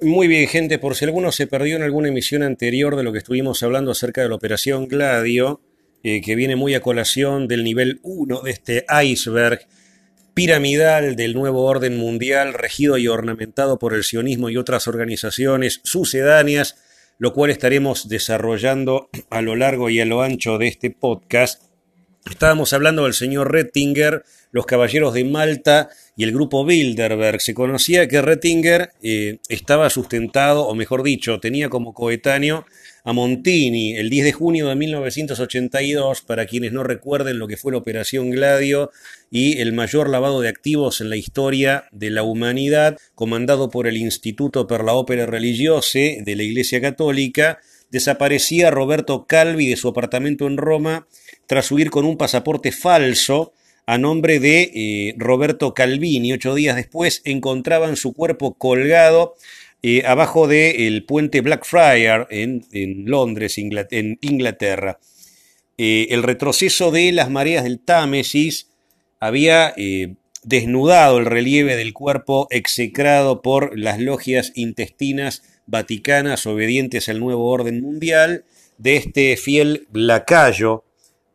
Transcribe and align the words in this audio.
Muy 0.00 0.28
bien, 0.28 0.46
gente, 0.46 0.78
por 0.78 0.94
si 0.94 1.06
alguno 1.06 1.32
se 1.32 1.46
perdió 1.46 1.76
en 1.76 1.82
alguna 1.82 2.08
emisión 2.08 2.42
anterior 2.42 2.96
de 2.96 3.02
lo 3.02 3.12
que 3.12 3.18
estuvimos 3.18 3.62
hablando 3.62 3.92
acerca 3.92 4.20
de 4.20 4.28
la 4.28 4.34
operación 4.34 4.88
Gladio, 4.88 5.62
eh, 6.02 6.20
que 6.20 6.34
viene 6.34 6.54
muy 6.54 6.74
a 6.74 6.80
colación 6.80 7.48
del 7.48 7.64
nivel 7.64 8.00
1 8.02 8.42
de 8.42 8.50
este 8.50 8.84
iceberg 9.02 9.66
piramidal 10.34 11.16
del 11.16 11.32
nuevo 11.32 11.64
orden 11.64 11.96
mundial, 11.96 12.52
regido 12.52 12.98
y 12.98 13.08
ornamentado 13.08 13.78
por 13.78 13.94
el 13.94 14.04
sionismo 14.04 14.50
y 14.50 14.58
otras 14.58 14.86
organizaciones 14.86 15.80
sucedáneas, 15.82 16.76
lo 17.18 17.32
cual 17.32 17.50
estaremos 17.50 18.10
desarrollando 18.10 19.08
a 19.30 19.40
lo 19.40 19.56
largo 19.56 19.88
y 19.88 19.98
a 19.98 20.04
lo 20.04 20.20
ancho 20.20 20.58
de 20.58 20.68
este 20.68 20.90
podcast. 20.90 21.62
Estábamos 22.28 22.72
hablando 22.72 23.04
del 23.04 23.14
señor 23.14 23.52
Rettinger, 23.52 24.24
los 24.50 24.66
caballeros 24.66 25.14
de 25.14 25.22
Malta 25.22 25.90
y 26.16 26.24
el 26.24 26.32
grupo 26.32 26.64
Bilderberg. 26.64 27.40
Se 27.40 27.54
conocía 27.54 28.08
que 28.08 28.20
Rettinger 28.20 28.90
eh, 29.00 29.38
estaba 29.48 29.88
sustentado, 29.90 30.66
o 30.66 30.74
mejor 30.74 31.04
dicho, 31.04 31.38
tenía 31.38 31.68
como 31.68 31.94
coetáneo 31.94 32.66
a 33.04 33.12
Montini 33.12 33.96
el 33.96 34.10
10 34.10 34.24
de 34.24 34.32
junio 34.32 34.68
de 34.68 34.74
1982, 34.74 36.22
para 36.22 36.46
quienes 36.46 36.72
no 36.72 36.82
recuerden 36.82 37.38
lo 37.38 37.46
que 37.46 37.56
fue 37.56 37.70
la 37.70 37.78
Operación 37.78 38.30
Gladio 38.30 38.90
y 39.30 39.60
el 39.60 39.72
mayor 39.72 40.10
lavado 40.10 40.40
de 40.40 40.48
activos 40.48 41.00
en 41.00 41.10
la 41.10 41.16
historia 41.16 41.84
de 41.92 42.10
la 42.10 42.24
humanidad, 42.24 42.98
comandado 43.14 43.70
por 43.70 43.86
el 43.86 43.96
Instituto 43.96 44.66
per 44.66 44.82
la 44.82 44.94
Opera 44.94 45.26
Religiose 45.26 46.22
de 46.24 46.34
la 46.34 46.42
Iglesia 46.42 46.80
Católica, 46.80 47.60
desaparecía 47.90 48.72
Roberto 48.72 49.26
Calvi 49.26 49.68
de 49.68 49.76
su 49.76 49.86
apartamento 49.86 50.48
en 50.48 50.56
Roma 50.56 51.06
tras 51.46 51.70
huir 51.70 51.90
con 51.90 52.04
un 52.04 52.16
pasaporte 52.16 52.72
falso 52.72 53.52
a 53.86 53.98
nombre 53.98 54.40
de 54.40 54.70
eh, 54.74 55.14
Roberto 55.16 55.72
Calvini. 55.72 56.32
Ocho 56.32 56.54
días 56.54 56.76
después 56.76 57.22
encontraban 57.24 57.96
su 57.96 58.12
cuerpo 58.12 58.54
colgado 58.54 59.36
eh, 59.82 60.02
abajo 60.04 60.48
del 60.48 61.04
puente 61.04 61.40
Blackfriar 61.40 62.26
en, 62.30 62.66
en 62.72 63.04
Londres, 63.06 63.58
en 63.58 64.18
Inglaterra. 64.20 64.98
Eh, 65.78 66.08
el 66.10 66.22
retroceso 66.22 66.90
de 66.90 67.12
las 67.12 67.30
mareas 67.30 67.62
del 67.62 67.78
Támesis 67.78 68.70
había 69.20 69.74
desnudado 70.42 71.18
el 71.18 71.26
relieve 71.26 71.76
del 71.76 71.94
cuerpo 71.94 72.48
execrado 72.50 73.40
por 73.40 73.78
las 73.78 73.98
logias 73.98 74.52
intestinas 74.54 75.42
vaticanas 75.66 76.46
obedientes 76.46 77.08
al 77.08 77.20
nuevo 77.20 77.50
orden 77.50 77.80
mundial 77.80 78.44
de 78.78 78.96
este 78.96 79.36
fiel 79.36 79.86
lacayo 79.92 80.84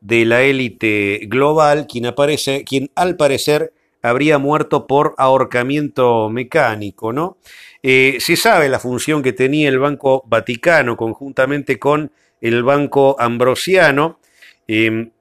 de 0.02 0.26
la 0.26 0.42
élite 0.42 1.22
global, 1.28 1.88
quien, 1.88 2.08
aparece, 2.08 2.64
quien 2.66 2.92
al 2.96 3.16
parecer 3.16 3.72
habría 4.02 4.38
muerto 4.40 4.88
por 4.88 5.14
ahorcamiento 5.18 6.30
mecánico, 6.30 7.14
¿no? 7.14 7.38
Eh, 7.84 8.18
se 8.20 8.36
sabe 8.36 8.70
la 8.70 8.80
función 8.80 9.24
que 9.24 9.34
tenía 9.34 9.70
el 9.70 9.80
Banco 9.80 10.24
Vaticano 10.28 10.98
conjuntamente 10.98 11.80
con 11.80 12.12
el 12.42 12.64
Banco 12.64 13.16
Ambrosiano. 13.20 14.20
Em, 14.68 15.12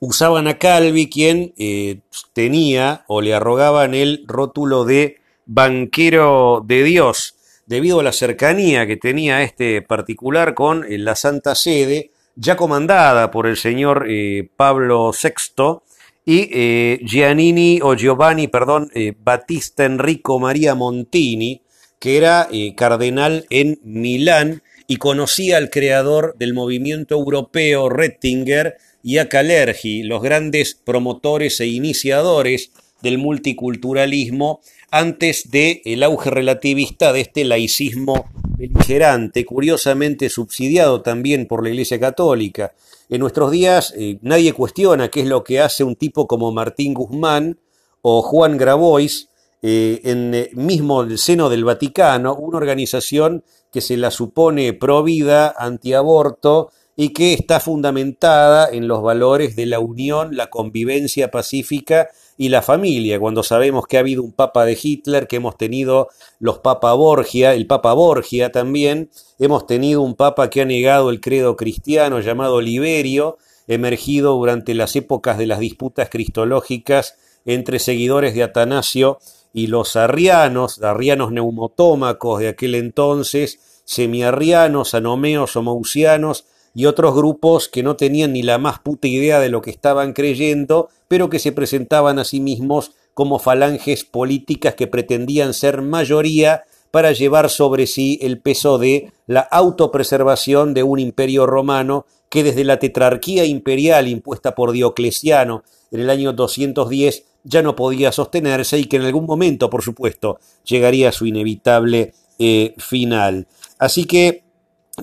usaban 0.00 0.48
a 0.48 0.58
Calvi, 0.58 1.08
quien 1.08 1.54
eh, 1.56 2.00
tenía 2.32 3.04
o 3.08 3.20
le 3.20 3.34
arrogaban 3.34 3.94
el 3.94 4.24
rótulo 4.26 4.84
de 4.84 5.18
banquero 5.46 6.62
de 6.64 6.84
Dios, 6.84 7.36
debido 7.66 8.00
a 8.00 8.02
la 8.02 8.12
cercanía 8.12 8.86
que 8.86 8.96
tenía 8.96 9.42
este 9.42 9.82
particular 9.82 10.54
con 10.54 10.84
eh, 10.84 10.98
la 10.98 11.16
Santa 11.16 11.54
Sede, 11.54 12.10
ya 12.36 12.56
comandada 12.56 13.30
por 13.30 13.46
el 13.46 13.56
señor 13.56 14.06
eh, 14.08 14.48
Pablo 14.56 15.12
VI 15.12 15.80
y 16.26 16.50
eh, 16.52 17.00
Giannini 17.04 17.80
o 17.82 17.94
Giovanni, 17.94 18.48
perdón, 18.48 18.90
eh, 18.94 19.12
Battista 19.18 19.84
Enrico 19.84 20.38
María 20.38 20.74
Montini, 20.74 21.62
que 21.98 22.16
era 22.16 22.48
cardenal 22.76 23.46
en 23.50 23.78
Milán 23.82 24.62
y 24.86 24.96
conocía 24.96 25.56
al 25.56 25.70
creador 25.70 26.34
del 26.38 26.52
movimiento 26.52 27.14
europeo 27.14 27.88
Rettinger 27.88 28.76
y 29.02 29.18
a 29.18 29.28
Calergi, 29.28 30.02
los 30.02 30.22
grandes 30.22 30.74
promotores 30.74 31.60
e 31.60 31.66
iniciadores 31.66 32.72
del 33.04 33.18
multiculturalismo 33.18 34.60
antes 34.90 35.50
del 35.50 35.80
el 35.84 36.02
auge 36.02 36.30
relativista 36.30 37.12
de 37.12 37.20
este 37.20 37.44
laicismo 37.44 38.24
beligerante, 38.56 39.44
curiosamente 39.44 40.28
subsidiado 40.28 41.02
también 41.02 41.46
por 41.46 41.62
la 41.62 41.68
Iglesia 41.70 42.00
Católica. 42.00 42.72
En 43.08 43.20
nuestros 43.20 43.50
días 43.52 43.94
eh, 43.96 44.18
nadie 44.22 44.52
cuestiona 44.52 45.08
qué 45.08 45.20
es 45.20 45.26
lo 45.26 45.44
que 45.44 45.60
hace 45.60 45.84
un 45.84 45.94
tipo 45.94 46.26
como 46.26 46.50
Martín 46.50 46.94
Guzmán 46.94 47.58
o 48.02 48.22
Juan 48.22 48.56
Grabois 48.56 49.28
eh, 49.62 50.00
en 50.04 50.34
eh, 50.34 50.50
mismo 50.54 51.08
seno 51.16 51.48
del 51.48 51.64
Vaticano, 51.64 52.34
una 52.34 52.58
organización 52.58 53.44
que 53.70 53.80
se 53.80 53.96
la 53.96 54.10
supone 54.10 54.72
pro 54.72 55.02
vida, 55.02 55.54
antiaborto 55.58 56.70
y 56.96 57.10
que 57.10 57.34
está 57.34 57.60
fundamentada 57.60 58.68
en 58.70 58.88
los 58.88 59.02
valores 59.02 59.56
de 59.56 59.66
la 59.66 59.80
unión, 59.80 60.36
la 60.36 60.48
convivencia 60.48 61.30
pacífica 61.30 62.08
y 62.36 62.48
la 62.48 62.62
familia, 62.62 63.20
cuando 63.20 63.42
sabemos 63.42 63.86
que 63.86 63.96
ha 63.96 64.00
habido 64.00 64.22
un 64.22 64.32
papa 64.32 64.64
de 64.64 64.76
Hitler, 64.80 65.28
que 65.28 65.36
hemos 65.36 65.56
tenido 65.56 66.08
los 66.40 66.58
papa 66.58 66.92
Borgia, 66.94 67.54
el 67.54 67.66
papa 67.66 67.92
Borgia 67.92 68.50
también, 68.50 69.10
hemos 69.38 69.66
tenido 69.66 70.02
un 70.02 70.16
papa 70.16 70.50
que 70.50 70.62
ha 70.62 70.64
negado 70.64 71.10
el 71.10 71.20
credo 71.20 71.56
cristiano 71.56 72.20
llamado 72.20 72.60
Liberio, 72.60 73.38
emergido 73.68 74.34
durante 74.34 74.74
las 74.74 74.96
épocas 74.96 75.38
de 75.38 75.46
las 75.46 75.60
disputas 75.60 76.10
cristológicas 76.10 77.16
entre 77.44 77.78
seguidores 77.78 78.34
de 78.34 78.42
Atanasio 78.42 79.18
y 79.52 79.68
los 79.68 79.94
arrianos, 79.94 80.82
arrianos 80.82 81.30
neumotómacos 81.30 82.40
de 82.40 82.48
aquel 82.48 82.74
entonces, 82.74 83.82
semiarrianos, 83.84 84.94
anomeos 84.94 85.54
o 85.56 85.62
mausianos, 85.62 86.46
y 86.74 86.86
otros 86.86 87.14
grupos 87.14 87.68
que 87.68 87.82
no 87.82 87.96
tenían 87.96 88.32
ni 88.32 88.42
la 88.42 88.58
más 88.58 88.80
puta 88.80 89.06
idea 89.08 89.38
de 89.38 89.48
lo 89.48 89.62
que 89.62 89.70
estaban 89.70 90.12
creyendo, 90.12 90.88
pero 91.08 91.30
que 91.30 91.38
se 91.38 91.52
presentaban 91.52 92.18
a 92.18 92.24
sí 92.24 92.40
mismos 92.40 92.92
como 93.14 93.38
falanges 93.38 94.04
políticas 94.04 94.74
que 94.74 94.88
pretendían 94.88 95.54
ser 95.54 95.82
mayoría 95.82 96.64
para 96.90 97.12
llevar 97.12 97.48
sobre 97.48 97.86
sí 97.86 98.18
el 98.22 98.40
peso 98.40 98.78
de 98.78 99.12
la 99.26 99.40
autopreservación 99.40 100.74
de 100.74 100.82
un 100.82 100.98
imperio 100.98 101.46
romano 101.46 102.06
que 102.28 102.42
desde 102.42 102.64
la 102.64 102.78
tetrarquía 102.78 103.44
imperial 103.44 104.08
impuesta 104.08 104.54
por 104.54 104.72
Diocleciano 104.72 105.62
en 105.92 106.00
el 106.00 106.10
año 106.10 106.32
210 106.32 107.24
ya 107.44 107.62
no 107.62 107.76
podía 107.76 108.10
sostenerse 108.10 108.78
y 108.78 108.86
que 108.86 108.96
en 108.96 109.02
algún 109.02 109.26
momento, 109.26 109.70
por 109.70 109.82
supuesto, 109.82 110.40
llegaría 110.64 111.10
a 111.10 111.12
su 111.12 111.26
inevitable 111.26 112.14
eh, 112.38 112.74
final. 112.78 113.46
Así 113.78 114.06
que 114.06 114.42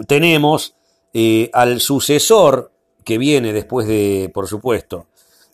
tenemos 0.08 0.76
eh, 1.14 1.50
al 1.54 1.82
sucesor 1.82 2.72
que 3.04 3.18
viene 3.18 3.54
después 3.54 3.88
de, 3.88 4.30
por 4.34 4.48
supuesto, 4.48 5.08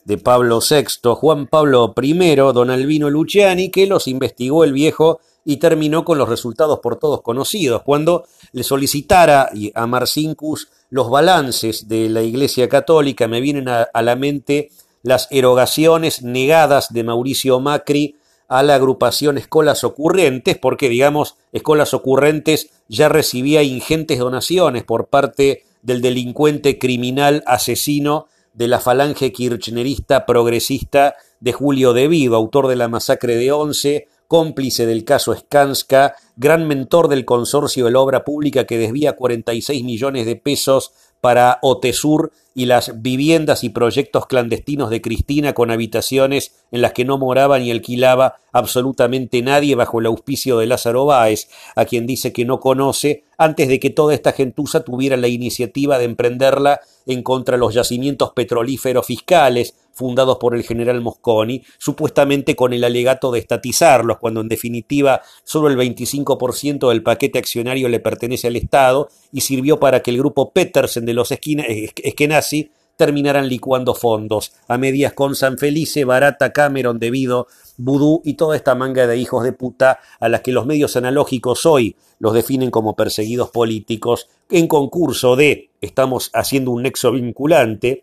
de 0.04 0.18
Pablo 0.18 0.60
VI, 0.60 1.14
Juan 1.14 1.46
Pablo 1.46 1.94
I, 2.00 2.34
don 2.36 2.70
Albino 2.70 3.10
Luciani, 3.10 3.70
que 3.70 3.86
los 3.86 4.08
investigó 4.08 4.64
el 4.64 4.72
viejo 4.72 5.20
y 5.44 5.58
terminó 5.58 6.04
con 6.04 6.18
los 6.18 6.28
resultados 6.28 6.80
por 6.80 6.96
todos 6.96 7.22
conocidos. 7.22 7.82
Cuando 7.82 8.24
le 8.52 8.62
solicitara 8.62 9.50
a 9.74 9.86
Marcincus 9.86 10.68
los 10.90 11.10
balances 11.10 11.88
de 11.88 12.08
la 12.08 12.22
Iglesia 12.22 12.68
Católica, 12.68 13.28
me 13.28 13.40
vienen 13.40 13.68
a, 13.68 13.82
a 13.82 14.02
la 14.02 14.16
mente 14.16 14.70
las 15.02 15.28
erogaciones 15.30 16.22
negadas 16.22 16.92
de 16.92 17.04
Mauricio 17.04 17.60
Macri 17.60 18.16
a 18.48 18.62
la 18.62 18.74
agrupación 18.74 19.38
Escolas 19.38 19.84
Ocurrentes, 19.84 20.58
porque, 20.58 20.88
digamos, 20.88 21.36
Escolas 21.52 21.94
Ocurrentes 21.94 22.70
ya 22.88 23.08
recibía 23.08 23.62
ingentes 23.62 24.18
donaciones 24.18 24.84
por 24.84 25.08
parte 25.08 25.64
del 25.82 26.00
delincuente 26.00 26.78
criminal 26.78 27.44
asesino 27.46 28.26
de 28.54 28.68
la 28.68 28.80
falange 28.80 29.32
kirchnerista 29.32 30.26
progresista 30.26 31.14
de 31.40 31.52
Julio 31.52 31.92
De 31.92 32.08
Vido, 32.08 32.34
autor 32.34 32.66
de 32.66 32.76
la 32.76 32.88
masacre 32.88 33.36
de 33.36 33.52
Once, 33.52 34.08
cómplice 34.26 34.84
del 34.86 35.04
caso 35.04 35.34
Skanska, 35.34 36.16
gran 36.36 36.66
mentor 36.66 37.08
del 37.08 37.24
consorcio 37.24 37.84
de 37.84 37.92
la 37.92 38.00
obra 38.00 38.24
pública 38.24 38.64
que 38.64 38.78
desvía 38.78 39.14
46 39.14 39.84
millones 39.84 40.26
de 40.26 40.36
pesos 40.36 40.92
para 41.20 41.58
Otesur 41.62 42.32
y 42.58 42.66
las 42.66 43.00
viviendas 43.02 43.62
y 43.62 43.68
proyectos 43.68 44.26
clandestinos 44.26 44.90
de 44.90 45.00
Cristina 45.00 45.52
con 45.52 45.70
habitaciones 45.70 46.56
en 46.72 46.82
las 46.82 46.92
que 46.92 47.04
no 47.04 47.16
moraba 47.16 47.60
ni 47.60 47.70
alquilaba 47.70 48.34
absolutamente 48.50 49.42
nadie 49.42 49.76
bajo 49.76 50.00
el 50.00 50.06
auspicio 50.06 50.58
de 50.58 50.66
Lázaro 50.66 51.04
Báez, 51.04 51.48
a 51.76 51.84
quien 51.84 52.04
dice 52.04 52.32
que 52.32 52.44
no 52.44 52.58
conoce, 52.58 53.22
antes 53.38 53.68
de 53.68 53.78
que 53.78 53.90
toda 53.90 54.12
esta 54.12 54.32
gentuza 54.32 54.80
tuviera 54.80 55.16
la 55.16 55.28
iniciativa 55.28 55.98
de 55.98 56.06
emprenderla 56.06 56.80
en 57.06 57.22
contra 57.22 57.54
de 57.54 57.60
los 57.60 57.74
yacimientos 57.74 58.32
petrolíferos 58.32 59.06
fiscales 59.06 59.76
fundados 59.98 60.38
por 60.38 60.54
el 60.54 60.62
general 60.62 61.00
Mosconi, 61.00 61.64
supuestamente 61.76 62.54
con 62.54 62.72
el 62.72 62.84
alegato 62.84 63.32
de 63.32 63.40
estatizarlos, 63.40 64.18
cuando 64.18 64.40
en 64.40 64.48
definitiva 64.48 65.20
solo 65.42 65.68
el 65.68 65.76
25% 65.76 66.88
del 66.88 67.02
paquete 67.02 67.38
accionario 67.38 67.88
le 67.88 67.98
pertenece 67.98 68.46
al 68.46 68.56
Estado 68.56 69.08
y 69.32 69.40
sirvió 69.40 69.80
para 69.80 70.00
que 70.00 70.12
el 70.12 70.18
grupo 70.18 70.52
Petersen 70.52 71.04
de 71.04 71.14
los 71.14 71.32
Eskenazi 71.32 72.70
terminarán 72.96 73.48
licuando 73.48 73.94
fondos, 73.94 74.52
a 74.66 74.78
medias 74.78 75.12
con 75.12 75.34
San 75.34 75.58
Felice, 75.58 76.04
Barata, 76.04 76.52
Cameron, 76.52 76.98
Debido, 76.98 77.46
Vudú 77.76 78.22
y 78.24 78.34
toda 78.34 78.56
esta 78.56 78.74
manga 78.74 79.06
de 79.06 79.16
hijos 79.16 79.44
de 79.44 79.52
puta 79.52 80.00
a 80.18 80.28
las 80.28 80.40
que 80.40 80.50
los 80.50 80.66
medios 80.66 80.96
analógicos 80.96 81.64
hoy 81.64 81.94
los 82.18 82.34
definen 82.34 82.72
como 82.72 82.96
perseguidos 82.96 83.50
políticos, 83.50 84.28
en 84.50 84.66
concurso 84.66 85.36
de 85.36 85.70
estamos 85.80 86.30
haciendo 86.34 86.72
un 86.72 86.82
nexo 86.82 87.12
vinculante 87.12 88.02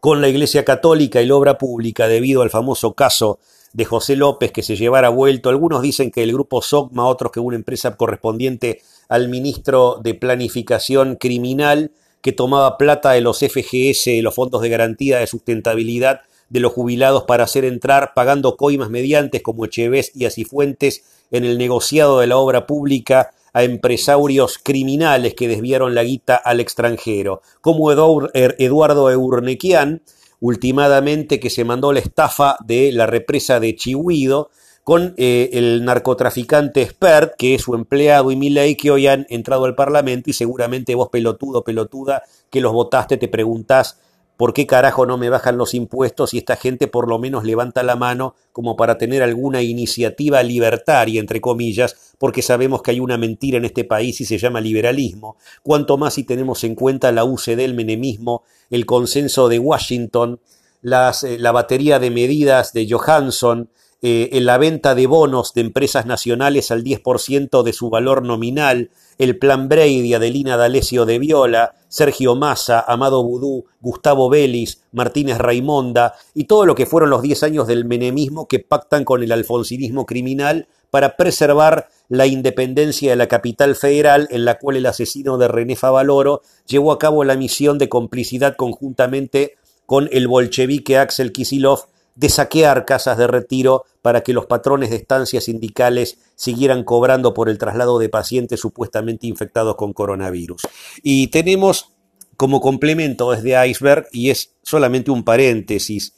con 0.00 0.20
la 0.20 0.28
Iglesia 0.28 0.64
Católica 0.64 1.20
y 1.20 1.26
la 1.26 1.34
obra 1.34 1.58
pública 1.58 2.08
debido 2.08 2.42
al 2.42 2.50
famoso 2.50 2.94
caso 2.94 3.38
de 3.72 3.84
José 3.84 4.16
López 4.16 4.52
que 4.52 4.62
se 4.62 4.76
llevara 4.76 5.08
vuelto. 5.08 5.48
Algunos 5.48 5.82
dicen 5.82 6.10
que 6.10 6.22
el 6.22 6.32
grupo 6.32 6.62
SOCMA, 6.62 7.06
otros 7.06 7.32
que 7.32 7.40
una 7.40 7.56
empresa 7.56 7.96
correspondiente 7.96 8.82
al 9.08 9.28
ministro 9.28 10.00
de 10.02 10.14
Planificación 10.14 11.16
Criminal 11.16 11.90
que 12.20 12.32
tomaba 12.32 12.78
plata 12.78 13.12
de 13.12 13.20
los 13.20 13.38
FGS, 13.38 14.22
los 14.22 14.34
fondos 14.34 14.62
de 14.62 14.68
garantía 14.68 15.18
de 15.18 15.26
sustentabilidad 15.26 16.22
de 16.48 16.60
los 16.60 16.72
jubilados 16.72 17.24
para 17.24 17.44
hacer 17.44 17.64
entrar 17.64 18.12
pagando 18.14 18.56
coimas 18.56 18.90
mediantes 18.90 19.42
como 19.42 19.64
Echevés 19.64 20.12
y 20.14 20.24
Asifuentes 20.24 21.04
en 21.30 21.44
el 21.44 21.58
negociado 21.58 22.20
de 22.20 22.26
la 22.26 22.38
obra 22.38 22.66
pública 22.66 23.30
a 23.58 23.64
empresarios 23.64 24.56
criminales 24.62 25.34
que 25.34 25.48
desviaron 25.48 25.92
la 25.92 26.04
guita 26.04 26.36
al 26.36 26.60
extranjero, 26.60 27.42
como 27.60 27.90
er, 28.32 28.54
Eduardo 28.60 29.10
Eurnequian, 29.10 30.00
ultimadamente 30.38 31.40
que 31.40 31.50
se 31.50 31.64
mandó 31.64 31.92
la 31.92 31.98
estafa 31.98 32.56
de 32.64 32.92
la 32.92 33.06
represa 33.06 33.58
de 33.58 33.74
Chihuido, 33.74 34.50
con 34.84 35.14
eh, 35.16 35.50
el 35.54 35.84
narcotraficante 35.84 36.86
Spert, 36.86 37.34
que 37.36 37.56
es 37.56 37.62
su 37.62 37.74
empleado, 37.74 38.30
y 38.30 38.36
Milei, 38.36 38.76
que 38.76 38.92
hoy 38.92 39.08
han 39.08 39.26
entrado 39.28 39.64
al 39.64 39.74
Parlamento 39.74 40.30
y 40.30 40.34
seguramente 40.34 40.94
vos, 40.94 41.08
pelotudo, 41.08 41.64
pelotuda, 41.64 42.22
que 42.50 42.60
los 42.60 42.72
votaste, 42.72 43.16
te 43.16 43.26
preguntás 43.26 43.98
por 44.38 44.54
qué 44.54 44.68
carajo 44.68 45.04
no 45.04 45.18
me 45.18 45.30
bajan 45.30 45.58
los 45.58 45.74
impuestos 45.74 46.32
y 46.32 46.38
esta 46.38 46.54
gente 46.54 46.86
por 46.86 47.08
lo 47.08 47.18
menos 47.18 47.42
levanta 47.42 47.82
la 47.82 47.96
mano 47.96 48.36
como 48.52 48.76
para 48.76 48.96
tener 48.96 49.20
alguna 49.20 49.62
iniciativa 49.62 50.44
libertaria, 50.44 51.18
entre 51.18 51.40
comillas, 51.40 52.14
porque 52.18 52.40
sabemos 52.40 52.80
que 52.80 52.92
hay 52.92 53.00
una 53.00 53.18
mentira 53.18 53.58
en 53.58 53.64
este 53.64 53.82
país 53.82 54.20
y 54.20 54.24
se 54.24 54.38
llama 54.38 54.60
liberalismo. 54.60 55.36
Cuanto 55.64 55.98
más 55.98 56.14
si 56.14 56.22
tenemos 56.22 56.62
en 56.62 56.76
cuenta 56.76 57.10
la 57.10 57.24
UCD, 57.24 57.58
el 57.58 57.74
menemismo, 57.74 58.44
el 58.70 58.86
consenso 58.86 59.48
de 59.48 59.58
Washington, 59.58 60.38
eh, 60.84 61.36
la 61.40 61.52
batería 61.52 61.98
de 61.98 62.10
medidas 62.10 62.72
de 62.72 62.88
Johansson, 62.88 63.70
eh, 64.00 64.30
en 64.32 64.46
la 64.46 64.58
venta 64.58 64.94
de 64.94 65.08
bonos 65.08 65.54
de 65.54 65.60
empresas 65.60 66.06
nacionales 66.06 66.70
al 66.70 66.84
10% 66.84 67.64
de 67.64 67.72
su 67.72 67.90
valor 67.90 68.24
nominal, 68.24 68.90
el 69.18 69.38
plan 69.38 69.68
Brady, 69.68 70.14
Adelina 70.14 70.56
D'Alessio 70.56 71.04
de 71.04 71.18
Viola, 71.18 71.74
Sergio 71.88 72.36
Massa, 72.36 72.78
Amado 72.86 73.24
Vudú, 73.24 73.64
Gustavo 73.80 74.28
Vélez, 74.28 74.82
Martínez 74.92 75.38
Raimonda 75.38 76.14
y 76.32 76.44
todo 76.44 76.64
lo 76.64 76.76
que 76.76 76.86
fueron 76.86 77.10
los 77.10 77.22
10 77.22 77.42
años 77.42 77.66
del 77.66 77.84
menemismo 77.84 78.46
que 78.46 78.60
pactan 78.60 79.04
con 79.04 79.24
el 79.24 79.32
alfonsinismo 79.32 80.06
criminal 80.06 80.68
para 80.90 81.16
preservar 81.16 81.88
la 82.08 82.26
independencia 82.26 83.10
de 83.10 83.16
la 83.16 83.26
capital 83.26 83.74
federal 83.74 84.28
en 84.30 84.44
la 84.44 84.58
cual 84.58 84.76
el 84.76 84.86
asesino 84.86 85.38
de 85.38 85.48
René 85.48 85.74
Favaloro 85.74 86.42
llevó 86.66 86.92
a 86.92 86.98
cabo 86.98 87.24
la 87.24 87.36
misión 87.36 87.78
de 87.78 87.88
complicidad 87.88 88.54
conjuntamente 88.56 89.56
con 89.86 90.08
el 90.12 90.28
bolchevique 90.28 90.98
Axel 90.98 91.32
Kisilov 91.32 91.86
de 92.18 92.28
saquear 92.28 92.84
casas 92.84 93.16
de 93.16 93.26
retiro 93.28 93.84
para 94.02 94.22
que 94.22 94.32
los 94.32 94.46
patrones 94.46 94.90
de 94.90 94.96
estancias 94.96 95.44
sindicales 95.44 96.18
siguieran 96.34 96.82
cobrando 96.82 97.32
por 97.32 97.48
el 97.48 97.58
traslado 97.58 98.00
de 98.00 98.08
pacientes 98.08 98.58
supuestamente 98.58 99.28
infectados 99.28 99.76
con 99.76 99.92
coronavirus. 99.92 100.62
Y 101.04 101.28
tenemos 101.28 101.92
como 102.36 102.60
complemento 102.60 103.30
desde 103.30 103.68
Iceberg, 103.68 104.08
y 104.12 104.30
es 104.30 104.56
solamente 104.62 105.12
un 105.12 105.22
paréntesis 105.22 106.14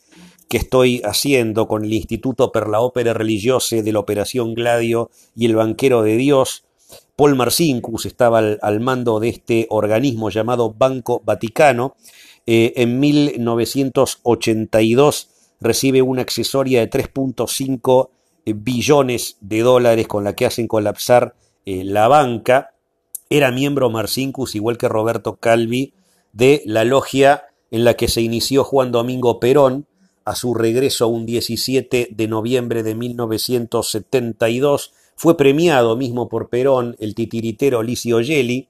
que 0.48 0.56
estoy 0.56 1.02
haciendo 1.04 1.68
con 1.68 1.84
el 1.84 1.92
Instituto 1.92 2.50
per 2.50 2.68
la 2.68 2.80
Ópera 2.80 3.12
Religiose 3.12 3.82
de 3.82 3.92
la 3.92 4.00
Operación 4.00 4.54
Gladio 4.54 5.10
y 5.36 5.44
el 5.46 5.54
Banquero 5.54 6.02
de 6.02 6.16
Dios, 6.16 6.64
Paul 7.14 7.36
Marcinkus 7.36 8.06
estaba 8.06 8.38
al, 8.38 8.80
mando 8.80 9.20
de 9.20 9.28
este 9.28 9.66
organismo 9.68 10.30
llamado 10.30 10.72
Banco 10.72 11.20
Vaticano. 11.24 11.94
Eh, 12.46 12.72
en 12.76 12.98
1982 12.98 15.29
recibe 15.60 16.02
una 16.02 16.22
accesoria 16.22 16.80
de 16.80 16.90
3.5 16.90 18.08
eh, 18.44 18.54
billones 18.54 19.36
de 19.40 19.60
dólares 19.60 20.08
con 20.08 20.24
la 20.24 20.34
que 20.34 20.46
hacen 20.46 20.66
colapsar 20.66 21.34
eh, 21.66 21.84
la 21.84 22.08
banca. 22.08 22.74
Era 23.28 23.50
miembro 23.50 23.90
Marcinkus, 23.90 24.54
igual 24.54 24.78
que 24.78 24.88
Roberto 24.88 25.36
Calvi, 25.36 25.94
de 26.32 26.62
la 26.64 26.84
logia 26.84 27.44
en 27.70 27.84
la 27.84 27.94
que 27.94 28.08
se 28.08 28.22
inició 28.22 28.64
Juan 28.64 28.90
Domingo 28.90 29.38
Perón 29.38 29.86
a 30.24 30.34
su 30.34 30.54
regreso 30.54 31.08
un 31.08 31.26
17 31.26 32.08
de 32.10 32.28
noviembre 32.28 32.82
de 32.82 32.94
1972. 32.94 34.92
Fue 35.16 35.36
premiado 35.36 35.96
mismo 35.96 36.28
por 36.28 36.48
Perón 36.48 36.96
el 36.98 37.14
titiritero 37.14 37.82
Licio 37.82 38.20
Gelli, 38.22 38.68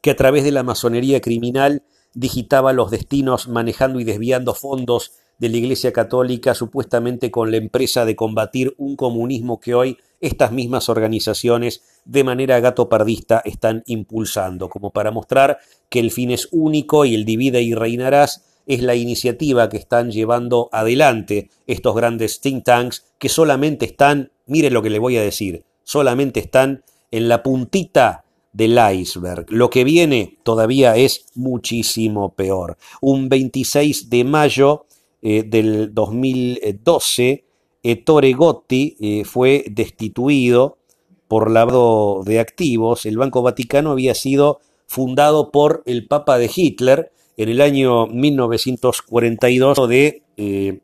que 0.00 0.10
a 0.10 0.16
través 0.16 0.44
de 0.44 0.52
la 0.52 0.62
masonería 0.62 1.20
criminal 1.20 1.82
digitaba 2.14 2.72
los 2.72 2.90
destinos 2.90 3.48
manejando 3.48 4.00
y 4.00 4.04
desviando 4.04 4.54
fondos 4.54 5.12
de 5.38 5.48
la 5.48 5.56
Iglesia 5.56 5.92
Católica 5.92 6.54
supuestamente 6.54 7.30
con 7.30 7.50
la 7.50 7.56
empresa 7.56 8.04
de 8.04 8.16
combatir 8.16 8.74
un 8.76 8.96
comunismo 8.96 9.60
que 9.60 9.74
hoy 9.74 9.96
estas 10.20 10.52
mismas 10.52 10.88
organizaciones 10.88 11.82
de 12.04 12.24
manera 12.24 12.58
gatopardista 12.60 13.40
están 13.44 13.82
impulsando, 13.86 14.68
como 14.68 14.90
para 14.90 15.10
mostrar 15.10 15.58
que 15.88 16.00
el 16.00 16.10
fin 16.10 16.30
es 16.30 16.48
único 16.50 17.04
y 17.04 17.14
el 17.14 17.24
divide 17.24 17.62
y 17.62 17.74
reinarás 17.74 18.44
es 18.66 18.82
la 18.82 18.94
iniciativa 18.94 19.68
que 19.68 19.78
están 19.78 20.10
llevando 20.10 20.68
adelante 20.72 21.50
estos 21.66 21.94
grandes 21.96 22.40
think 22.40 22.64
tanks 22.64 23.06
que 23.18 23.28
solamente 23.28 23.86
están, 23.86 24.30
miren 24.46 24.74
lo 24.74 24.82
que 24.82 24.90
le 24.90 24.98
voy 24.98 25.16
a 25.16 25.22
decir, 25.22 25.64
solamente 25.84 26.40
están 26.40 26.84
en 27.10 27.28
la 27.28 27.42
puntita 27.42 28.24
del 28.52 28.78
iceberg. 28.92 29.46
Lo 29.50 29.70
que 29.70 29.84
viene 29.84 30.38
todavía 30.42 30.96
es 30.96 31.26
muchísimo 31.34 32.34
peor. 32.34 32.76
Un 33.00 33.28
26 33.28 34.10
de 34.10 34.24
mayo 34.24 34.86
eh, 35.22 35.42
del 35.42 35.94
2012, 35.94 37.44
Ettore 37.82 38.32
Gotti 38.32 38.96
eh, 39.00 39.24
fue 39.24 39.64
destituido 39.70 40.78
por 41.28 41.50
lavado 41.50 42.22
de 42.24 42.40
activos. 42.40 43.06
El 43.06 43.18
Banco 43.18 43.42
Vaticano 43.42 43.92
había 43.92 44.14
sido 44.14 44.60
fundado 44.86 45.50
por 45.50 45.82
el 45.86 46.06
Papa 46.06 46.38
de 46.38 46.50
Hitler 46.54 47.12
en 47.36 47.48
el 47.48 47.60
año 47.60 48.06
1942 48.06 49.88
de 49.88 50.22
eh, 50.36 50.80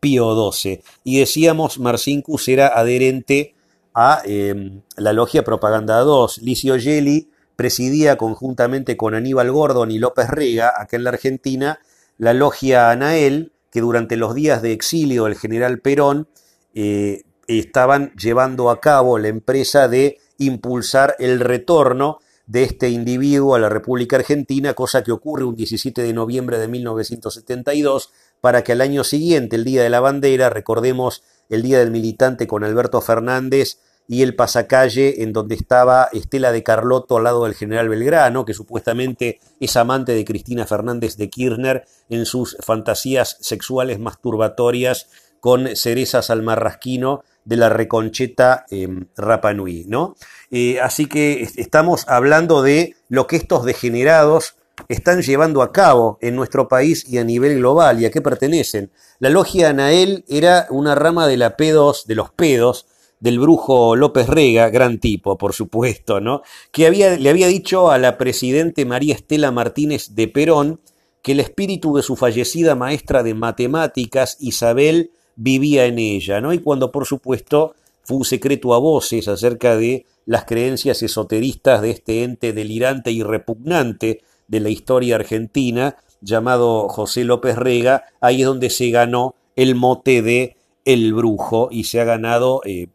Pío 0.00 0.52
XII. 0.52 0.80
Y 1.02 1.18
decíamos, 1.18 1.78
Marcinkus 1.78 2.48
era 2.48 2.68
adherente 2.68 3.54
a 3.94 4.22
em, 4.24 4.80
la 4.96 5.12
logia 5.12 5.44
Propaganda 5.44 5.98
2. 6.00 6.38
Licio 6.38 6.78
Gelli 6.78 7.28
presidía 7.56 8.16
conjuntamente 8.16 8.96
con 8.96 9.14
Aníbal 9.14 9.50
Gordon 9.50 9.90
y 9.90 9.98
López 9.98 10.28
Rega, 10.28 10.72
acá 10.76 10.96
en 10.96 11.04
la 11.04 11.10
Argentina, 11.10 11.78
la 12.18 12.34
logia 12.34 12.90
Anael, 12.90 13.52
que 13.74 13.80
durante 13.80 14.16
los 14.16 14.36
días 14.36 14.62
de 14.62 14.70
exilio 14.70 15.24
del 15.24 15.34
general 15.34 15.80
Perón 15.80 16.28
eh, 16.74 17.24
estaban 17.48 18.12
llevando 18.12 18.70
a 18.70 18.80
cabo 18.80 19.18
la 19.18 19.26
empresa 19.26 19.88
de 19.88 20.18
impulsar 20.38 21.16
el 21.18 21.40
retorno 21.40 22.20
de 22.46 22.62
este 22.62 22.90
individuo 22.90 23.56
a 23.56 23.58
la 23.58 23.68
República 23.68 24.14
Argentina, 24.14 24.74
cosa 24.74 25.02
que 25.02 25.10
ocurre 25.10 25.42
un 25.42 25.56
17 25.56 26.02
de 26.02 26.12
noviembre 26.12 26.58
de 26.58 26.68
1972, 26.68 28.12
para 28.40 28.62
que 28.62 28.70
al 28.70 28.80
año 28.80 29.02
siguiente, 29.02 29.56
el 29.56 29.64
Día 29.64 29.82
de 29.82 29.90
la 29.90 29.98
Bandera, 29.98 30.50
recordemos 30.50 31.24
el 31.48 31.62
Día 31.62 31.80
del 31.80 31.90
Militante 31.90 32.46
con 32.46 32.62
Alberto 32.62 33.00
Fernández, 33.00 33.80
y 34.06 34.22
el 34.22 34.36
pasacalle 34.36 35.22
en 35.22 35.32
donde 35.32 35.54
estaba 35.54 36.08
Estela 36.12 36.52
de 36.52 36.62
Carlotto 36.62 37.16
al 37.16 37.24
lado 37.24 37.44
del 37.44 37.54
general 37.54 37.88
Belgrano, 37.88 38.44
que 38.44 38.54
supuestamente 38.54 39.40
es 39.60 39.76
amante 39.76 40.12
de 40.12 40.24
Cristina 40.24 40.66
Fernández 40.66 41.16
de 41.16 41.30
Kirchner 41.30 41.84
en 42.08 42.26
sus 42.26 42.56
fantasías 42.60 43.38
sexuales 43.40 43.98
masturbatorias 43.98 45.08
con 45.40 45.76
cerezas 45.76 46.30
al 46.30 46.42
marrasquino 46.42 47.22
de 47.44 47.56
la 47.56 47.68
reconcheta 47.68 48.64
eh, 48.70 48.88
Rapanui, 49.16 49.84
¿no? 49.86 50.16
Eh, 50.50 50.80
así 50.80 51.06
que 51.06 51.46
estamos 51.56 52.06
hablando 52.08 52.62
de 52.62 52.96
lo 53.08 53.26
que 53.26 53.36
estos 53.36 53.64
degenerados 53.64 54.56
están 54.88 55.22
llevando 55.22 55.62
a 55.62 55.72
cabo 55.72 56.18
en 56.20 56.36
nuestro 56.36 56.68
país 56.68 57.08
y 57.08 57.18
a 57.18 57.24
nivel 57.24 57.58
global 57.58 58.00
y 58.00 58.06
a 58.06 58.10
qué 58.10 58.20
pertenecen. 58.20 58.90
La 59.18 59.30
logia 59.30 59.70
Anael 59.70 60.24
era 60.28 60.66
una 60.70 60.94
rama 60.94 61.26
de 61.26 61.36
la 61.36 61.56
pedos, 61.56 62.06
de 62.06 62.14
los 62.14 62.30
pedos, 62.30 62.86
del 63.24 63.38
brujo 63.38 63.96
López 63.96 64.28
Rega, 64.28 64.68
gran 64.68 64.98
tipo, 64.98 65.38
por 65.38 65.54
supuesto, 65.54 66.20
¿no? 66.20 66.42
Que 66.70 66.86
había, 66.86 67.16
le 67.16 67.30
había 67.30 67.46
dicho 67.46 67.90
a 67.90 67.96
la 67.96 68.18
presidente 68.18 68.84
María 68.84 69.14
Estela 69.14 69.50
Martínez 69.50 70.14
de 70.14 70.28
Perón 70.28 70.80
que 71.22 71.32
el 71.32 71.40
espíritu 71.40 71.96
de 71.96 72.02
su 72.02 72.16
fallecida 72.16 72.74
maestra 72.74 73.22
de 73.22 73.32
matemáticas, 73.32 74.36
Isabel, 74.40 75.10
vivía 75.36 75.86
en 75.86 75.98
ella, 75.98 76.42
¿no? 76.42 76.52
Y 76.52 76.58
cuando, 76.58 76.92
por 76.92 77.06
supuesto, 77.06 77.74
fue 78.02 78.18
un 78.18 78.26
secreto 78.26 78.74
a 78.74 78.78
voces 78.78 79.26
acerca 79.26 79.74
de 79.74 80.04
las 80.26 80.44
creencias 80.44 81.02
esoteristas 81.02 81.80
de 81.80 81.92
este 81.92 82.24
ente 82.24 82.52
delirante 82.52 83.10
y 83.10 83.22
repugnante 83.22 84.20
de 84.48 84.60
la 84.60 84.68
historia 84.68 85.16
argentina, 85.16 85.96
llamado 86.20 86.90
José 86.90 87.24
López 87.24 87.56
Rega, 87.56 88.04
ahí 88.20 88.42
es 88.42 88.46
donde 88.46 88.68
se 88.68 88.90
ganó 88.90 89.34
el 89.56 89.76
mote 89.76 90.20
de 90.20 90.58
El 90.84 91.14
Brujo 91.14 91.68
y 91.70 91.84
se 91.84 92.02
ha 92.02 92.04
ganado 92.04 92.60
eh, 92.66 92.88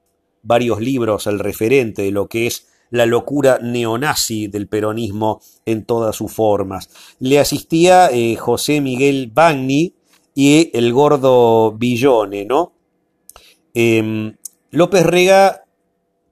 varios 0.50 0.82
libros 0.82 1.28
al 1.28 1.38
referente 1.38 2.02
de 2.02 2.10
lo 2.12 2.28
que 2.28 2.48
es 2.48 2.68
la 2.90 3.06
locura 3.06 3.60
neonazi 3.62 4.48
del 4.48 4.68
peronismo 4.68 5.42
en 5.64 5.86
todas 5.86 6.16
sus 6.16 6.32
formas. 6.34 6.90
Le 7.20 7.40
asistía 7.40 8.10
eh, 8.12 8.36
José 8.36 8.82
Miguel 8.82 9.30
Bagni 9.32 9.94
y 10.34 10.76
el 10.76 10.92
gordo 10.92 11.74
Villone, 11.74 12.46
¿no? 12.46 12.74
Em, 13.76 14.38
López 14.72 15.06
Rega, 15.06 15.66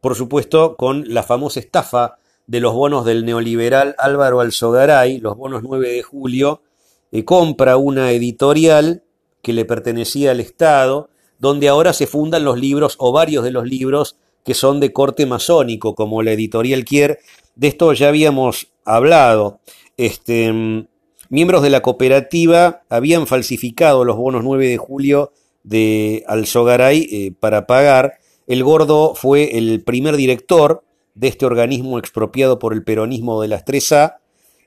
por 0.01 0.15
supuesto, 0.15 0.75
con 0.77 1.03
la 1.13 1.21
famosa 1.21 1.59
estafa 1.59 2.17
de 2.47 2.59
los 2.59 2.73
bonos 2.73 3.05
del 3.05 3.23
neoliberal 3.23 3.93
Álvaro 3.99 4.39
Alzogaray, 4.39 5.19
los 5.19 5.37
bonos 5.37 5.61
9 5.61 5.91
de 5.91 6.01
julio, 6.01 6.63
eh, 7.11 7.23
compra 7.23 7.77
una 7.77 8.09
editorial 8.11 9.03
que 9.43 9.53
le 9.53 9.63
pertenecía 9.65 10.31
al 10.31 10.39
Estado, 10.39 11.11
donde 11.39 11.67
ahora 11.67 11.93
se 11.93 12.07
fundan 12.07 12.43
los 12.43 12.59
libros 12.59 12.95
o 12.99 13.11
varios 13.11 13.43
de 13.43 13.51
los 13.51 13.65
libros 13.65 14.17
que 14.43 14.53
son 14.53 14.79
de 14.79 14.93
corte 14.93 15.25
masónico, 15.25 15.93
como 15.93 16.23
la 16.23 16.31
editorial 16.31 16.85
Kier. 16.85 17.19
De 17.55 17.67
esto 17.67 17.91
ya 17.93 18.07
habíamos 18.07 18.67
hablado. 18.85 19.59
Este, 19.97 20.51
mm, 20.51 20.87
miembros 21.29 21.63
de 21.63 21.69
la 21.69 21.81
cooperativa 21.81 22.83
habían 22.89 23.27
falsificado 23.27 24.05
los 24.05 24.15
bonos 24.15 24.43
9 24.43 24.67
de 24.67 24.77
julio 24.77 25.33
de 25.63 26.23
Alzogaray 26.27 27.07
eh, 27.11 27.33
para 27.37 27.67
pagar. 27.67 28.19
El 28.47 28.63
gordo 28.63 29.15
fue 29.15 29.57
el 29.57 29.83
primer 29.83 30.15
director 30.15 30.83
de 31.13 31.27
este 31.27 31.45
organismo 31.45 31.99
expropiado 31.99 32.57
por 32.59 32.73
el 32.73 32.83
peronismo 32.83 33.41
de 33.41 33.49
las 33.49 33.65
3A. 33.65 34.17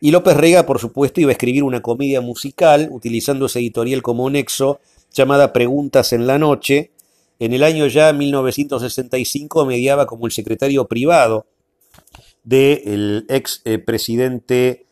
Y 0.00 0.10
López 0.10 0.36
Rega, 0.36 0.66
por 0.66 0.78
supuesto, 0.78 1.20
iba 1.20 1.30
a 1.30 1.32
escribir 1.32 1.62
una 1.62 1.80
comedia 1.80 2.20
musical 2.20 2.88
utilizando 2.90 3.46
ese 3.46 3.60
editorial 3.60 4.02
como 4.02 4.28
nexo 4.28 4.80
llamada 5.12 5.52
Preguntas 5.52 6.12
en 6.12 6.26
la 6.26 6.38
Noche. 6.38 6.92
En 7.38 7.52
el 7.52 7.62
año 7.64 7.86
ya 7.86 8.12
1965 8.12 9.64
mediaba 9.64 10.06
como 10.06 10.26
el 10.26 10.32
secretario 10.32 10.86
privado 10.86 11.46
del 12.44 13.26
ex 13.28 13.62
eh, 13.64 13.78
presidente 13.78 14.86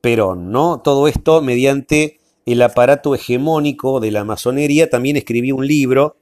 Perón, 0.00 0.50
¿no? 0.50 0.80
Todo 0.80 1.08
esto 1.08 1.42
mediante 1.42 2.20
el 2.46 2.62
aparato 2.62 3.14
hegemónico 3.14 4.00
de 4.00 4.10
la 4.10 4.24
masonería. 4.24 4.88
También 4.88 5.16
escribí 5.16 5.52
un 5.52 5.66
libro 5.66 6.16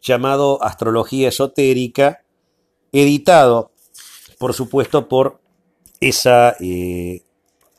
llamado 0.00 0.62
Astrología 0.62 1.28
Esotérica, 1.28 2.24
editado 2.92 3.72
por 4.38 4.54
supuesto, 4.54 5.08
por 5.08 5.40
esa 6.00 6.56
eh, 6.60 7.22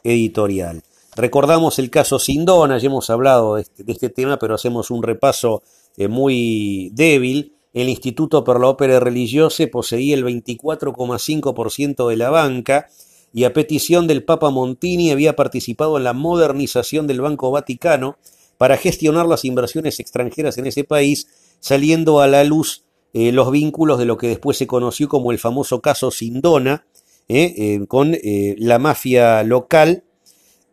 editorial. 0.03 0.83
Recordamos 1.17 1.79
el 1.79 1.89
caso 1.89 2.19
Sindona, 2.19 2.77
ya 2.77 2.85
hemos 2.85 3.09
hablado 3.09 3.55
de 3.55 3.63
este, 3.63 3.83
este 3.87 4.09
tema, 4.09 4.37
pero 4.37 4.53
hacemos 4.53 4.91
un 4.91 5.01
repaso 5.01 5.63
eh, 5.97 6.07
muy 6.07 6.91
débil. 6.93 7.55
El 7.73 7.89
Instituto 7.89 8.43
per 8.43 8.59
la 8.59 8.67
Ópera 8.67 8.99
Religiosa 8.99 9.65
poseía 9.71 10.15
el 10.15 10.23
24,5% 10.23 12.07
de 12.07 12.17
la 12.17 12.29
banca 12.29 12.87
y 13.33 13.45
a 13.45 13.53
petición 13.53 14.05
del 14.05 14.23
Papa 14.23 14.51
Montini 14.51 15.09
había 15.09 15.35
participado 15.35 15.97
en 15.97 16.03
la 16.03 16.13
modernización 16.13 17.07
del 17.07 17.21
Banco 17.21 17.49
Vaticano 17.49 18.17
para 18.59 18.77
gestionar 18.77 19.25
las 19.25 19.43
inversiones 19.43 19.99
extranjeras 19.99 20.59
en 20.59 20.67
ese 20.67 20.83
país, 20.83 21.27
saliendo 21.59 22.19
a 22.19 22.27
la 22.27 22.43
luz 22.43 22.83
eh, 23.13 23.31
los 23.31 23.51
vínculos 23.51 23.97
de 23.97 24.05
lo 24.05 24.17
que 24.17 24.27
después 24.27 24.57
se 24.57 24.67
conoció 24.67 25.09
como 25.09 25.31
el 25.31 25.39
famoso 25.39 25.81
caso 25.81 26.11
Sindona, 26.11 26.85
eh, 27.27 27.85
con 27.89 28.15
la 28.23 28.79
mafia 28.79 29.43
local 29.43 30.03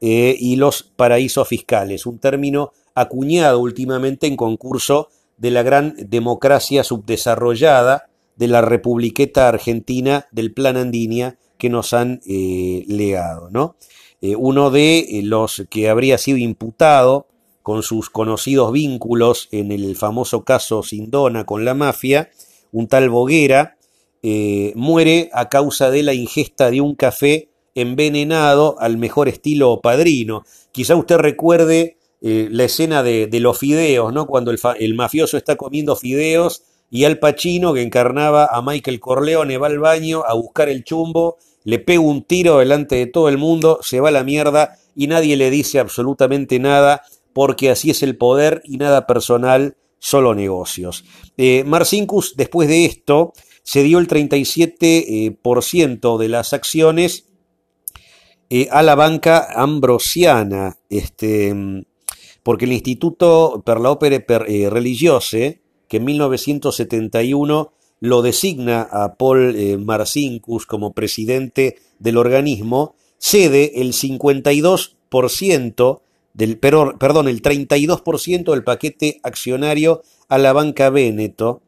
y 0.01 0.57
los 0.57 0.83
paraísos 0.83 1.49
fiscales, 1.49 2.05
un 2.05 2.19
término 2.19 2.73
acuñado 2.95 3.59
últimamente 3.61 4.27
en 4.27 4.37
concurso 4.37 5.09
de 5.39 5.51
la 5.51 5.63
gran 5.63 5.95
democracia 5.97 6.85
subdesarrollada 6.85 8.11
de 8.37 8.49
la 8.49 8.61
Republiqueta 8.61 9.49
Argentina 9.49 10.27
del 10.31 10.53
Plan 10.53 10.77
Andinia 10.77 11.39
que 11.57 11.71
nos 11.71 11.95
han 11.95 12.21
legado. 12.27 13.49
¿no? 13.51 13.77
uno 14.21 14.71
de 14.71 15.23
los 15.25 15.65
que 15.71 15.89
habría 15.89 16.19
sido 16.19 16.37
imputado 16.37 17.27
con 17.65 17.83
sus 17.83 18.11
conocidos 18.11 18.73
vínculos 18.73 19.49
en 19.51 19.73
el 19.73 19.97
famoso 19.97 20.45
caso 20.45 20.83
Sindona 20.83 21.47
con 21.47 21.65
la 21.65 21.73
mafia, 21.73 22.31
un 22.73 22.89
tal 22.89 23.09
Boguera, 23.09 23.79
eh, 24.23 24.75
muere 24.77 25.31
a 25.33 25.49
causa 25.49 25.91
de 25.91 26.03
la 26.03 26.13
ingesta 26.13 26.71
de 26.71 26.83
un 26.83 26.95
café 26.95 27.49
envenenado 27.75 28.77
al 28.79 28.97
mejor 28.97 29.29
estilo 29.29 29.81
padrino. 29.81 30.45
Quizá 30.73 30.97
usted 30.97 31.17
recuerde 31.17 31.99
eh, 32.21 32.49
la 32.51 32.65
escena 32.65 33.03
de, 33.03 33.29
los 33.41 33.59
fideos, 33.59 34.13
¿no? 34.13 34.27
Cuando 34.27 34.51
el, 34.51 34.95
mafioso 34.95 35.37
está 35.37 35.57
comiendo 35.57 35.97
fideos 35.97 36.63
y 36.91 37.05
Al 37.05 37.19
Pacino, 37.19 37.75
que 37.75 37.83
encarnaba 37.83 38.47
a 38.47 38.63
Michael 38.63 39.01
Corleone, 39.01 39.59
va 39.59 39.67
al 39.67 39.79
baño 39.79 40.23
a 40.27 40.35
buscar 40.35 40.69
el 40.69 40.85
chumbo, 40.85 41.37
le 41.65 41.79
pega 41.79 42.01
un 42.01 42.23
tiro 42.23 42.59
delante 42.59 42.97
de 42.97 43.07
todo 43.07 43.29
el 43.29 43.37
mundo, 43.37 43.81
se 43.83 44.01
va 44.01 44.09
a 44.09 44.13
la 44.13 44.25
mierda 44.25 44.79
y 44.95 45.07
nadie 45.07 45.37
le 45.37 45.51
dice 45.51 45.79
absolutamente 45.79 46.59
nada 46.59 47.03
porque 47.35 47.69
así 47.71 47.91
es 47.91 48.03
el 48.03 48.17
poder 48.17 48.63
y 48.65 48.77
nada 48.77 49.07
personal, 49.07 49.77
solo 49.99 50.35
negocios. 50.35 51.05
Eh, 51.37 51.65
Marcinkus, 51.65 52.37
después 52.37 52.69
de 52.69 52.85
esto, 52.85 53.33
se 53.65 53.83
dio 53.83 53.99
el 53.99 54.07
37% 54.07 54.81
eh, 54.81 56.19
de 56.19 56.29
las 56.29 56.53
acciones 56.53 57.27
eh, 58.51 58.69
a 58.71 58.83
la 58.83 58.95
banca 58.95 59.49
ambrosiana, 59.55 60.77
este, 60.89 61.85
porque 62.43 62.67
el 62.67 62.73
Instituto 62.73 63.63
per 63.65 63.81
la 63.81 63.91
Opere 63.91 64.25
Religiose, 64.71 65.63
que 65.89 65.97
en 65.99 66.05
1971 66.05 67.73
lo 68.01 68.23
designa 68.23 68.83
a 68.83 69.15
Paul 69.15 69.79
Marcinkus 69.85 70.67
como 70.67 70.93
presidente 70.93 71.77
del 71.99 72.19
organismo, 72.19 72.95
cede 73.19 73.81
el 73.81 73.95
52% 73.95 76.01
del, 76.35 76.59
perdón, 76.59 77.29
el 77.29 77.41
32% 77.41 78.51
del 78.51 78.65
paquete 78.65 79.21
accionario 79.23 80.03
a 80.29 80.37
la 80.37 80.53
banca 80.53 80.91
Véneto 80.91 81.63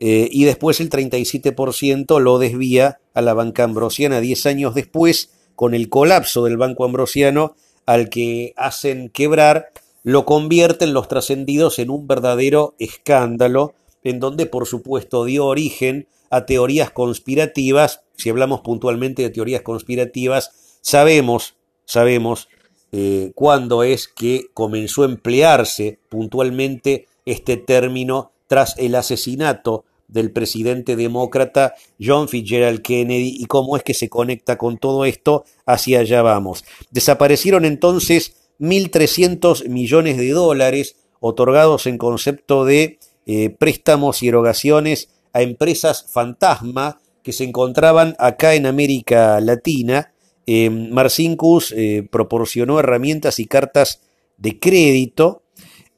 eh, 0.00 0.28
y 0.30 0.44
después 0.44 0.80
el 0.80 0.90
37% 0.90 2.20
lo 2.20 2.38
desvía 2.38 3.00
a 3.14 3.22
la 3.22 3.34
banca 3.34 3.64
ambrosiana. 3.64 4.20
10 4.20 4.46
años 4.46 4.74
después 4.74 5.30
con 5.58 5.74
el 5.74 5.88
colapso 5.88 6.44
del 6.44 6.56
banco 6.56 6.84
ambrosiano 6.84 7.56
al 7.84 8.10
que 8.10 8.54
hacen 8.56 9.08
quebrar, 9.08 9.72
lo 10.04 10.24
convierten 10.24 10.94
los 10.94 11.08
trascendidos 11.08 11.80
en 11.80 11.90
un 11.90 12.06
verdadero 12.06 12.76
escándalo 12.78 13.74
en 14.04 14.20
donde 14.20 14.46
por 14.46 14.68
supuesto 14.68 15.24
dio 15.24 15.46
origen 15.46 16.06
a 16.30 16.46
teorías 16.46 16.92
conspirativas, 16.92 18.02
si 18.16 18.30
hablamos 18.30 18.60
puntualmente 18.60 19.22
de 19.22 19.30
teorías 19.30 19.62
conspirativas, 19.62 20.78
sabemos, 20.80 21.56
sabemos 21.84 22.48
eh, 22.92 23.32
cuándo 23.34 23.82
es 23.82 24.06
que 24.06 24.44
comenzó 24.54 25.02
a 25.02 25.06
emplearse 25.06 25.98
puntualmente 26.08 27.08
este 27.26 27.56
término 27.56 28.30
tras 28.46 28.78
el 28.78 28.94
asesinato 28.94 29.84
del 30.08 30.32
presidente 30.32 30.96
demócrata 30.96 31.74
John 32.00 32.28
Fitzgerald 32.28 32.82
Kennedy 32.82 33.36
y 33.38 33.44
cómo 33.46 33.76
es 33.76 33.82
que 33.82 33.94
se 33.94 34.08
conecta 34.08 34.58
con 34.58 34.78
todo 34.78 35.04
esto, 35.04 35.44
hacia 35.66 36.00
allá 36.00 36.22
vamos. 36.22 36.64
Desaparecieron 36.90 37.64
entonces 37.64 38.34
1.300 38.58 39.68
millones 39.68 40.16
de 40.16 40.30
dólares 40.30 40.96
otorgados 41.20 41.86
en 41.86 41.98
concepto 41.98 42.64
de 42.64 42.98
eh, 43.26 43.50
préstamos 43.50 44.22
y 44.22 44.28
erogaciones 44.28 45.10
a 45.32 45.42
empresas 45.42 46.06
fantasma 46.10 47.00
que 47.22 47.32
se 47.32 47.44
encontraban 47.44 48.16
acá 48.18 48.54
en 48.54 48.66
América 48.66 49.40
Latina 49.40 50.12
eh, 50.50 50.70
Marcinkus 50.70 51.74
eh, 51.76 52.08
proporcionó 52.10 52.80
herramientas 52.80 53.38
y 53.38 53.44
cartas 53.44 54.00
de 54.38 54.58
crédito 54.58 55.42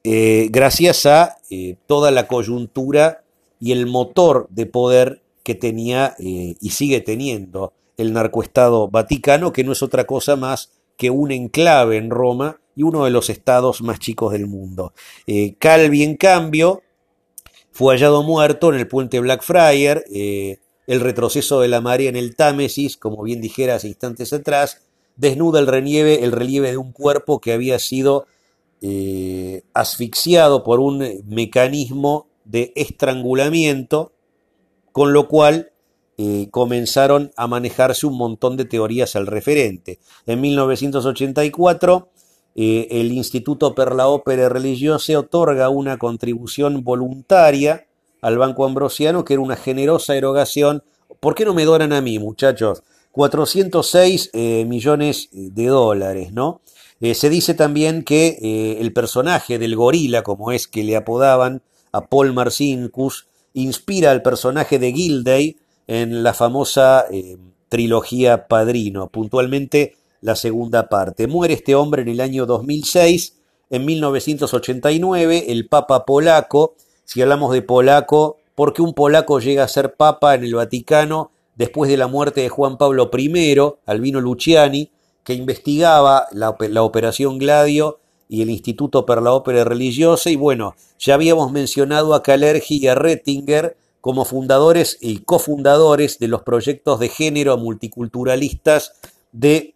eh, 0.03 0.49
gracias 0.51 1.07
a 1.07 1.37
toda 1.87 2.11
la 2.11 2.27
coyuntura 2.27 3.20
y 3.61 3.73
el 3.73 3.87
motor 3.87 4.49
de 4.51 4.67
poder 4.67 5.23
que 5.43 5.55
tenía 5.55 6.17
y 6.19 6.71
sigue 6.71 7.01
teniendo 7.01 7.73
el 7.97 8.13
narcoestado 8.13 8.89
vaticano, 8.89 9.53
que 9.53 9.65
no 9.65 9.73
es 9.73 9.83
otra 9.83 10.05
cosa 10.05 10.37
más 10.37 10.73
que 10.97 11.11
un 11.11 11.31
enclave 11.31 11.97
en 11.97 12.11
Roma 12.11 12.61
y 12.75 12.83
uno 12.83 13.05
de 13.05 13.11
los 13.11 13.31
estados 13.31 13.83
más 13.83 13.99
chicos 13.99 14.33
del 14.33 14.47
mundo. 14.47 14.93
Calvi, 15.59 16.03
en 16.03 16.17
cambio, 16.17 16.83
fue 17.71 17.95
hallado 17.95 18.23
muerto 18.23 18.73
en 18.73 18.81
el 18.81 18.89
puente 18.89 19.21
Blackfriar, 19.21 20.05
el 20.91 21.01
retroceso 21.01 21.61
de 21.61 21.69
la 21.69 21.81
marea 21.81 22.09
en 22.09 22.17
el 22.17 22.35
Támesis, 22.35 22.97
como 22.97 23.23
bien 23.23 23.41
dijera 23.41 23.77
hace 23.77 23.89
instantes 23.89 24.33
atrás, 24.33 24.83
desnuda 25.15 25.61
el 25.61 25.67
relieve, 25.67 26.25
el 26.25 26.33
relieve 26.33 26.71
de 26.71 26.79
un 26.79 26.93
cuerpo 26.93 27.41
que 27.41 27.53
había 27.53 27.79
sido 27.79 28.27
eh, 28.81 29.63
asfixiado 29.75 30.65
por 30.65 30.81
un 30.81 31.23
mecanismo 31.27 32.27
de 32.51 32.73
estrangulamiento, 32.75 34.13
con 34.93 35.13
lo 35.13 35.29
cual 35.29 35.71
eh, 36.19 36.49
comenzaron 36.51 37.31
a 37.37 37.47
manejarse 37.47 38.07
un 38.07 38.19
montón 38.19 38.57
de 38.57 38.65
teorías 38.65 39.17
al 39.17 39.27
referente. 39.27 40.01
En 40.27 40.41
1984, 40.41 42.11
eh, 42.57 42.89
el 42.91 43.13
Instituto 43.13 43.75
per 43.75 43.95
la 43.95 44.09
Opera 44.09 44.49
Religiosa 44.49 45.19
otorga 45.19 45.69
una 45.69 45.97
contribución 45.97 46.83
voluntaria 46.85 47.87
al 48.21 48.37
Banco 48.37 48.67
Ambrosiano, 48.67 49.25
que 49.25 49.35
era 49.35 49.43
una 49.43 49.57
generosa 49.57 50.17
erogación. 50.17 50.83
¿Por 51.21 51.35
qué 51.35 51.45
no 51.45 51.55
me 51.55 51.65
donan 51.65 51.93
a 51.93 52.01
mí, 52.01 52.19
muchachos? 52.19 52.83
406 53.13 54.31
eh, 54.33 54.65
millones 54.67 55.31
de 55.33 55.67
dólares, 55.67 56.33
¿no? 56.33 56.61
Se 57.15 57.31
dice 57.31 57.55
también 57.55 58.05
que 58.05 58.77
el 58.79 58.93
personaje 58.93 59.59
del 59.59 59.75
gorila, 59.75 60.23
como 60.23 60.53
es 60.53 60.69
que 60.69 60.85
le 60.85 60.97
apodaban 60.97 61.63
a 61.93 62.07
Paul 62.07 62.33
Marcinkus, 62.33 63.27
inspira 63.55 64.11
al 64.11 64.23
personaje 64.23 64.79
de 64.79 64.93
Gilday 64.93 65.57
en 65.87 66.23
la 66.23 66.35
famosa 66.35 67.07
trilogía 67.69 68.47
Padrino, 68.47 69.09
puntualmente 69.09 69.97
la 70.21 70.37
segunda 70.37 70.89
parte. 70.89 71.27
Muere 71.27 71.55
este 71.55 71.75
hombre 71.75 72.03
en 72.03 72.09
el 72.09 72.21
año 72.21 72.47
2006. 72.47 73.37
En 73.71 73.85
1989, 73.85 75.47
el 75.49 75.69
Papa 75.69 76.05
polaco, 76.05 76.75
si 77.05 77.23
hablamos 77.23 77.53
de 77.53 77.63
polaco, 77.63 78.39
¿por 78.55 78.73
qué 78.73 78.83
un 78.83 78.95
polaco 78.95 79.39
llega 79.39 79.65
a 79.65 79.69
ser 79.69 79.95
Papa 79.95 80.35
en 80.35 80.45
el 80.45 80.55
Vaticano 80.55 81.31
después 81.55 81.91
de 81.91 81.97
la 81.97 82.07
muerte 82.07 82.41
de 82.41 82.49
Juan 82.49 82.77
Pablo 82.77 83.11
I, 83.17 83.57
Albino 83.87 84.21
Luciani, 84.21 84.91
que 85.25 85.35
investigaba 85.35 86.27
la 86.33 86.83
Operación 86.83 87.39
Gladio 87.39 88.01
y 88.31 88.43
el 88.43 88.51
Instituto 88.51 89.05
per 89.05 89.21
la 89.21 89.33
Ópera 89.33 89.65
Religiosa? 89.65 90.31
Y 90.31 90.37
bueno, 90.37 90.77
ya 90.99 91.15
habíamos 91.15 91.53
mencionado 91.53 92.15
a 92.15 92.23
Kalergi 92.23 92.79
y 92.79 92.87
a 92.87 92.95
Rettinger 92.95 93.77
como 94.01 94.25
fundadores 94.25 94.97
y 95.01 95.19
cofundadores 95.19 96.19
de 96.19 96.29
los 96.29 96.43
proyectos 96.43 97.01
de 97.01 97.09
género 97.09 97.59
multiculturalistas 97.59 98.93
de 99.33 99.75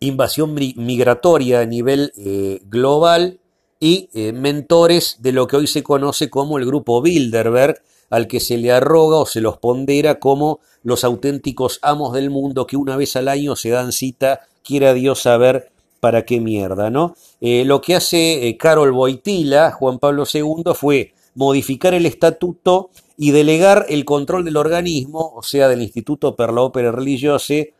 invasión 0.00 0.54
migratoria 0.54 1.60
a 1.60 1.66
nivel 1.66 2.12
eh, 2.16 2.62
global 2.64 3.38
y 3.78 4.08
eh, 4.12 4.32
mentores 4.32 5.16
de 5.20 5.32
lo 5.32 5.46
que 5.46 5.56
hoy 5.56 5.66
se 5.66 5.82
conoce 5.82 6.30
como 6.30 6.58
el 6.58 6.66
grupo 6.66 7.00
Bilderberg, 7.00 7.82
al 8.08 8.26
que 8.26 8.40
se 8.40 8.58
le 8.58 8.72
arroga 8.72 9.18
o 9.18 9.26
se 9.26 9.40
los 9.40 9.58
pondera 9.58 10.18
como 10.18 10.60
los 10.82 11.04
auténticos 11.04 11.78
amos 11.82 12.12
del 12.12 12.30
mundo 12.30 12.66
que 12.66 12.76
una 12.76 12.96
vez 12.96 13.14
al 13.14 13.28
año 13.28 13.56
se 13.56 13.70
dan 13.70 13.92
cita, 13.92 14.40
quiera 14.64 14.94
Dios 14.94 15.20
saber 15.20 15.70
para 16.00 16.24
qué 16.24 16.40
mierda, 16.40 16.90
¿no? 16.90 17.14
Eh, 17.40 17.64
lo 17.64 17.80
que 17.80 17.94
hace 17.94 18.56
Carol 18.58 18.92
Boitila, 18.92 19.70
Juan 19.70 19.98
Pablo 19.98 20.24
II, 20.32 20.72
fue 20.74 21.12
modificar 21.34 21.94
el 21.94 22.06
estatuto 22.06 22.90
y 23.16 23.30
delegar 23.32 23.86
el 23.88 24.04
control 24.04 24.44
del 24.44 24.56
organismo, 24.56 25.32
o 25.34 25.42
sea, 25.42 25.68
del 25.68 25.82
Instituto 25.82 26.34
per 26.34 26.52
la 26.52 26.70
Religiose, 26.90 27.74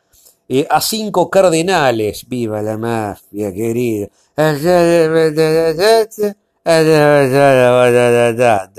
eh, 0.47 0.67
a 0.69 0.81
cinco 0.81 1.29
cardenales. 1.29 2.27
Viva 2.27 2.61
la 2.61 2.77
mafia, 2.77 3.51
querido. 3.53 4.09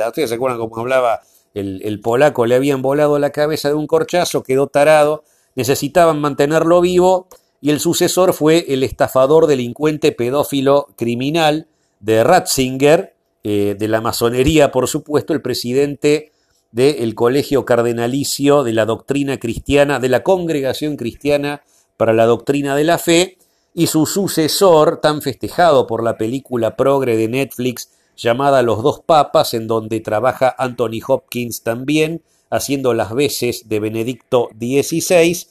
Ustedes 0.07 0.29
se 0.29 0.35
acuerdan 0.35 0.59
cómo 0.59 0.79
hablaba 0.79 1.21
el, 1.55 1.83
el, 1.85 2.01
polaco, 2.01 2.47
le 2.47 2.55
habían 2.55 2.81
volado 2.81 3.19
la 3.19 3.31
cabeza 3.31 3.69
de 3.69 3.75
un 3.75 3.87
corchazo, 3.87 4.43
quedó 4.43 4.69
tarado, 4.69 5.25
necesitaban 5.55 6.21
mantenerlo 6.21 6.81
vivo 6.81 7.27
y 7.63 7.71
el 7.71 7.79
sucesor 7.79 8.35
fue 8.35 8.67
el 8.69 8.83
estafador, 8.83 9.47
delincuente, 9.47 10.11
pedófilo, 10.11 10.89
criminal 10.97 11.69
de 12.01 12.25
Ratzinger, 12.25 13.15
eh, 13.45 13.77
de 13.79 13.89
la 13.89 14.01
masonería, 14.01 14.73
por 14.73 14.89
supuesto, 14.89 15.33
el 15.33 15.43
presidente 15.43 16.33
del 16.73 17.15
Colegio 17.15 17.65
Cardenalicio 17.65 18.65
de 18.65 18.73
la 18.73 18.85
Doctrina 18.85 19.39
Cristiana, 19.39 20.01
de 20.01 20.09
la 20.09 20.25
Congregación 20.25 20.97
Cristiana 20.97 21.63
para 21.97 22.13
la 22.13 22.27
Doctrina 22.27 22.75
de 22.75 22.83
la 22.83 22.99
Fe, 22.99 23.39
y 23.75 23.87
su 23.87 24.07
sucesor, 24.07 25.01
tan 25.01 25.23
festejado 25.23 25.87
por 25.87 26.03
la 26.03 26.19
película 26.19 26.75
progre 26.75 27.17
de 27.17 27.29
Netflix 27.29 27.91
llamada 28.17 28.63
Los 28.63 28.83
dos 28.83 29.01
Papas, 29.07 29.55
en 29.55 29.69
donde 29.69 30.01
trabaja 30.01 30.53
Anthony 30.59 31.01
Hopkins 31.07 31.63
también, 31.63 32.23
haciendo 32.51 32.93
las 32.93 33.15
veces 33.15 33.69
de 33.69 33.79
Benedicto 33.79 34.49
XVI, 34.59 35.47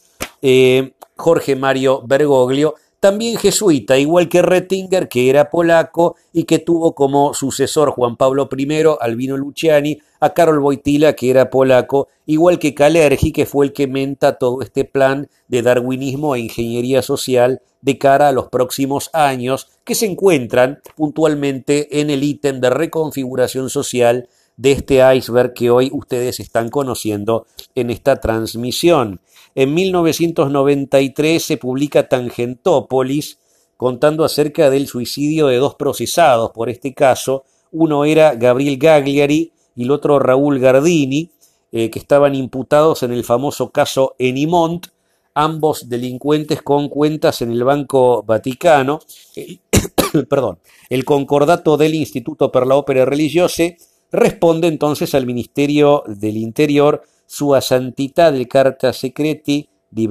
Jorge 1.22 1.56
Mario 1.56 2.02
Bergoglio, 2.06 2.76
también 3.00 3.38
jesuita, 3.38 3.98
igual 3.98 4.30
que 4.30 4.44
Rettinger, 4.44 5.10
que 5.10 5.30
era 5.30 5.50
polaco 5.50 6.18
y 6.34 6.44
que 6.44 6.60
tuvo 6.60 6.94
como 6.94 7.34
sucesor 7.34 7.90
Juan 7.90 8.16
Pablo 8.16 8.48
I, 8.56 8.84
Albino 9.00 9.38
Luciani, 9.38 10.00
a 10.20 10.36
Karol 10.36 10.60
Wojtyla, 10.60 11.14
que 11.14 11.32
era 11.32 11.50
polaco, 11.50 12.10
igual 12.28 12.60
que 12.60 12.76
Kalergi, 12.76 13.32
que 13.32 13.48
fue 13.48 13.66
el 13.66 13.74
que 13.74 13.88
menta 13.88 14.38
todo 14.38 14.62
este 14.62 14.86
plan 14.86 15.30
de 15.48 15.64
darwinismo 15.64 16.36
e 16.36 16.42
ingeniería 16.42 17.02
social 17.02 17.62
de 17.82 17.98
cara 17.98 18.28
a 18.28 18.32
los 18.32 18.50
próximos 18.50 19.10
años, 19.14 19.68
que 19.84 19.96
se 19.96 20.06
encuentran 20.06 20.80
puntualmente 20.96 22.02
en 22.02 22.12
el 22.12 22.24
ítem 22.24 22.62
de 22.62 22.70
reconfiguración 22.70 23.72
social 23.72 24.30
de 24.58 24.74
este 24.74 25.02
iceberg 25.16 25.54
que 25.54 25.72
hoy 25.72 25.90
ustedes 25.92 26.40
están 26.40 26.70
conociendo 26.70 27.48
en 27.74 27.90
esta 27.90 28.22
transmisión. 28.22 29.22
En 29.56 29.74
1993 29.74 31.44
se 31.44 31.58
publica 31.58 32.08
Tangentópolis, 32.08 33.40
contando 33.78 34.24
acerca 34.24 34.70
del 34.70 34.88
suicidio 34.88 35.48
de 35.48 35.58
dos 35.58 35.76
procesados 35.76 36.52
por 36.52 36.70
este 36.70 36.94
caso. 36.94 37.44
Uno 37.72 38.06
era 38.06 38.36
Gabriel 38.36 38.78
Gagliari 38.78 39.52
y 39.76 39.84
el 39.84 39.92
otro 39.92 40.20
Raúl 40.20 40.60
Gardini, 40.60 41.32
eh, 41.72 41.90
que 41.90 42.00
estaban 42.00 42.36
imputados 42.36 43.04
en 43.04 43.12
el 43.12 43.24
famoso 43.24 43.72
caso 43.72 44.16
Enimont, 44.20 44.88
ambos 45.34 45.90
delincuentes 45.90 46.62
con 46.62 46.90
cuentas 46.90 47.42
en 47.42 47.52
el 47.52 47.64
Banco 47.64 48.24
Vaticano. 48.24 49.00
perdón, 50.30 50.60
el 50.90 51.06
concordato 51.06 51.78
del 51.78 51.96
Instituto 51.96 52.52
per 52.52 52.68
la 52.68 52.76
Opera 52.76 53.06
Religiose 53.06 53.78
responde 54.12 54.68
entonces 54.68 55.16
al 55.16 55.26
Ministerio 55.26 56.04
del 56.06 56.38
Interior 56.38 57.04
Sua 57.34 57.62
Santità 57.62 58.30
del 58.30 58.46
Carta 58.46 58.92
Secreti 58.92 59.66
di 59.88 60.06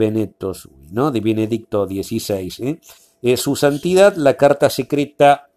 Sui, 0.52 0.88
¿no? 0.90 1.10
de 1.10 1.20
Benedicto 1.20 1.86
XVI. 1.86 2.50
¿eh? 2.60 2.78
Eh, 3.20 3.36
su 3.36 3.56
santidad, 3.56 4.16
la 4.16 4.38
Carta 4.38 4.70
Secreta 4.70 5.50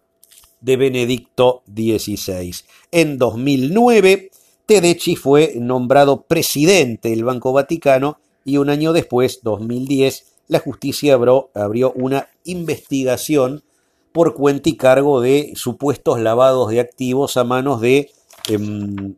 de 0.60 0.76
Benedicto 0.76 1.62
XVI. 1.66 2.54
En 2.90 3.16
2009, 3.16 4.30
Tedeschi 4.66 5.16
fue 5.16 5.54
nombrado 5.56 6.24
presidente 6.24 7.08
del 7.08 7.24
Banco 7.24 7.54
Vaticano 7.54 8.18
y 8.44 8.58
un 8.58 8.68
año 8.68 8.92
después, 8.92 9.40
2010, 9.42 10.34
la 10.48 10.58
justicia 10.58 11.14
abrió, 11.14 11.48
abrió 11.54 11.92
una 11.92 12.28
investigación 12.44 13.64
por 14.12 14.34
cuenta 14.34 14.68
y 14.68 14.76
cargo 14.76 15.22
de 15.22 15.54
supuestos 15.56 16.20
lavados 16.20 16.68
de 16.68 16.80
activos 16.80 17.38
a 17.38 17.44
manos 17.44 17.80
de 17.80 18.10
em, 18.50 19.14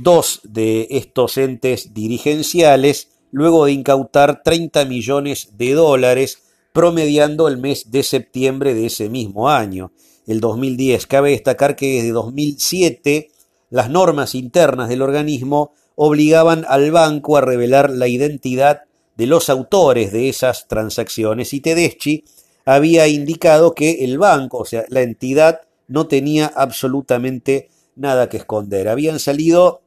dos 0.00 0.40
de 0.44 0.86
estos 0.90 1.36
entes 1.36 1.94
dirigenciales, 1.94 3.10
luego 3.30 3.64
de 3.64 3.72
incautar 3.72 4.42
30 4.42 4.84
millones 4.84 5.50
de 5.56 5.72
dólares, 5.74 6.42
promediando 6.72 7.48
el 7.48 7.58
mes 7.58 7.90
de 7.90 8.02
septiembre 8.02 8.74
de 8.74 8.86
ese 8.86 9.08
mismo 9.08 9.48
año, 9.48 9.92
el 10.26 10.40
2010. 10.40 11.06
Cabe 11.06 11.30
destacar 11.30 11.76
que 11.76 11.96
desde 11.96 12.12
2007 12.12 13.30
las 13.70 13.90
normas 13.90 14.34
internas 14.34 14.88
del 14.88 15.02
organismo 15.02 15.72
obligaban 15.96 16.64
al 16.68 16.90
banco 16.90 17.36
a 17.36 17.40
revelar 17.40 17.90
la 17.90 18.08
identidad 18.08 18.82
de 19.16 19.26
los 19.26 19.50
autores 19.50 20.12
de 20.12 20.28
esas 20.28 20.68
transacciones 20.68 21.52
y 21.52 21.60
Tedeschi 21.60 22.24
había 22.64 23.08
indicado 23.08 23.74
que 23.74 24.04
el 24.04 24.18
banco, 24.18 24.58
o 24.58 24.64
sea, 24.64 24.84
la 24.88 25.00
entidad, 25.00 25.62
no 25.88 26.06
tenía 26.06 26.46
absolutamente 26.54 27.70
nada 27.96 28.28
que 28.28 28.36
esconder. 28.36 28.88
Habían 28.88 29.18
salido 29.18 29.80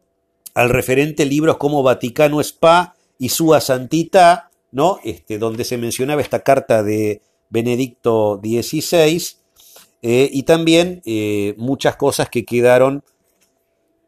al 0.54 0.70
referente 0.70 1.26
libros 1.26 1.58
como 1.58 1.84
Vaticano 1.84 2.40
Spa 2.42 2.96
y 3.18 3.30
Sua 3.30 3.62
Santita, 3.62 4.52
¿no? 4.72 5.00
Este, 5.04 5.38
donde 5.38 5.64
se 5.64 5.78
mencionaba 5.78 6.22
esta 6.22 6.44
carta 6.44 6.84
de 6.84 7.22
Benedicto 7.50 8.40
XVI, 8.42 9.38
eh, 10.02 10.30
y 10.32 10.44
también 10.44 11.02
eh, 11.06 11.54
muchas 11.58 11.96
cosas 11.96 12.30
que 12.30 12.44
quedaron 12.44 13.04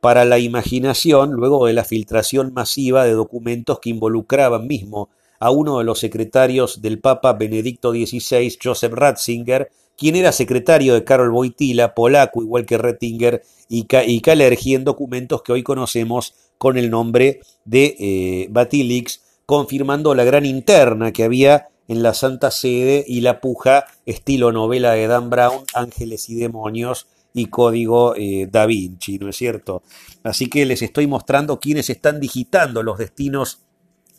para 0.01 0.25
la 0.25 0.39
imaginación 0.39 1.32
luego 1.32 1.67
de 1.67 1.73
la 1.73 1.84
filtración 1.84 2.51
masiva 2.53 3.06
de 3.06 3.12
documentos 3.12 3.79
que 3.79 3.89
involucraban 3.89 4.67
mismo 4.67 5.10
a 5.39 5.51
uno 5.51 5.77
de 5.77 5.86
los 5.86 5.99
secretarios 5.99 6.82
del 6.82 6.99
Papa 6.99 7.34
Benedicto 7.34 7.91
XVI, 7.91 8.58
Joseph 8.62 8.93
Ratzinger, 8.93 9.71
quien 9.97 10.15
era 10.15 10.32
secretario 10.32 10.93
de 10.93 11.03
Karol 11.03 11.32
Wojtyla, 11.32 11.93
polaco 11.93 12.41
igual 12.41 12.65
que 12.65 12.77
Rettinger 12.77 13.43
y, 13.69 13.86
Kalergi, 13.86 14.75
en 14.75 14.84
documentos 14.84 15.41
que 15.41 15.51
hoy 15.51 15.63
conocemos 15.63 16.36
con 16.58 16.77
el 16.77 16.89
nombre 16.89 17.41
de 17.65 17.95
eh, 17.99 18.47
Batilix, 18.49 19.21
confirmando 19.45 20.15
la 20.15 20.23
gran 20.23 20.45
interna 20.45 21.12
que 21.12 21.23
había 21.23 21.67
en 21.88 22.03
la 22.03 22.13
Santa 22.13 22.51
Sede 22.51 23.03
y 23.08 23.21
la 23.21 23.41
puja 23.41 23.86
estilo 24.06 24.51
novela 24.51 24.93
de 24.93 25.08
Dan 25.08 25.29
Brown, 25.29 25.63
Ángeles 25.73 26.29
y 26.29 26.36
Demonios 26.36 27.08
y 27.34 27.47
Código 27.47 28.15
eh, 28.15 28.47
Da 28.49 28.65
Vinci, 28.65 29.17
¿no 29.17 29.29
es 29.29 29.36
cierto? 29.36 29.84
Así 30.23 30.47
que 30.47 30.65
les 30.65 30.82
estoy 30.82 31.08
mostrando 31.08 31.60
quiénes 31.60 31.89
están 31.89 32.19
digitando 32.19 32.84
los 32.84 32.97
destinos 32.97 33.60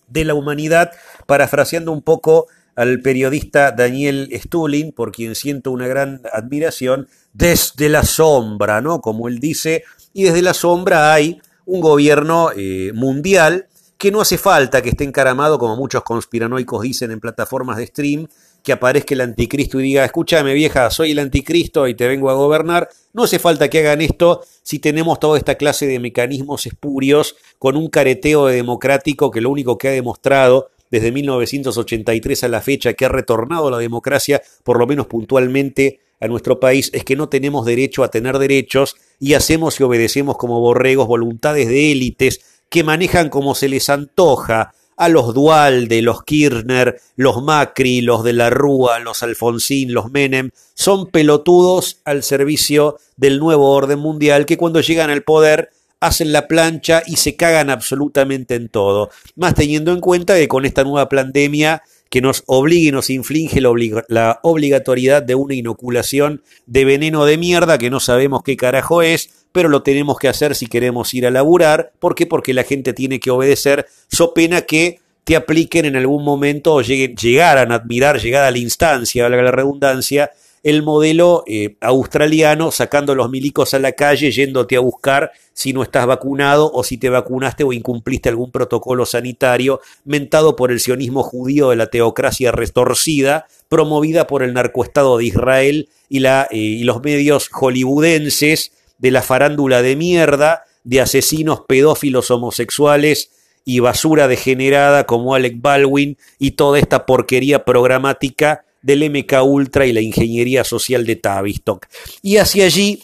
de 0.08 0.24
la 0.24 0.34
humanidad, 0.34 0.90
parafraseando 1.26 1.92
un 1.92 2.02
poco 2.02 2.46
al 2.76 3.00
periodista 3.00 3.72
Daniel 3.72 4.28
Stulin, 4.32 4.92
por 4.92 5.12
quien 5.12 5.34
siento 5.34 5.70
una 5.70 5.86
gran 5.86 6.22
admiración, 6.32 7.08
desde 7.32 7.88
la 7.88 8.04
sombra, 8.04 8.80
¿no? 8.80 9.00
Como 9.00 9.28
él 9.28 9.38
dice, 9.38 9.84
y 10.12 10.24
desde 10.24 10.42
la 10.42 10.54
sombra 10.54 11.12
hay 11.12 11.40
un 11.66 11.80
gobierno 11.80 12.50
eh, 12.56 12.92
mundial 12.94 13.66
que 13.98 14.10
no 14.10 14.20
hace 14.20 14.38
falta 14.38 14.82
que 14.82 14.90
esté 14.90 15.04
encaramado, 15.04 15.58
como 15.58 15.76
muchos 15.76 16.02
conspiranoicos 16.02 16.82
dicen 16.82 17.10
en 17.10 17.20
plataformas 17.20 17.76
de 17.76 17.86
stream, 17.86 18.28
que 18.62 18.72
aparezca 18.72 19.14
el 19.14 19.20
anticristo 19.20 19.78
y 19.78 19.84
diga, 19.84 20.04
escúchame 20.04 20.54
vieja, 20.54 20.90
soy 20.90 21.12
el 21.12 21.18
anticristo 21.18 21.86
y 21.86 21.94
te 21.94 22.08
vengo 22.08 22.30
a 22.30 22.34
gobernar. 22.34 22.88
No 23.12 23.24
hace 23.24 23.38
falta 23.38 23.68
que 23.68 23.80
hagan 23.80 24.00
esto 24.00 24.42
si 24.62 24.78
tenemos 24.78 25.20
toda 25.20 25.36
esta 25.36 25.56
clase 25.56 25.86
de 25.86 26.00
mecanismos 26.00 26.66
espurios 26.66 27.36
con 27.58 27.76
un 27.76 27.88
careteo 27.88 28.46
de 28.46 28.56
democrático 28.56 29.30
que 29.30 29.42
lo 29.42 29.50
único 29.50 29.76
que 29.76 29.88
ha 29.88 29.92
demostrado 29.92 30.70
desde 30.94 31.10
1983 31.10 32.44
a 32.44 32.48
la 32.48 32.60
fecha 32.60 32.94
que 32.94 33.04
ha 33.04 33.08
retornado 33.08 33.68
la 33.68 33.78
democracia, 33.78 34.40
por 34.62 34.78
lo 34.78 34.86
menos 34.86 35.08
puntualmente, 35.08 35.98
a 36.20 36.28
nuestro 36.28 36.60
país, 36.60 36.90
es 36.94 37.04
que 37.04 37.16
no 37.16 37.28
tenemos 37.28 37.66
derecho 37.66 38.04
a 38.04 38.10
tener 38.10 38.38
derechos 38.38 38.94
y 39.18 39.34
hacemos 39.34 39.78
y 39.80 39.82
obedecemos 39.82 40.38
como 40.38 40.60
borregos 40.60 41.08
voluntades 41.08 41.68
de 41.68 41.90
élites 41.90 42.40
que 42.70 42.84
manejan 42.84 43.28
como 43.28 43.56
se 43.56 43.68
les 43.68 43.90
antoja 43.90 44.72
a 44.96 45.08
los 45.08 45.34
Dualde, 45.34 46.00
los 46.02 46.22
Kirchner, 46.22 47.00
los 47.16 47.42
Macri, 47.42 48.00
los 48.00 48.22
de 48.22 48.32
la 48.32 48.48
Rúa, 48.48 49.00
los 49.00 49.24
Alfonsín, 49.24 49.92
los 49.92 50.12
Menem, 50.12 50.50
son 50.74 51.08
pelotudos 51.08 52.00
al 52.04 52.22
servicio 52.22 52.96
del 53.16 53.40
nuevo 53.40 53.72
orden 53.72 53.98
mundial 53.98 54.46
que 54.46 54.56
cuando 54.56 54.80
llegan 54.80 55.10
al 55.10 55.24
poder 55.24 55.70
hacen 56.00 56.32
la 56.32 56.46
plancha 56.48 57.02
y 57.06 57.16
se 57.16 57.36
cagan 57.36 57.70
absolutamente 57.70 58.54
en 58.54 58.68
todo. 58.68 59.10
Más 59.36 59.54
teniendo 59.54 59.92
en 59.92 60.00
cuenta 60.00 60.34
que 60.34 60.48
con 60.48 60.64
esta 60.64 60.84
nueva 60.84 61.08
pandemia 61.08 61.82
que 62.10 62.20
nos 62.20 62.44
obliga 62.46 62.90
y 62.90 62.92
nos 62.92 63.10
inflige 63.10 63.60
la, 63.60 64.38
obligatoriedad 64.42 65.22
de 65.22 65.34
una 65.34 65.54
inoculación 65.54 66.42
de 66.66 66.84
veneno 66.84 67.24
de 67.24 67.38
mierda 67.38 67.78
que 67.78 67.90
no 67.90 67.98
sabemos 67.98 68.42
qué 68.44 68.56
carajo 68.56 69.02
es, 69.02 69.46
pero 69.50 69.68
lo 69.68 69.82
tenemos 69.82 70.18
que 70.18 70.28
hacer 70.28 70.54
si 70.54 70.66
queremos 70.66 71.12
ir 71.14 71.26
a 71.26 71.30
laburar. 71.30 71.92
¿Por 71.98 72.14
qué? 72.14 72.26
Porque 72.26 72.54
la 72.54 72.62
gente 72.62 72.92
tiene 72.92 73.18
que 73.18 73.32
obedecer, 73.32 73.86
so 74.08 74.32
pena 74.32 74.62
que 74.62 75.00
te 75.24 75.36
apliquen 75.36 75.86
en 75.86 75.96
algún 75.96 76.22
momento 76.22 76.74
o 76.74 76.82
lleguen, 76.82 77.16
llegaran 77.16 77.72
a 77.72 77.76
admirar, 77.76 78.20
llegar 78.20 78.44
a 78.44 78.50
la 78.50 78.58
instancia, 78.58 79.24
valga 79.24 79.42
la 79.42 79.50
redundancia, 79.50 80.30
el 80.64 80.82
modelo 80.82 81.44
eh, 81.46 81.76
australiano 81.82 82.70
sacando 82.70 83.14
los 83.14 83.30
milicos 83.30 83.74
a 83.74 83.78
la 83.78 83.92
calle, 83.92 84.32
yéndote 84.32 84.76
a 84.76 84.80
buscar 84.80 85.30
si 85.52 85.74
no 85.74 85.82
estás 85.82 86.06
vacunado 86.06 86.72
o 86.72 86.82
si 86.82 86.96
te 86.96 87.10
vacunaste 87.10 87.64
o 87.64 87.72
incumpliste 87.74 88.30
algún 88.30 88.50
protocolo 88.50 89.04
sanitario, 89.04 89.80
mentado 90.06 90.56
por 90.56 90.72
el 90.72 90.80
sionismo 90.80 91.22
judío 91.22 91.68
de 91.68 91.76
la 91.76 91.88
teocracia 91.88 92.50
retorcida, 92.50 93.46
promovida 93.68 94.26
por 94.26 94.42
el 94.42 94.54
narcoestado 94.54 95.18
de 95.18 95.26
Israel 95.26 95.90
y, 96.08 96.20
la, 96.20 96.48
eh, 96.50 96.56
y 96.56 96.84
los 96.84 97.02
medios 97.02 97.50
hollywoodenses 97.50 98.72
de 98.96 99.10
la 99.10 99.20
farándula 99.20 99.82
de 99.82 99.96
mierda, 99.96 100.64
de 100.82 101.02
asesinos 101.02 101.60
pedófilos 101.68 102.30
homosexuales 102.30 103.30
y 103.66 103.80
basura 103.80 104.28
degenerada 104.28 105.04
como 105.04 105.34
Alec 105.34 105.60
Baldwin 105.60 106.16
y 106.38 106.52
toda 106.52 106.78
esta 106.78 107.04
porquería 107.04 107.66
programática 107.66 108.63
del 108.84 109.10
MK 109.10 109.42
Ultra 109.42 109.86
y 109.86 109.94
la 109.94 110.02
ingeniería 110.02 110.62
social 110.62 111.06
de 111.06 111.16
Tavistock. 111.16 111.86
Y 112.20 112.36
hacia 112.36 112.66
allí 112.66 113.02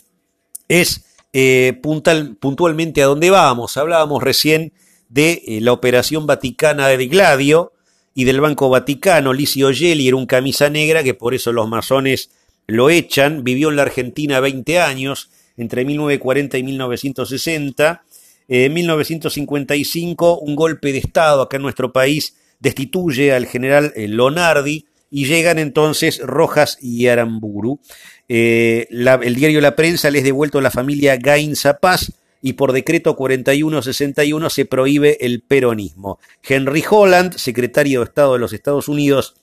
es 0.69 1.07
eh, 1.33 1.81
puntualmente 1.81 3.03
a 3.03 3.07
dónde 3.07 3.31
vamos. 3.31 3.79
Hablábamos 3.79 4.23
recién 4.23 4.75
de 5.09 5.43
eh, 5.47 5.61
la 5.63 5.73
operación 5.73 6.27
vaticana 6.27 6.89
de 6.89 7.07
Gladio 7.07 7.73
y 8.15 8.25
del 8.25 8.43
Banco 8.43 8.69
Vaticano. 8.69 9.33
Licio 9.33 9.73
Gelli 9.73 10.07
era 10.07 10.19
un 10.19 10.27
camisa 10.27 10.69
negra 10.69 11.03
que 11.03 11.15
por 11.15 11.33
eso 11.33 11.51
los 11.51 11.67
masones 11.67 12.31
lo 12.67 12.91
echan. 12.91 13.43
Vivió 13.43 13.71
en 13.71 13.77
la 13.77 13.83
Argentina 13.83 14.39
20 14.39 14.81
años 14.81 15.31
entre 15.57 15.87
1940 15.87 16.59
y 16.59 16.63
1960. 16.63 18.05
Eh, 18.49 18.67
en 18.67 18.75
1955, 18.75 20.41
un 20.41 20.55
golpe 20.55 20.93
de 20.93 20.99
Estado 20.99 21.41
acá 21.41 21.57
en 21.57 21.63
nuestro 21.63 21.91
país 21.91 22.37
destituye 22.59 23.33
al 23.33 23.47
general 23.47 23.95
Lonardi 23.97 24.85
y 25.11 25.27
llegan 25.27 25.59
entonces 25.59 26.21
Rojas 26.21 26.79
y 26.81 27.07
Aramburu. 27.09 27.81
Eh, 28.29 28.87
el 28.91 29.35
diario 29.35 29.61
La 29.61 29.77
Prensa 29.77 30.11
les 30.11 30.25
devuelto 30.25 30.59
a 30.59 30.63
la 30.63 30.71
familia 30.71 31.17
Gainza 31.17 31.79
Paz 31.79 32.13
y 32.43 32.55
por 32.55 32.73
decreto 32.73 33.17
4161 33.17 34.51
se 34.51 34.65
prohíbe 34.65 35.19
el 35.21 35.43
peronismo. 35.43 36.19
Henry 36.43 36.85
Holland, 36.89 37.37
secretario 37.37 38.01
de 38.01 38.05
Estado 38.05 38.35
de 38.35 38.39
los 38.39 38.53
Estados 38.53 38.89
Unidos, 38.89 39.35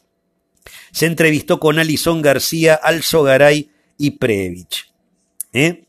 se 0.92 1.06
entrevistó 1.06 1.60
con 1.60 1.80
Alison 1.80 2.22
García, 2.22 2.76
Alzogaray 2.76 3.70
y 3.98 4.12
Previch. 4.12 4.92
¿Eh? 5.54 5.88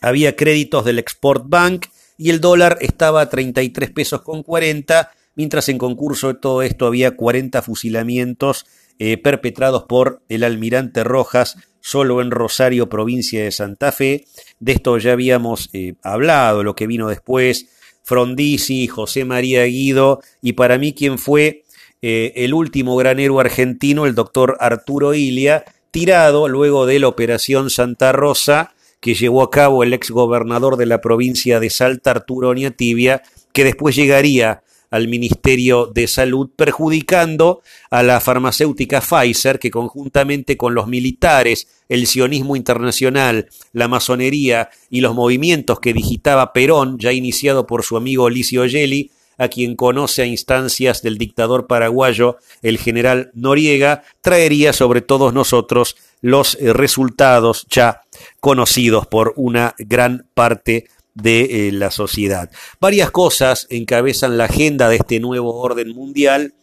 había 0.00 0.36
créditos 0.36 0.84
del 0.84 0.98
Export 0.98 1.44
Bank 1.46 1.86
y 2.16 2.30
el 2.30 2.40
dólar 2.40 2.78
estaba 2.80 3.22
a 3.22 3.30
33 3.30 3.90
pesos 3.90 4.22
con 4.22 4.42
40, 4.42 5.10
mientras 5.36 5.68
en 5.68 5.78
concurso 5.78 6.28
de 6.28 6.34
todo 6.34 6.62
esto 6.62 6.86
había 6.86 7.16
40 7.16 7.62
fusilamientos 7.62 8.66
eh, 9.02 9.16
perpetrados 9.16 9.84
por 9.84 10.20
el 10.28 10.44
almirante 10.44 11.04
Rojas 11.04 11.56
solo 11.80 12.20
en 12.20 12.30
Rosario, 12.30 12.90
provincia 12.90 13.42
de 13.42 13.50
Santa 13.50 13.92
Fe. 13.92 14.26
De 14.58 14.72
esto 14.72 14.98
ya 14.98 15.12
habíamos 15.12 15.70
eh, 15.72 15.94
hablado, 16.02 16.62
lo 16.62 16.74
que 16.74 16.86
vino 16.86 17.08
después, 17.08 17.70
Frondizi, 18.02 18.88
José 18.88 19.24
María 19.24 19.64
Guido, 19.64 20.20
y 20.42 20.52
para 20.52 20.76
mí 20.76 20.92
quien 20.92 21.16
fue 21.16 21.64
eh, 22.02 22.32
el 22.36 22.52
último 22.52 22.94
granero 22.94 23.40
argentino, 23.40 24.04
el 24.04 24.14
doctor 24.14 24.58
Arturo 24.60 25.14
Ilia, 25.14 25.64
tirado 25.90 26.46
luego 26.46 26.84
de 26.84 26.98
la 27.00 27.08
Operación 27.08 27.70
Santa 27.70 28.12
Rosa, 28.12 28.74
que 29.00 29.14
llevó 29.14 29.42
a 29.42 29.50
cabo 29.50 29.82
el 29.82 29.94
ex 29.94 30.10
gobernador 30.10 30.76
de 30.76 30.84
la 30.84 31.00
provincia 31.00 31.58
de 31.58 31.70
Salta, 31.70 32.10
Arturo 32.10 32.50
Oñatibia, 32.50 33.22
que 33.54 33.64
después 33.64 33.96
llegaría 33.96 34.62
al 34.90 35.08
Ministerio 35.08 35.86
de 35.86 36.06
Salud, 36.06 36.50
perjudicando 36.54 37.62
a 37.90 38.02
la 38.02 38.20
farmacéutica 38.20 39.00
Pfizer, 39.00 39.58
que 39.58 39.70
conjuntamente 39.70 40.56
con 40.56 40.74
los 40.74 40.88
militares, 40.88 41.68
el 41.88 42.06
sionismo 42.06 42.56
internacional, 42.56 43.48
la 43.72 43.88
masonería 43.88 44.70
y 44.90 45.00
los 45.00 45.14
movimientos 45.14 45.80
que 45.80 45.92
digitaba 45.92 46.52
Perón, 46.52 46.98
ya 46.98 47.12
iniciado 47.12 47.66
por 47.66 47.84
su 47.84 47.96
amigo 47.96 48.28
Licio 48.28 48.68
Gelli, 48.68 49.10
a 49.40 49.48
quien 49.48 49.74
conoce 49.74 50.20
a 50.20 50.26
instancias 50.26 51.00
del 51.00 51.16
dictador 51.16 51.66
paraguayo, 51.66 52.36
el 52.60 52.76
general 52.76 53.30
Noriega, 53.32 54.02
traería 54.20 54.74
sobre 54.74 55.00
todos 55.00 55.32
nosotros 55.32 55.96
los 56.20 56.56
eh, 56.56 56.74
resultados 56.74 57.66
ya 57.70 58.02
conocidos 58.40 59.06
por 59.06 59.32
una 59.36 59.74
gran 59.78 60.26
parte 60.34 60.88
de 61.14 61.68
eh, 61.68 61.72
la 61.72 61.90
sociedad. 61.90 62.50
Varias 62.80 63.10
cosas 63.10 63.66
encabezan 63.70 64.38
la 64.38 64.44
agenda 64.44 64.88
de 64.88 64.96
este 64.96 65.20
nuevo 65.20 65.54
orden 65.60 65.90
mundial 65.90 66.54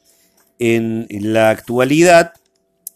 en, 0.59 1.07
la 1.09 1.49
actualidad 1.49 2.33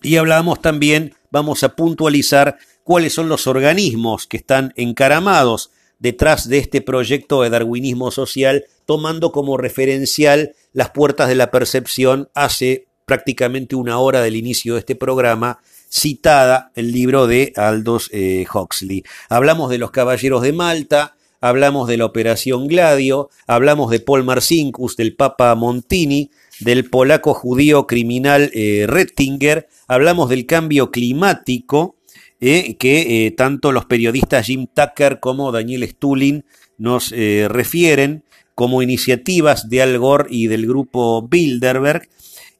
y 0.02 0.16
hablamos 0.16 0.62
también, 0.62 1.16
vamos 1.30 1.64
a 1.64 1.76
puntualizar 1.76 2.58
cuáles 2.84 3.14
son 3.14 3.30
los 3.30 3.48
organismos 3.48 4.28
que 4.28 4.38
están 4.38 4.74
encaramados 4.76 5.72
detrás 6.00 6.50
de 6.50 6.58
este 6.58 6.82
proyecto 6.82 7.44
de 7.44 7.52
darwinismo 7.52 8.10
social, 8.10 8.66
tomando 8.86 9.32
como 9.32 9.58
referencial 9.58 10.56
las 10.74 10.90
puertas 10.90 11.28
de 11.28 11.36
la 11.36 11.52
percepción 11.52 12.30
hace 12.34 12.88
prácticamente 13.06 13.76
una 13.76 14.00
hora 14.00 14.22
del 14.22 14.36
inicio 14.36 14.74
de 14.74 14.80
este 14.80 14.96
programa, 14.96 15.60
citada 15.92 16.72
el 16.76 16.92
libro 16.92 17.28
de 17.28 17.54
Aldous 17.56 18.10
eh, 18.14 18.46
Huxley. 18.52 19.04
Hablamos 19.30 19.70
de 19.70 19.78
los 19.78 19.92
Caballeros 19.92 20.42
de 20.42 20.54
Malta, 20.54 21.16
hablamos 21.42 21.88
de 21.90 21.98
la 21.98 22.06
Operación 22.06 22.68
Gladio, 22.68 23.30
hablamos 23.48 23.92
de 23.92 24.00
Paul 24.00 24.24
Marcinkus, 24.24 24.96
del 24.96 25.16
Papa 25.16 25.54
Montini, 25.56 26.32
del 26.60 26.90
polaco 26.90 27.34
judío 27.34 27.88
criminal 27.88 28.52
eh, 28.54 28.86
Rettinger, 28.88 29.68
hablamos 29.88 30.30
del 30.30 30.46
cambio 30.46 30.92
climático, 30.92 31.98
eh, 32.40 32.78
que 32.78 33.34
tanto 33.36 33.72
los 33.72 33.86
periodistas 33.86 34.46
Jim 34.46 34.68
Tucker 34.74 35.20
como 35.20 35.52
Daniel 35.52 35.88
Stulin 35.88 36.46
nos 36.78 37.12
refieren 37.12 38.24
como 38.56 38.82
iniciativas 38.82 39.70
de 39.70 39.82
Al 39.82 40.00
Gore 40.00 40.28
y 40.30 40.48
del 40.48 40.66
grupo 40.66 41.28
Bilderberg, 41.28 42.08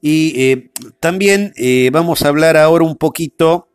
y 0.02 0.34
eh, 0.42 0.72
también 1.00 1.54
eh, 1.56 1.90
vamos 1.94 2.24
a 2.24 2.30
hablar 2.30 2.58
ahora 2.58 2.84
un 2.84 2.98
poquito, 2.98 3.70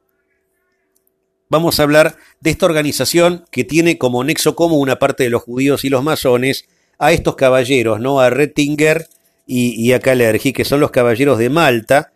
vamos 1.49 1.79
a 1.79 1.83
hablar 1.83 2.17
de 2.41 2.51
esta 2.51 2.67
organización 2.67 3.45
que 3.51 3.65
tiene 3.65 3.99
como 3.99 4.25
nexo 4.25 4.57
común 4.57 4.81
una 4.81 4.99
parte 4.99 5.25
de 5.25 5.31
los 5.31 5.43
judíos 5.43 5.85
y 5.85 5.89
los 5.89 6.03
masones 6.03 6.67
a 6.99 7.13
estos 7.13 7.37
caballeros, 7.37 8.01
¿no? 8.01 8.21
A 8.21 8.31
Rettinger 8.31 9.09
y, 9.47 9.93
a 9.93 10.01
Kalergi, 10.01 10.53
que 10.53 10.65
son 10.65 10.81
los 10.81 10.91
caballeros 10.91 11.39
de 11.39 11.51
Malta, 11.51 12.13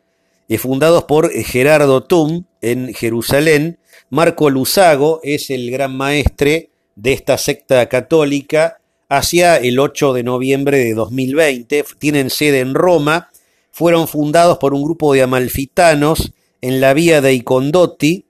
eh, 0.49 0.59
fundados 0.59 1.05
por 1.05 1.31
Gerardo 1.31 2.03
Tum 2.03 2.45
en 2.61 2.93
Jerusalén. 2.93 3.79
Marco 4.09 4.51
Luzago 4.51 5.21
es 5.23 5.51
el 5.51 5.71
gran 5.71 5.97
maestre 5.97 6.71
de 6.97 7.13
esta 7.13 7.39
secta 7.39 7.89
católica 7.89 8.79
hacia 9.09 9.57
el 9.57 9.79
8 9.79 10.13
de 10.13 10.23
noviembre 10.25 10.79
de 10.79 10.95
2020. 10.95 11.85
Tienen 11.99 12.31
sede 12.31 12.61
en 12.61 12.75
Roma 12.75 13.31
fueron 13.73 14.09
fundados 14.09 14.59
por 14.59 14.75
un 14.75 14.83
grupo 14.83 15.15
de 15.15 15.23
amalfitanos 15.23 16.33
en 16.61 16.81
la 16.81 16.93
vía 16.93 17.21
de 17.21 17.33
Icondotti, 17.35 18.27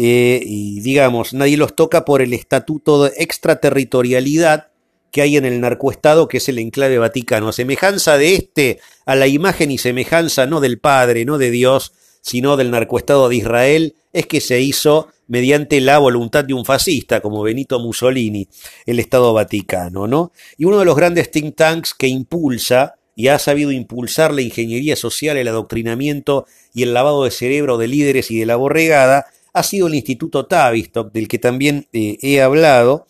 eh, 0.00 0.40
y 0.44 0.78
digamos, 0.78 1.34
nadie 1.34 1.56
los 1.56 1.74
toca 1.74 2.04
por 2.04 2.22
el 2.22 2.32
estatuto 2.32 3.02
de 3.02 3.14
extraterritorialidad 3.16 4.68
que 5.10 5.22
hay 5.22 5.36
en 5.36 5.44
el 5.44 5.60
narcoestado, 5.60 6.28
que 6.28 6.36
es 6.36 6.48
el 6.48 6.60
enclave 6.60 6.98
vaticano. 6.98 7.50
semejanza 7.50 8.16
de 8.16 8.36
este 8.36 8.78
a 9.06 9.16
la 9.16 9.26
imagen 9.26 9.72
y 9.72 9.78
semejanza 9.78 10.46
no 10.46 10.60
del 10.60 10.78
Padre, 10.78 11.24
no 11.24 11.36
de 11.36 11.50
Dios, 11.50 11.94
sino 12.20 12.56
del 12.56 12.70
narcoestado 12.70 13.28
de 13.28 13.36
Israel, 13.36 13.96
es 14.12 14.26
que 14.26 14.40
se 14.40 14.60
hizo 14.60 15.08
mediante 15.26 15.80
la 15.80 15.98
voluntad 15.98 16.44
de 16.44 16.54
un 16.54 16.64
fascista 16.64 17.20
como 17.20 17.42
Benito 17.42 17.80
Mussolini, 17.80 18.46
el 18.86 19.00
Estado 19.00 19.32
Vaticano, 19.32 20.06
¿no? 20.06 20.30
Y 20.56 20.66
uno 20.66 20.78
de 20.78 20.84
los 20.84 20.94
grandes 20.94 21.32
think 21.32 21.56
tanks 21.56 21.92
que 21.92 22.06
impulsa 22.06 22.94
y 23.16 23.26
ha 23.26 23.40
sabido 23.40 23.72
impulsar 23.72 24.32
la 24.32 24.42
ingeniería 24.42 24.94
social, 24.94 25.36
el 25.36 25.48
adoctrinamiento 25.48 26.46
y 26.72 26.84
el 26.84 26.94
lavado 26.94 27.24
de 27.24 27.32
cerebro 27.32 27.78
de 27.78 27.88
líderes 27.88 28.30
y 28.30 28.38
de 28.38 28.46
la 28.46 28.54
borregada, 28.54 29.26
ha 29.58 29.62
sido 29.62 29.86
el 29.86 29.94
Instituto 29.94 30.46
Tavistock, 30.46 31.12
del 31.12 31.28
que 31.28 31.38
también 31.38 31.86
eh, 31.92 32.16
he 32.20 32.40
hablado. 32.40 33.06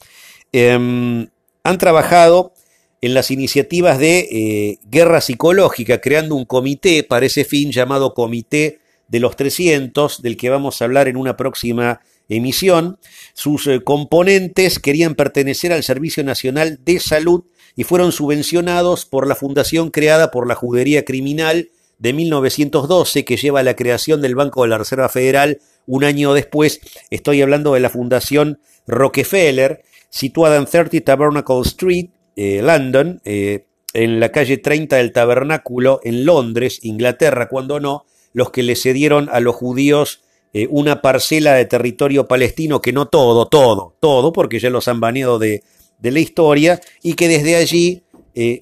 Em, 0.52 1.28
han 1.62 1.78
trabajado 1.78 2.52
en 3.00 3.14
las 3.14 3.30
iniciativas 3.30 3.98
de 3.98 4.18
eh, 4.18 4.78
guerra 4.90 5.20
psicológica, 5.20 6.00
creando 6.00 6.34
un 6.34 6.44
comité 6.44 7.04
para 7.04 7.26
ese 7.26 7.44
fin 7.44 7.70
llamado 7.70 8.14
Comité 8.14 8.80
de 9.08 9.20
los 9.20 9.36
300, 9.36 10.22
del 10.22 10.36
que 10.36 10.50
vamos 10.50 10.80
a 10.80 10.84
hablar 10.84 11.08
en 11.08 11.16
una 11.16 11.36
próxima 11.36 12.00
emisión. 12.28 12.98
Sus 13.34 13.66
eh, 13.66 13.80
componentes 13.82 14.78
querían 14.78 15.14
pertenecer 15.14 15.72
al 15.72 15.82
Servicio 15.82 16.24
Nacional 16.24 16.80
de 16.84 16.98
Salud 17.00 17.44
y 17.76 17.84
fueron 17.84 18.12
subvencionados 18.12 19.06
por 19.06 19.26
la 19.26 19.34
fundación 19.34 19.90
creada 19.90 20.30
por 20.30 20.48
la 20.48 20.54
Judería 20.54 21.04
Criminal 21.04 21.70
de 21.98 22.12
1912, 22.12 23.24
que 23.24 23.36
lleva 23.36 23.60
a 23.60 23.64
la 23.64 23.76
creación 23.76 24.20
del 24.20 24.34
Banco 24.34 24.62
de 24.62 24.68
la 24.68 24.78
Reserva 24.78 25.08
Federal 25.08 25.58
un 25.88 26.04
año 26.04 26.34
después. 26.34 26.80
Estoy 27.10 27.42
hablando 27.42 27.74
de 27.74 27.80
la 27.80 27.90
Fundación 27.90 28.60
Rockefeller, 28.86 29.82
situada 30.10 30.56
en 30.56 30.66
30 30.66 31.00
Tabernacle 31.00 31.62
Street, 31.64 32.10
eh, 32.36 32.60
London, 32.62 33.20
eh, 33.24 33.66
en 33.94 34.20
la 34.20 34.30
calle 34.30 34.58
30 34.58 34.96
del 34.96 35.12
Tabernáculo, 35.12 36.00
en 36.04 36.24
Londres, 36.24 36.80
Inglaterra, 36.82 37.48
cuando 37.48 37.80
no, 37.80 38.04
los 38.32 38.50
que 38.50 38.62
le 38.62 38.76
cedieron 38.76 39.28
a 39.32 39.40
los 39.40 39.56
judíos 39.56 40.22
eh, 40.52 40.68
una 40.70 41.02
parcela 41.02 41.54
de 41.54 41.64
territorio 41.64 42.28
palestino, 42.28 42.80
que 42.80 42.92
no 42.92 43.06
todo, 43.08 43.46
todo, 43.46 43.94
todo, 43.98 44.32
porque 44.32 44.60
ya 44.60 44.70
los 44.70 44.88
han 44.88 45.00
baneado 45.00 45.38
de, 45.38 45.62
la 46.00 46.20
historia, 46.20 46.80
y 47.02 47.14
que 47.14 47.28
desde 47.28 47.56
allí 47.56 48.02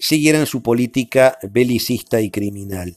siguieran 0.01 0.47
su 0.47 0.63
política 0.63 1.37
belicista 1.51 2.23
y 2.23 2.31
criminal. 2.31 2.97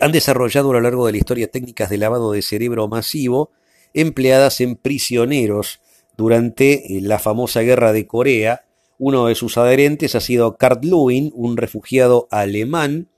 Han 0.00 0.12
desarrollado 0.12 0.70
a 0.70 0.74
lo 0.74 0.80
largo 0.80 1.06
de 1.06 1.12
la 1.12 1.18
historia 1.18 1.50
técnicas 1.50 1.90
de 1.90 1.98
lavado 1.98 2.32
de 2.32 2.42
cerebro 2.42 2.88
masivo 2.88 3.50
empleadas 3.94 4.60
en 4.60 4.76
prisioneros 4.76 5.80
durante 6.16 6.96
eh, 6.96 7.00
la 7.00 7.18
famosa 7.18 7.60
guerra 7.62 7.92
de 7.92 8.06
Corea. 8.06 8.64
Uno 8.98 9.26
de 9.26 9.34
sus 9.34 9.58
adherentes 9.58 10.14
ha 10.14 10.20
sido 10.20 10.56
Kurt 10.56 10.84
Lewin, 10.84 11.32
un 11.34 11.56
refugiado 11.56 12.28
alemán 12.30 13.08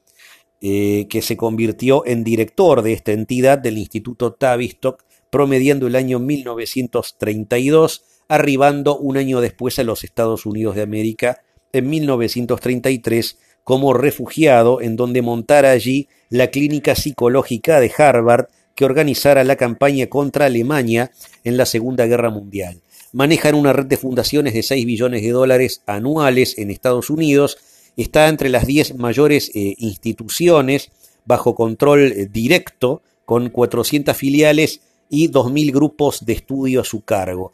eh, 0.61 1.07
que 1.11 1.21
se 1.21 1.37
convirtió 1.37 2.07
en 2.07 2.25
director 2.25 2.83
de 2.83 2.95
esta 2.95 3.13
entidad 3.13 3.59
del 3.59 3.79
Instituto 3.79 4.33
Tavistock, 4.33 5.05
promediando 5.31 5.87
el 5.87 5.97
año 5.97 6.19
1932, 6.21 8.05
arribando 8.29 8.97
un 8.97 9.19
año 9.19 9.41
después 9.41 9.79
a 9.79 9.85
los 9.85 10.05
Estados 10.05 10.47
Unidos 10.47 10.77
de 10.77 10.83
América 10.83 11.43
en 11.73 11.91
1933 11.91 13.39
como 13.65 13.95
refugiado, 13.95 14.81
en 14.81 14.97
donde 14.97 15.23
montara 15.23 15.71
allí 15.71 16.09
la 16.29 16.49
clínica 16.49 16.95
psicológica 16.95 17.81
de 17.81 17.91
Harvard 17.97 18.47
que 18.75 18.85
organizara 18.85 19.45
la 19.45 19.57
campaña 19.57 20.07
contra 20.09 20.47
Alemania 20.47 21.11
en 21.45 21.57
la 21.57 21.67
Segunda 21.67 22.07
Guerra 22.07 22.31
Mundial. 22.31 22.83
Manejan 23.13 23.55
una 23.55 23.73
red 23.73 23.87
de 23.87 23.97
fundaciones 23.97 24.55
de 24.55 24.63
6 24.63 24.85
billones 24.85 25.23
de 25.23 25.31
dólares 25.31 25.83
anuales 25.87 26.59
en 26.59 26.71
Estados 26.71 27.11
Unidos 27.11 27.59
está 27.97 28.29
entre 28.29 28.49
las 28.49 28.67
10 28.67 28.97
mayores 28.97 29.51
eh, 29.55 29.75
instituciones 29.79 30.91
bajo 31.25 31.55
control 31.55 32.13
eh, 32.13 32.27
directo, 32.31 33.03
con 33.25 33.49
400 33.49 34.17
filiales 34.17 34.81
y 35.09 35.31
2.000 35.31 35.73
grupos 35.73 36.27
de 36.27 36.35
estudio 36.35 36.81
a 36.83 36.85
su 36.85 37.03
cargo. 37.03 37.53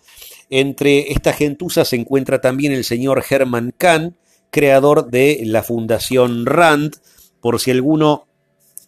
Entre 0.48 1.12
esta 1.12 1.32
gentuza 1.32 1.84
se 1.84 1.96
encuentra 1.96 2.40
también 2.40 2.72
el 2.72 2.84
señor 2.84 3.22
Herman 3.28 3.72
Kahn, 3.76 4.16
creador 4.50 5.10
de 5.10 5.40
la 5.44 5.62
Fundación 5.62 6.46
RAND. 6.46 6.96
Por 7.40 7.60
si 7.60 7.70
alguno 7.70 8.26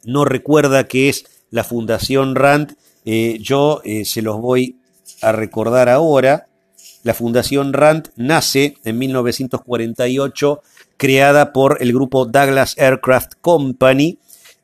no 0.05 0.25
recuerda 0.25 0.89
qué 0.89 1.09
es 1.09 1.25
la 1.51 1.65
Fundación 1.65 2.35
RAND, 2.35 2.77
eh, 3.05 3.39
yo 3.41 3.83
se 4.05 4.23
los 4.23 4.41
voy 4.41 4.79
a 5.21 5.33
recordar 5.33 5.89
ahora. 5.89 6.49
La 7.03 7.15
Fundación 7.15 7.73
RAND 7.73 8.11
nace 8.17 8.77
en 8.85 8.99
1948 8.99 10.63
creada 11.03 11.53
por 11.53 11.79
el 11.81 11.93
grupo 11.93 12.27
Douglas 12.27 12.79
Aircraft 12.79 13.33
Company. 13.41 14.19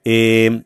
Eh, 0.05 0.63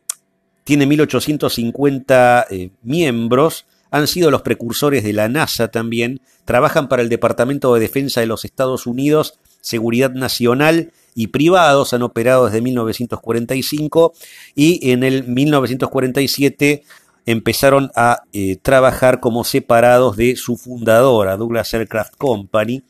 tiene 0.64 0.84
1850 0.84 2.46
eh, 2.50 2.70
miembros, 2.82 3.64
han 3.90 4.06
sido 4.06 4.30
los 4.30 4.42
precursores 4.42 5.02
de 5.02 5.14
la 5.14 5.30
NASA 5.30 5.68
también, 5.68 6.20
trabajan 6.44 6.88
para 6.88 7.00
el 7.00 7.08
Departamento 7.08 7.72
de 7.72 7.80
Defensa 7.80 8.20
de 8.20 8.26
los 8.26 8.44
Estados 8.44 8.86
Unidos, 8.86 9.38
Seguridad 9.62 10.10
Nacional 10.10 10.92
y 11.14 11.28
privados, 11.28 11.94
han 11.94 12.02
operado 12.02 12.46
desde 12.46 12.60
1945 12.60 14.12
y 14.54 14.90
en 14.90 15.02
el 15.02 15.26
1947 15.26 16.82
empezaron 17.24 17.90
a 17.96 18.22
eh, 18.32 18.56
trabajar 18.60 19.20
como 19.20 19.44
separados 19.44 20.16
de 20.16 20.36
su 20.36 20.56
fundadora, 20.56 21.36
Douglas 21.36 21.72
Aircraft 21.72 22.16
Company, 22.16 22.82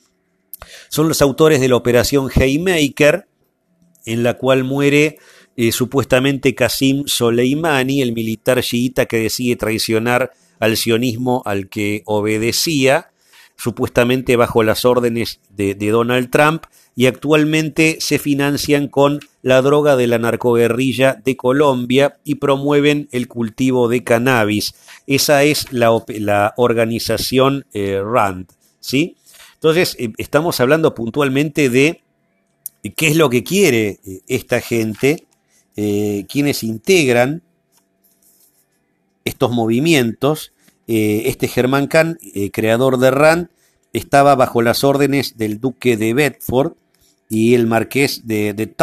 son 0.89 1.09
los 1.09 1.23
autores 1.23 1.61
de 1.61 1.69
la 1.69 1.77
operación 1.77 2.29
Haymaker, 2.35 3.27
en 4.05 4.23
la 4.23 4.35
cual 4.35 4.65
muere 4.65 5.19
eh, 5.57 5.73
supuestamente 5.73 6.55
Qasim 6.55 7.05
Soleimani, 7.07 8.03
el 8.03 8.13
militar 8.13 8.63
chiita 8.63 9.07
que 9.07 9.19
decide 9.19 9.57
traicionar 9.57 10.33
al 10.59 10.77
sionismo 10.77 11.43
al 11.45 11.69
que 11.69 12.03
obedecía, 12.07 13.12
supuestamente 13.57 14.37
bajo 14.37 14.63
las 14.63 14.85
órdenes 14.85 15.41
de, 15.51 15.75
Donald 15.75 16.31
Trump, 16.31 16.65
y 16.95 17.07
actualmente 17.07 17.97
se 18.01 18.19
financian 18.19 18.89
con 18.89 19.21
la 19.41 19.63
droga 19.63 19.97
de 19.97 20.07
la 20.07 20.19
narcoguerrilla 20.19 21.15
de 21.25 21.37
Colombia 21.37 22.19
y 22.23 22.35
promueven 22.35 23.09
el 23.13 23.29
cultivo 23.29 23.89
de 23.89 24.05
cannabis. 24.05 24.75
Esa 25.07 25.43
es 25.43 25.73
la, 25.73 25.91
la 26.09 26.53
organización 26.57 27.65
eh, 27.73 28.03
RAND, 28.05 28.49
¿sí? 28.81 29.17
Entonces, 29.55 29.97
eh, 29.99 30.13
estamos 30.19 30.61
hablando 30.61 30.95
puntualmente 30.95 31.71
de 31.71 32.03
qué 32.95 33.09
es 33.09 33.17
lo 33.17 33.31
que 33.31 33.43
quiere 33.43 34.01
eh, 34.05 34.21
esta 34.29 34.61
gente, 34.61 35.27
quienes 35.75 36.63
integran 36.63 37.43
estos 39.25 39.51
movimientos. 39.51 40.52
Este 40.87 41.49
Germán 41.49 41.87
Kahn, 41.87 42.19
creador 42.53 42.99
de 42.99 43.11
RAND, 43.11 43.49
estaba 43.93 44.35
bajo 44.35 44.63
las 44.63 44.85
órdenes 44.85 45.37
del 45.37 45.61
duque 45.61 45.97
de 45.97 46.15
Bedford 46.15 46.73
y 47.29 47.55
el 47.55 47.67
marqués 47.67 48.27
de, 48.27 48.53
de 48.53 48.75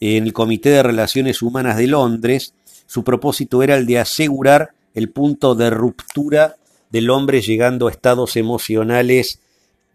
en 0.00 0.24
el 0.24 0.32
Comité 0.32 0.70
de 0.70 0.82
Relaciones 0.82 1.42
Humanas 1.42 1.76
de 1.76 1.86
Londres. 1.86 2.54
Su 2.86 3.04
propósito 3.04 3.62
era 3.62 3.76
el 3.76 3.86
de 3.86 3.98
asegurar 3.98 4.70
el 4.94 5.10
punto 5.10 5.54
de 5.54 5.70
ruptura 5.70 6.56
del 6.90 7.10
hombre 7.10 7.40
llegando 7.42 7.86
a 7.86 7.90
estados 7.90 8.36
emocionales 8.36 9.40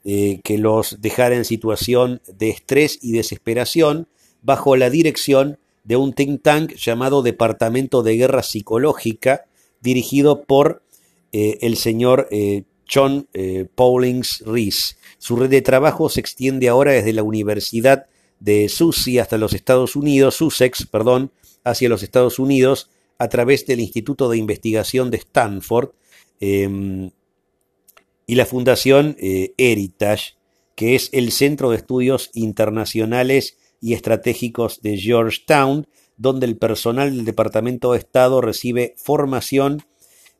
eh, 0.05 0.41
que 0.43 0.57
los 0.57 1.01
dejara 1.01 1.35
en 1.35 1.45
situación 1.45 2.21
de 2.37 2.49
estrés 2.49 2.99
y 3.01 3.13
desesperación 3.13 4.07
bajo 4.41 4.75
la 4.75 4.89
dirección 4.89 5.57
de 5.83 5.95
un 5.95 6.13
think 6.13 6.41
tank 6.41 6.75
llamado 6.75 7.21
Departamento 7.21 8.03
de 8.03 8.15
Guerra 8.15 8.43
Psicológica, 8.43 9.45
dirigido 9.83 10.43
por 10.43 10.83
eh, 11.31 11.59
el 11.61 11.77
señor 11.77 12.27
eh, 12.31 12.63
John 12.91 13.27
Paulings 13.75 14.43
Rees. 14.45 14.97
Su 15.17 15.35
red 15.35 15.49
de 15.49 15.61
trabajo 15.61 16.09
se 16.09 16.19
extiende 16.19 16.67
ahora 16.67 16.91
desde 16.91 17.13
la 17.13 17.23
Universidad 17.23 18.07
de 18.39 18.67
Sussex 18.67 19.19
hasta 19.19 19.37
los 19.37 19.53
Estados 19.53 19.95
Unidos, 19.95 20.35
Sussex, 20.35 20.85
perdón, 20.85 21.31
hacia 21.63 21.87
los 21.87 22.03
Estados 22.03 22.39
Unidos, 22.39 22.89
a 23.17 23.29
través 23.29 23.65
del 23.65 23.79
Instituto 23.79 24.29
de 24.29 24.37
Investigación 24.37 25.09
de 25.11 25.17
Stanford, 25.17 25.91
em, 26.41 27.11
y 28.27 28.35
la 28.35 28.45
Fundación 28.45 29.15
eh, 29.19 29.53
Heritage, 29.57 30.35
que 30.75 30.95
es 30.95 31.09
el 31.13 31.31
Centro 31.31 31.69
de 31.69 31.77
Estudios 31.77 32.31
Internacionales 32.33 33.57
y 33.79 33.93
Estratégicos 33.93 34.81
de 34.81 34.97
Georgetown, 34.97 35.87
donde 36.17 36.45
el 36.45 36.57
personal 36.57 37.15
del 37.15 37.25
Departamento 37.25 37.91
de 37.91 37.99
Estado 37.99 38.41
recibe 38.41 38.93
formación 38.97 39.83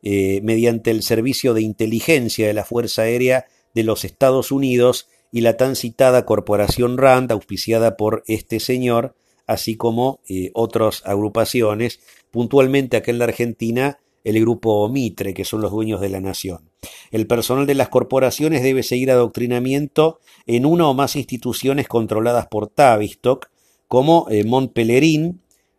eh, 0.01 0.41
mediante 0.43 0.91
el 0.91 1.03
Servicio 1.03 1.53
de 1.53 1.61
Inteligencia 1.61 2.47
de 2.47 2.53
la 2.53 2.65
Fuerza 2.65 3.03
Aérea 3.03 3.45
de 3.73 3.83
los 3.83 4.03
Estados 4.05 4.51
Unidos 4.51 5.07
y 5.31 5.41
la 5.41 5.57
tan 5.57 5.75
citada 5.75 6.25
Corporación 6.25 6.97
RAND, 6.97 7.31
auspiciada 7.31 7.97
por 7.97 8.23
este 8.27 8.59
señor, 8.59 9.15
así 9.47 9.75
como 9.75 10.19
eh, 10.29 10.51
otras 10.53 11.01
agrupaciones, 11.05 11.99
puntualmente 12.31 12.97
acá 12.97 13.11
en 13.11 13.19
la 13.19 13.25
Argentina 13.25 13.99
el 14.23 14.39
grupo 14.39 14.87
Mitre, 14.89 15.33
que 15.33 15.45
son 15.45 15.61
los 15.61 15.71
dueños 15.71 15.99
de 16.01 16.09
la 16.09 16.21
nación. 16.21 16.69
El 17.11 17.27
personal 17.27 17.65
de 17.65 17.75
las 17.75 17.89
corporaciones 17.89 18.63
debe 18.63 18.83
seguir 18.83 19.11
adoctrinamiento 19.11 20.19
en 20.45 20.65
una 20.65 20.87
o 20.87 20.93
más 20.93 21.15
instituciones 21.15 21.87
controladas 21.87 22.47
por 22.47 22.67
Tavistock, 22.67 23.49
como 23.87 24.27
eh, 24.29 24.43
Mont 24.43 24.73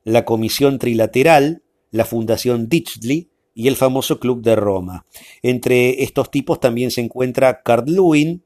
la 0.04 0.24
Comisión 0.24 0.78
Trilateral, 0.78 1.62
la 1.90 2.04
Fundación 2.04 2.68
Ditchley 2.68 3.28
y 3.54 3.68
el 3.68 3.76
famoso 3.76 4.20
Club 4.20 4.42
de 4.42 4.56
Roma. 4.56 5.04
Entre 5.42 6.02
estos 6.02 6.30
tipos 6.30 6.60
también 6.60 6.90
se 6.90 7.00
encuentra 7.00 7.62
Carl 7.62 7.84
Lewin, 7.86 8.42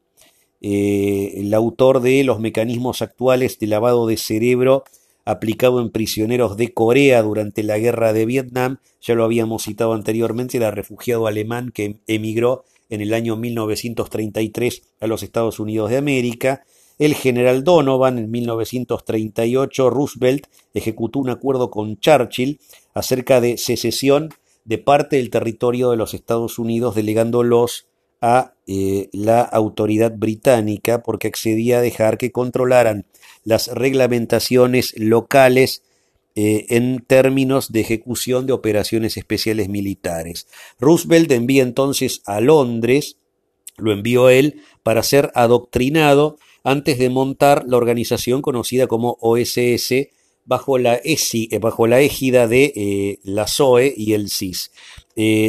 eh, 0.61 1.35
el 1.37 1.55
autor 1.55 2.01
de 2.01 2.25
Los 2.25 2.40
mecanismos 2.40 3.03
actuales 3.03 3.59
de 3.59 3.66
lavado 3.68 4.07
de 4.07 4.16
cerebro 4.16 4.85
aplicado 5.29 5.83
en 5.83 5.90
prisioneros 5.90 6.57
de 6.57 6.73
Corea 6.73 7.21
durante 7.23 7.62
la 7.62 7.77
guerra 7.77 8.14
de 8.14 8.25
Vietnam, 8.25 8.79
ya 9.03 9.14
lo 9.14 9.25
habíamos 9.25 9.64
citado 9.64 9.92
anteriormente, 9.92 10.57
era 10.57 10.71
refugiado 10.71 11.27
alemán 11.27 11.71
que 11.71 11.99
emigró 12.07 12.64
en 12.88 13.03
el 13.03 13.12
año 13.12 13.37
1933 13.37 14.83
a 15.01 15.07
los 15.07 15.23
Estados 15.23 15.61
Unidos 15.61 15.90
de 15.90 15.99
América. 15.99 16.64
El 16.98 17.14
general 17.14 17.62
Donovan 17.62 18.18
en 18.18 18.30
1938, 18.30 19.90
Roosevelt 19.90 20.46
ejecutó 20.74 21.20
un 21.20 21.30
acuerdo 21.30 21.70
con 21.70 21.98
Churchill 21.98 22.61
acerca 22.92 23.40
de 23.40 23.56
secesión 23.56 24.30
de 24.64 24.78
parte 24.78 25.16
del 25.16 25.30
territorio 25.30 25.90
de 25.90 25.96
los 25.96 26.12
Estados 26.12 26.58
Unidos, 26.58 26.94
delegándolos 26.94 27.87
a 28.20 28.54
eh, 28.66 29.08
la 29.12 29.42
autoridad 29.42 30.12
británica 30.16 31.02
porque 31.02 31.28
accedía 31.28 31.78
a 31.78 31.82
dejar 31.82 32.18
que 32.18 32.32
controlaran 32.32 33.06
las 33.44 33.68
reglamentaciones 33.68 34.92
locales 34.98 35.82
eh, 36.34 36.66
en 36.70 37.04
términos 37.06 37.72
de 37.72 37.80
ejecución 37.80 38.46
de 38.46 38.52
operaciones 38.52 39.16
especiales 39.16 39.68
militares. 39.68 40.48
Roosevelt 40.80 41.30
envía 41.30 41.62
entonces 41.62 42.22
a 42.26 42.40
Londres, 42.40 43.16
lo 43.76 43.92
envió 43.92 44.28
él, 44.28 44.62
para 44.82 45.02
ser 45.02 45.30
adoctrinado 45.34 46.38
antes 46.70 46.98
de 46.98 47.11
montar 47.11 47.64
la 47.66 47.76
organización 47.76 48.42
conocida 48.42 48.87
como 48.87 49.16
OSS 49.20 50.09
bajo 50.44 50.78
la, 50.78 50.94
ESI, 50.96 51.48
eh, 51.50 51.59
bajo 51.59 51.87
la 51.87 52.00
égida 52.00 52.48
de 52.48 52.72
eh, 52.74 53.18
la 53.22 53.46
SOE 53.46 53.92
y 53.96 54.14
el 54.14 54.31
CIS. 54.31 54.70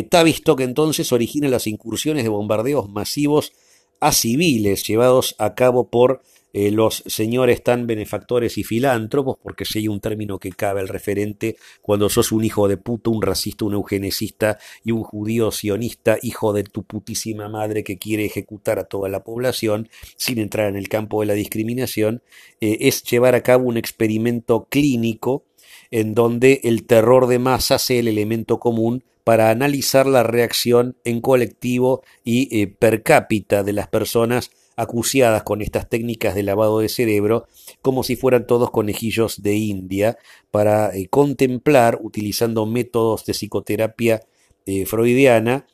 Tavistock 0.10 0.62
entonces 0.62 1.12
origina 1.12 1.48
las 1.48 1.68
incursiones 1.68 2.24
de 2.24 2.30
bombardeos 2.30 2.90
masivos 2.90 3.54
a 4.00 4.12
civiles 4.12 4.88
llevados 4.88 5.36
a 5.38 5.54
cabo 5.54 5.90
por 5.90 6.22
eh, 6.52 6.72
los 6.72 7.04
señores 7.06 7.64
tan 7.64 7.86
benefactores 7.86 8.58
y 8.58 8.64
filántropos, 8.64 9.38
porque 9.42 9.66
si 9.66 9.80
hay 9.80 9.88
un 9.88 10.00
término 10.00 10.40
que 10.40 10.52
cabe 10.52 10.82
el 10.82 10.88
referente 10.88 11.58
cuando 11.82 12.10
sos 12.10 12.32
un 12.32 12.44
hijo 12.44 12.68
de 12.68 12.78
puta, 12.78 13.12
un 13.12 13.22
racista, 13.22 13.66
un 13.66 13.74
eugenicista 13.74 14.58
y 14.84 14.92
un 14.92 15.04
judío 15.04 15.52
sionista, 15.52 16.18
hijo 16.22 16.54
de 16.54 16.64
tu 16.64 16.84
putísima 16.84 17.50
madre 17.50 17.84
que 17.84 17.98
quiere 17.98 18.26
ejecutar 18.26 18.80
a 18.80 18.86
toda 18.86 19.10
la 19.10 19.24
población 19.24 19.90
sin 20.16 20.40
entrar 20.40 20.70
en 20.70 20.76
el 20.76 20.90
campo 20.90 21.22
de 21.22 21.28
la 21.28 21.34
discriminación, 21.34 22.24
eh, 22.62 22.78
es 22.82 23.04
llevar 23.04 23.36
a 23.36 23.44
cabo 23.44 23.66
un 23.66 23.78
experimento 23.78 24.68
clínico 24.70 25.46
en 25.92 26.14
donde 26.14 26.62
el 26.64 26.86
terror 26.86 27.28
de 27.28 27.40
masa 27.40 27.80
sea 27.80 28.00
el 28.00 28.08
elemento 28.08 28.60
común 28.60 29.04
para 29.24 29.52
analizar 29.52 30.08
la 30.08 30.24
reacción 30.24 30.98
en 31.04 31.22
colectivo 31.22 32.02
y 32.24 32.62
eh, 32.62 32.68
per 32.68 33.04
cápita 33.04 33.62
de 33.62 33.74
las 33.74 33.88
personas 33.88 34.50
acuciadas 34.80 35.44
con 35.44 35.62
estas 35.62 35.90
técnicas 35.90 36.36
de 36.36 36.44
lavado 36.44 36.80
de 36.80 36.90
cerebro 36.90 37.48
como 37.82 38.04
si 38.04 38.16
fueran 38.16 38.48
todos 38.48 38.72
conejillos 38.72 39.42
de 39.42 39.56
India 39.56 40.18
para 40.52 40.96
eh, 40.96 41.08
contemplar, 41.10 42.00
utilizando 42.02 42.66
métodos 42.66 43.26
de 43.26 43.34
psicoterapia 43.34 44.22
eh, 44.66 44.86
freudiana, 44.86 45.68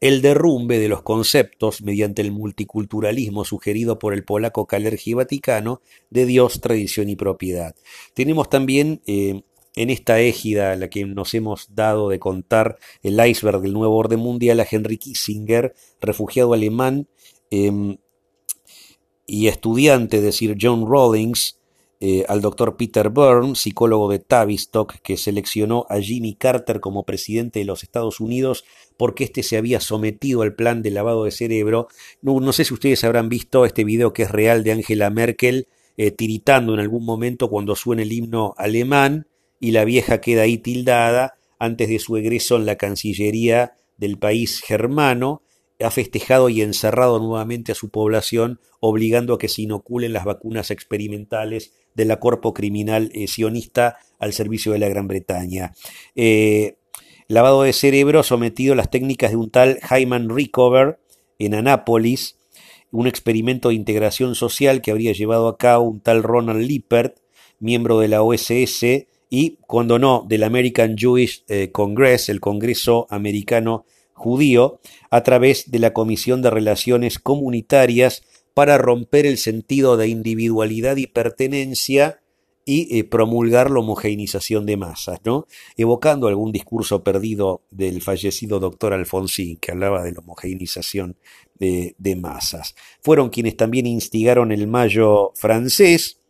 el 0.00 0.22
derrumbe 0.22 0.78
de 0.78 0.88
los 0.88 1.02
conceptos 1.02 1.82
mediante 1.82 2.22
el 2.22 2.32
multiculturalismo 2.32 3.44
sugerido 3.44 3.98
por 3.98 4.14
el 4.14 4.24
polaco 4.24 4.66
Kalergi 4.66 5.14
Vaticano 5.14 5.80
de 6.10 6.26
Dios, 6.26 6.60
tradición 6.60 7.08
y 7.08 7.16
propiedad. 7.16 7.74
Tenemos 8.14 8.48
también 8.48 9.00
eh, 9.06 9.42
en 9.76 9.90
esta 9.90 10.18
égida 10.20 10.72
a 10.72 10.76
la 10.76 10.88
que 10.90 11.04
nos 11.04 11.34
hemos 11.34 11.74
dado 11.74 12.08
de 12.08 12.18
contar 12.18 12.78
el 13.02 13.24
iceberg 13.24 13.60
del 13.60 13.72
nuevo 13.72 13.96
orden 13.96 14.18
mundial 14.18 14.58
a 14.58 14.66
Henry 14.68 14.98
Kissinger, 14.98 15.74
refugiado 16.00 16.52
alemán, 16.52 17.06
em, 17.50 17.98
y 19.28 19.48
estudiante 19.48 20.22
de 20.22 20.32
Sir 20.32 20.56
John 20.60 20.90
Rawlings, 20.90 21.58
eh, 22.00 22.24
al 22.28 22.40
doctor 22.40 22.76
Peter 22.76 23.10
Byrne, 23.10 23.54
psicólogo 23.54 24.10
de 24.10 24.18
Tavistock, 24.18 24.94
que 25.02 25.16
seleccionó 25.16 25.84
a 25.90 26.00
Jimmy 26.00 26.34
Carter 26.34 26.80
como 26.80 27.04
presidente 27.04 27.58
de 27.58 27.66
los 27.66 27.82
Estados 27.82 28.20
Unidos 28.20 28.64
porque 28.96 29.24
éste 29.24 29.42
se 29.42 29.58
había 29.58 29.80
sometido 29.80 30.42
al 30.42 30.54
plan 30.54 30.82
de 30.82 30.90
lavado 30.90 31.24
de 31.24 31.30
cerebro. 31.30 31.88
No, 32.22 32.52
sé 32.52 32.64
si 32.64 32.72
ustedes 32.72 33.04
habrán 33.04 33.28
visto 33.28 33.64
este 33.64 33.84
video 33.84 34.12
que 34.12 34.22
es 34.22 34.30
real 34.30 34.64
de 34.64 34.72
Angela 34.72 35.10
Merkel 35.10 35.68
eh, 35.96 36.10
tiritando 36.10 36.72
en 36.72 36.80
algún 36.80 37.04
momento 37.04 37.50
cuando 37.50 37.76
suena 37.76 38.02
el 38.02 38.12
himno 38.12 38.54
alemán 38.56 39.26
y 39.60 39.72
la 39.72 39.84
vieja 39.84 40.20
queda 40.20 40.42
ahí 40.42 40.56
tildada 40.56 41.34
antes 41.58 41.88
de 41.88 41.98
su 41.98 42.16
egreso 42.16 42.56
en 42.56 42.64
la 42.64 42.76
Cancillería 42.76 43.74
del 43.98 44.18
país 44.18 44.60
germano 44.60 45.42
ha 45.80 45.90
festejado 45.90 46.48
y 46.48 46.62
encerrado 46.62 47.18
nuevamente 47.20 47.72
a 47.72 47.74
su 47.74 47.90
población, 47.90 48.60
obligando 48.80 49.34
a 49.34 49.38
que 49.38 49.48
se 49.48 49.62
inoculen 49.62 50.12
las 50.12 50.24
vacunas 50.24 50.70
experimentales 50.70 51.72
de 51.94 52.04
la 52.04 52.18
corpo 52.18 52.52
criminal 52.52 53.10
eh, 53.14 53.28
sionista 53.28 53.98
al 54.18 54.32
servicio 54.32 54.72
de 54.72 54.78
la 54.78 54.88
Gran 54.88 55.06
Bretaña. 55.06 55.74
Eh, 56.16 56.76
lavado 57.28 57.62
de 57.62 57.72
cerebro 57.72 58.22
sometido 58.22 58.72
a 58.72 58.76
las 58.76 58.90
técnicas 58.90 59.30
de 59.30 59.36
un 59.36 59.50
tal 59.50 59.78
Hyman 59.88 60.28
Rickover 60.30 60.98
en 61.38 61.54
Anápolis, 61.54 62.38
un 62.90 63.06
experimento 63.06 63.68
de 63.68 63.74
integración 63.74 64.34
social 64.34 64.80
que 64.80 64.90
habría 64.90 65.12
llevado 65.12 65.48
a 65.48 65.58
cabo 65.58 65.84
un 65.84 66.00
tal 66.00 66.22
Ronald 66.22 66.62
Lippert, 66.62 67.18
miembro 67.60 67.98
de 68.00 68.08
la 68.08 68.22
OSS 68.22 69.06
y, 69.30 69.58
cuando 69.66 69.98
no, 69.98 70.24
del 70.26 70.42
American 70.42 70.96
Jewish 70.96 71.44
eh, 71.48 71.70
Congress, 71.70 72.28
el 72.28 72.40
Congreso 72.40 73.06
Americano 73.10 73.84
judío 74.18 74.80
a 75.10 75.22
través 75.22 75.70
de 75.70 75.78
la 75.78 75.94
Comisión 75.94 76.42
de 76.42 76.50
Relaciones 76.50 77.18
Comunitarias 77.18 78.22
para 78.52 78.76
romper 78.76 79.24
el 79.24 79.38
sentido 79.38 79.96
de 79.96 80.08
individualidad 80.08 80.96
y 80.96 81.06
pertenencia 81.06 82.20
y 82.64 82.98
eh, 82.98 83.04
promulgar 83.04 83.70
la 83.70 83.78
homogeneización 83.78 84.66
de 84.66 84.76
masas, 84.76 85.20
¿no? 85.24 85.46
evocando 85.78 86.28
algún 86.28 86.52
discurso 86.52 87.02
perdido 87.02 87.62
del 87.70 88.02
fallecido 88.02 88.60
doctor 88.60 88.92
Alfonsín, 88.92 89.56
que 89.56 89.72
hablaba 89.72 90.02
de 90.02 90.12
la 90.12 90.18
homogeneización 90.18 91.16
de, 91.54 91.94
de 91.96 92.16
masas. 92.16 92.74
Fueron 93.00 93.30
quienes 93.30 93.56
también 93.56 93.86
instigaron 93.86 94.52
el 94.52 94.66
mayo 94.66 95.32
francés, 95.34 96.20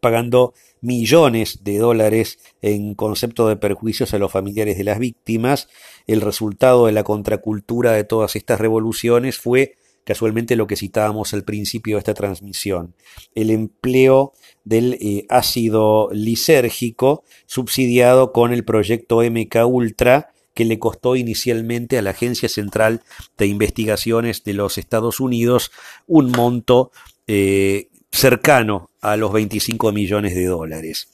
pagando 0.00 0.54
millones 0.80 1.64
de 1.64 1.78
dólares 1.78 2.38
en 2.62 2.94
concepto 2.94 3.48
de 3.48 3.56
perjuicios 3.56 4.14
a 4.14 4.18
los 4.18 4.32
familiares 4.32 4.78
de 4.78 4.84
las 4.84 4.98
víctimas. 4.98 5.68
El 6.06 6.20
resultado 6.20 6.86
de 6.86 6.92
la 6.92 7.04
contracultura 7.04 7.92
de 7.92 8.04
todas 8.04 8.36
estas 8.36 8.60
revoluciones 8.60 9.38
fue 9.38 9.76
casualmente 10.04 10.56
lo 10.56 10.66
que 10.66 10.76
citábamos 10.76 11.34
al 11.34 11.44
principio 11.44 11.96
de 11.96 11.98
esta 11.98 12.14
transmisión, 12.14 12.94
el 13.34 13.50
empleo 13.50 14.32
del 14.64 14.94
eh, 15.02 15.26
ácido 15.28 16.08
lisérgico 16.12 17.24
subsidiado 17.44 18.32
con 18.32 18.54
el 18.54 18.64
proyecto 18.64 19.20
MK 19.20 19.66
Ultra 19.66 20.30
que 20.54 20.64
le 20.64 20.78
costó 20.78 21.14
inicialmente 21.14 21.98
a 21.98 22.02
la 22.02 22.10
Agencia 22.10 22.48
Central 22.48 23.02
de 23.36 23.46
Investigaciones 23.46 24.44
de 24.44 24.54
los 24.54 24.78
Estados 24.78 25.20
Unidos 25.20 25.70
un 26.06 26.32
monto 26.32 26.90
eh, 27.26 27.87
cercano 28.10 28.90
a 29.00 29.16
los 29.16 29.32
25 29.32 29.92
millones 29.92 30.34
de 30.34 30.46
dólares. 30.46 31.08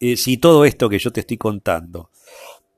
Eh, 0.00 0.16
si 0.16 0.36
todo 0.36 0.64
esto 0.64 0.88
que 0.88 0.98
yo 0.98 1.10
te 1.12 1.20
estoy 1.20 1.38
contando, 1.38 2.10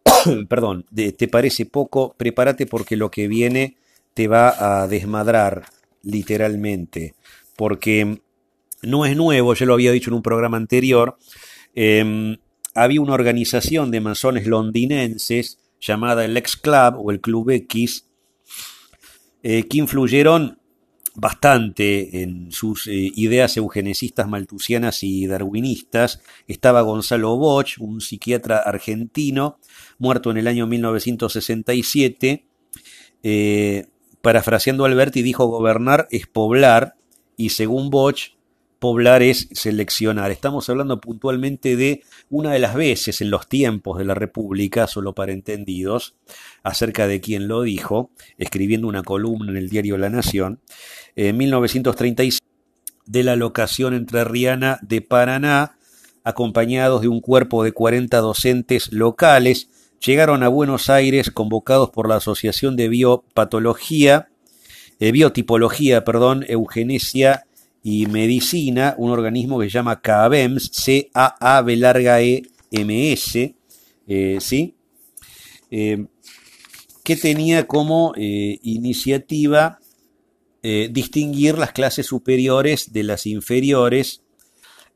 perdón, 0.48 0.86
te 0.94 1.28
parece 1.28 1.66
poco, 1.66 2.14
prepárate 2.16 2.66
porque 2.66 2.96
lo 2.96 3.10
que 3.10 3.28
viene 3.28 3.76
te 4.14 4.28
va 4.28 4.82
a 4.82 4.88
desmadrar 4.88 5.66
literalmente, 6.02 7.14
porque 7.56 8.20
no 8.82 9.04
es 9.04 9.16
nuevo, 9.16 9.54
ya 9.54 9.66
lo 9.66 9.74
había 9.74 9.92
dicho 9.92 10.10
en 10.10 10.14
un 10.14 10.22
programa 10.22 10.56
anterior, 10.56 11.18
em, 11.74 12.36
había 12.74 13.00
una 13.00 13.14
organización 13.14 13.90
de 13.90 14.00
masones 14.00 14.46
londinenses 14.46 15.58
llamada 15.80 16.24
el 16.24 16.36
X 16.36 16.56
Club 16.56 16.94
o 16.98 17.10
el 17.10 17.20
Club 17.20 17.50
X, 17.50 18.06
eh, 19.42 19.64
que 19.64 19.78
influyeron 19.78 20.57
bastante 21.18 22.22
en 22.22 22.52
sus 22.52 22.86
eh, 22.86 22.92
ideas 23.16 23.56
eugenesistas 23.56 24.28
maltusianas 24.28 25.02
y 25.02 25.26
darwinistas. 25.26 26.20
Estaba 26.46 26.82
Gonzalo 26.82 27.36
Bosch, 27.36 27.80
un 27.80 28.00
psiquiatra 28.00 28.58
argentino, 28.58 29.58
muerto 29.98 30.30
en 30.30 30.36
el 30.36 30.46
año 30.46 30.68
1967. 30.68 32.46
Eh, 33.24 33.86
parafraseando 34.22 34.84
Alberti, 34.84 35.22
dijo 35.22 35.46
gobernar 35.46 36.06
es 36.12 36.28
poblar, 36.28 36.94
y 37.36 37.48
según 37.48 37.90
Bosch, 37.90 38.37
poblar 38.78 39.22
es 39.22 39.48
seleccionar. 39.52 40.30
Estamos 40.30 40.68
hablando 40.68 41.00
puntualmente 41.00 41.76
de 41.76 42.02
una 42.30 42.52
de 42.52 42.58
las 42.58 42.74
veces 42.74 43.20
en 43.20 43.30
los 43.30 43.48
tiempos 43.48 43.98
de 43.98 44.04
la 44.04 44.14
República, 44.14 44.86
solo 44.86 45.14
para 45.14 45.32
entendidos, 45.32 46.14
acerca 46.62 47.06
de 47.06 47.20
quién 47.20 47.48
lo 47.48 47.62
dijo, 47.62 48.10
escribiendo 48.38 48.86
una 48.86 49.02
columna 49.02 49.50
en 49.50 49.56
el 49.56 49.68
diario 49.68 49.98
La 49.98 50.10
Nación, 50.10 50.60
en 51.16 51.36
1936, 51.36 52.40
de 53.06 53.22
la 53.24 53.36
locación 53.36 53.94
entrerriana 53.94 54.78
de 54.82 55.00
Paraná, 55.00 55.78
acompañados 56.24 57.00
de 57.00 57.08
un 57.08 57.20
cuerpo 57.20 57.64
de 57.64 57.72
40 57.72 58.18
docentes 58.18 58.92
locales, 58.92 59.70
llegaron 60.04 60.42
a 60.42 60.48
Buenos 60.48 60.90
Aires 60.90 61.30
convocados 61.30 61.90
por 61.90 62.08
la 62.08 62.16
Asociación 62.16 62.76
de 62.76 62.88
Biopatología, 62.88 64.28
eh, 65.00 65.10
Biotipología, 65.10 66.04
perdón, 66.04 66.44
Eugenesia 66.48 67.44
y 67.82 68.06
Medicina, 68.06 68.94
un 68.98 69.10
organismo 69.10 69.58
que 69.58 69.66
se 69.66 69.70
llama 69.70 70.00
CABEMS, 70.00 70.70
C-A-A-B 70.72 71.76
larga 71.76 72.20
E-M-S, 72.20 73.56
eh, 74.06 74.38
¿sí? 74.40 74.74
Eh, 75.70 76.06
que 77.04 77.16
tenía 77.16 77.66
como 77.66 78.12
iniciativa 78.16 79.78
distinguir 80.60 81.56
las 81.56 81.72
clases 81.72 82.04
superiores 82.04 82.92
de 82.92 83.02
las 83.02 83.24
inferiores 83.24 84.22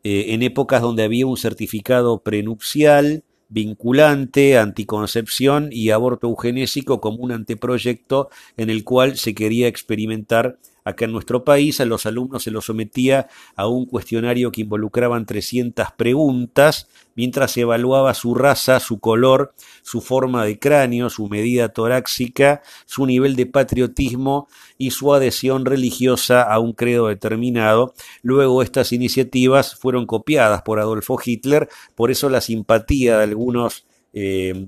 en 0.03 0.43
épocas 0.43 0.83
donde 0.83 1.05
había 1.05 1.27
un 1.27 1.39
certificado 1.39 2.23
prenupcial, 2.23 3.25
vinculante, 3.53 4.57
anticoncepción 4.57 5.69
y 5.71 5.91
aborto 5.91 6.27
eugenésico 6.27 7.01
como 7.01 7.19
un 7.19 7.33
anteproyecto 7.33 8.31
en 8.57 8.71
el 8.71 8.83
cual 8.83 9.19
se 9.19 9.35
quería 9.35 9.69
experimentar 9.69 10.59
Acá 10.85 11.05
en 11.05 11.13
nuestro 11.13 11.45
país 11.45 11.81
a 11.81 11.85
los 11.85 12.07
alumnos 12.07 12.43
se 12.43 12.51
los 12.51 12.65
sometía 12.65 13.29
a 13.55 13.69
un 13.69 13.87
cuestionario 13.87 14.51
que 14.51 14.63
involucraban 14.63 15.27
300 15.27 15.93
preguntas, 15.97 16.89
mientras 17.15 17.53
se 17.53 17.61
evaluaba 17.61 18.15
su 18.15 18.35
raza, 18.35 18.81
su 18.81 18.99
color, 18.99 19.55
su 19.83 20.01
forma 20.01 20.45
de 20.45 20.59
cráneo, 20.59 21.09
su 21.09 21.29
medida 21.29 21.69
torácica, 21.69 22.63
su 22.85 23.07
nivel 23.07 23.37
de 23.37 23.47
patriotismo 23.47 24.49
y 24.77 24.91
su 24.91 25.15
adhesión 25.15 25.65
religiosa 25.67 26.43
a 26.43 26.59
un 26.59 26.73
credo 26.73 27.07
determinado. 27.07 27.95
Luego 28.23 28.63
estas 28.63 28.93
iniciativas 28.93 29.77
fueron 29.77 30.07
copiadas 30.07 30.63
por 30.63 30.81
Adolfo 30.81 31.19
Hitler, 31.25 31.69
por 31.95 32.11
eso 32.11 32.29
la 32.29 32.41
simpatía 32.41 33.19
de 33.19 33.25
algunos 33.25 33.87
eh, 34.13 34.67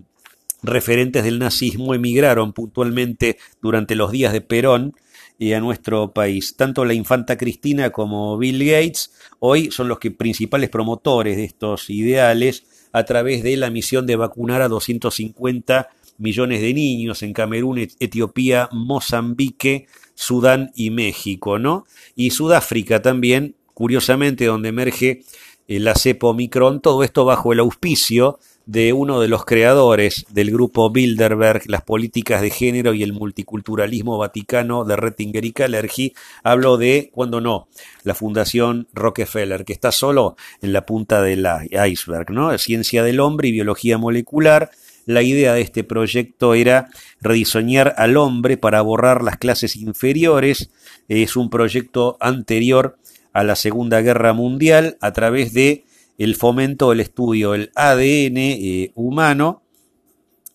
referentes 0.62 1.24
del 1.24 1.38
nazismo 1.38 1.94
emigraron 1.94 2.52
puntualmente 2.52 3.38
durante 3.60 3.94
los 3.94 4.10
días 4.10 4.32
de 4.32 4.40
Perón 4.40 4.94
y 5.38 5.52
a 5.52 5.60
nuestro 5.60 6.12
país. 6.12 6.56
Tanto 6.56 6.84
la 6.84 6.94
infanta 6.94 7.36
Cristina 7.36 7.90
como 7.90 8.38
Bill 8.38 8.64
Gates 8.64 9.12
hoy 9.40 9.70
son 9.70 9.88
los 9.88 9.98
principales 9.98 10.70
promotores 10.70 11.36
de 11.36 11.44
estos 11.44 11.90
ideales 11.90 12.64
a 12.92 13.04
través 13.04 13.42
de 13.42 13.56
la 13.56 13.70
misión 13.70 14.06
de 14.06 14.16
vacunar 14.16 14.62
a 14.62 14.68
250 14.68 15.88
millones 16.18 16.60
de 16.60 16.74
niños 16.74 17.22
en 17.22 17.32
Camerún, 17.32 17.78
Etiopía, 17.78 18.68
Mozambique, 18.72 19.86
Sudán 20.14 20.70
y 20.76 20.90
México, 20.90 21.58
¿no? 21.58 21.86
Y 22.14 22.30
Sudáfrica 22.30 23.02
también, 23.02 23.56
curiosamente, 23.74 24.46
donde 24.46 24.68
emerge 24.68 25.24
la 25.66 25.94
cepa 25.94 26.28
Omicron, 26.28 26.80
todo 26.80 27.02
esto 27.02 27.24
bajo 27.24 27.52
el 27.52 27.60
auspicio 27.60 28.38
de 28.66 28.92
uno 28.92 29.20
de 29.20 29.28
los 29.28 29.44
creadores 29.44 30.24
del 30.30 30.50
grupo 30.50 30.90
Bilderberg, 30.90 31.62
las 31.66 31.82
políticas 31.82 32.40
de 32.40 32.50
género 32.50 32.94
y 32.94 33.02
el 33.02 33.12
multiculturalismo 33.12 34.16
vaticano 34.16 34.84
de 34.84 34.96
Rettinger 34.96 35.44
y 35.44 35.52
Kalergi, 35.52 36.14
hablo 36.42 36.76
de, 36.76 37.10
cuando 37.12 37.40
no, 37.40 37.68
la 38.04 38.14
Fundación 38.14 38.88
Rockefeller, 38.94 39.64
que 39.64 39.74
está 39.74 39.92
solo 39.92 40.36
en 40.62 40.72
la 40.72 40.86
punta 40.86 41.22
del 41.22 41.46
iceberg, 41.86 42.30
¿no? 42.30 42.56
Ciencia 42.58 43.02
del 43.02 43.20
hombre 43.20 43.48
y 43.48 43.52
biología 43.52 43.98
molecular. 43.98 44.70
La 45.06 45.20
idea 45.22 45.52
de 45.52 45.60
este 45.60 45.84
proyecto 45.84 46.54
era 46.54 46.88
rediseñar 47.20 47.94
al 47.98 48.16
hombre 48.16 48.56
para 48.56 48.80
borrar 48.80 49.22
las 49.22 49.36
clases 49.36 49.76
inferiores. 49.76 50.70
Es 51.08 51.36
un 51.36 51.50
proyecto 51.50 52.16
anterior 52.20 52.96
a 53.34 53.44
la 53.44 53.56
Segunda 53.56 54.00
Guerra 54.00 54.32
Mundial 54.32 54.96
a 55.02 55.12
través 55.12 55.52
de 55.52 55.83
el 56.18 56.36
fomento 56.36 56.90
del 56.90 57.00
estudio 57.00 57.52
del 57.52 57.70
ADN 57.74 58.36
eh, 58.36 58.92
humano, 58.94 59.62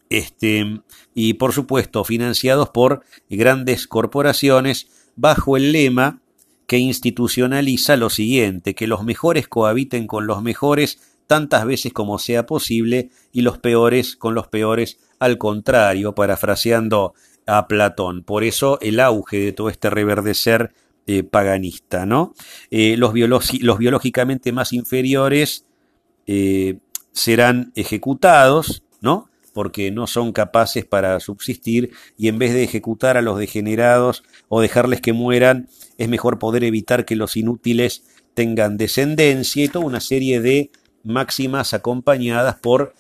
este, 0.10 0.82
y 1.14 1.34
por 1.34 1.54
supuesto 1.54 2.04
financiados 2.04 2.70
por 2.70 3.04
grandes 3.30 3.88
corporaciones 3.88 4.88
bajo 5.16 5.58
el 5.58 5.72
lema 5.72 6.22
que 6.66 6.78
institucionaliza 6.78 7.98
lo 7.98 8.10
siguiente, 8.10 8.76
que 8.76 8.88
los 8.88 9.04
mejores 9.04 9.48
cohabiten 9.48 10.08
con 10.08 10.28
los 10.28 10.42
mejores 10.42 11.00
tantas 11.28 11.66
veces 11.66 11.94
como 11.94 12.20
sea 12.20 12.46
posible 12.46 13.10
y 13.32 13.42
los 13.42 13.60
peores 13.60 14.16
con 14.16 14.34
los 14.34 14.48
peores 14.48 15.00
al 15.20 15.38
contrario, 15.38 16.16
parafraseando 16.16 17.14
a 17.46 17.68
Platón. 17.68 18.24
Por 18.24 18.44
eso 18.44 18.80
el 18.82 19.00
auge 19.00 19.38
de 19.38 19.52
todo 19.52 19.70
este 19.70 19.90
reverdecer 19.90 20.74
eh, 21.12 21.24
paganista, 21.24 22.06
¿no? 22.06 22.36
Eh, 22.70 22.96
los, 22.96 23.14
biológicamente 23.14 24.52
más 24.52 24.74
inferiores 24.74 25.66
eh, 26.28 26.78
serán 27.12 27.72
ejecutados, 27.74 28.84
¿no? 29.02 29.28
Porque 29.52 29.90
no 29.90 30.06
son 30.06 30.34
capaces 30.34 30.86
para 30.86 31.20
subsistir 31.20 31.90
y 32.16 32.28
en 32.28 32.38
vez 32.38 32.54
de 32.54 32.62
ejecutar 32.62 33.18
a 33.18 33.24
los 33.24 33.40
degenerados 33.40 34.22
o 34.50 34.62
dejarles 34.62 35.02
que 35.02 35.12
mueran, 35.12 35.68
es 35.98 36.08
mejor 36.10 36.38
poder 36.38 36.64
evitar 36.64 37.06
que 37.06 37.16
los 37.16 37.36
inútiles 37.36 38.04
tengan 38.36 38.78
descendencia 38.78 39.64
y 39.64 39.68
toda 39.68 39.86
una 39.86 40.02
serie 40.02 40.42
de 40.42 40.70
máximas 41.04 41.74
acompañadas 41.74 42.58
por 42.58 42.94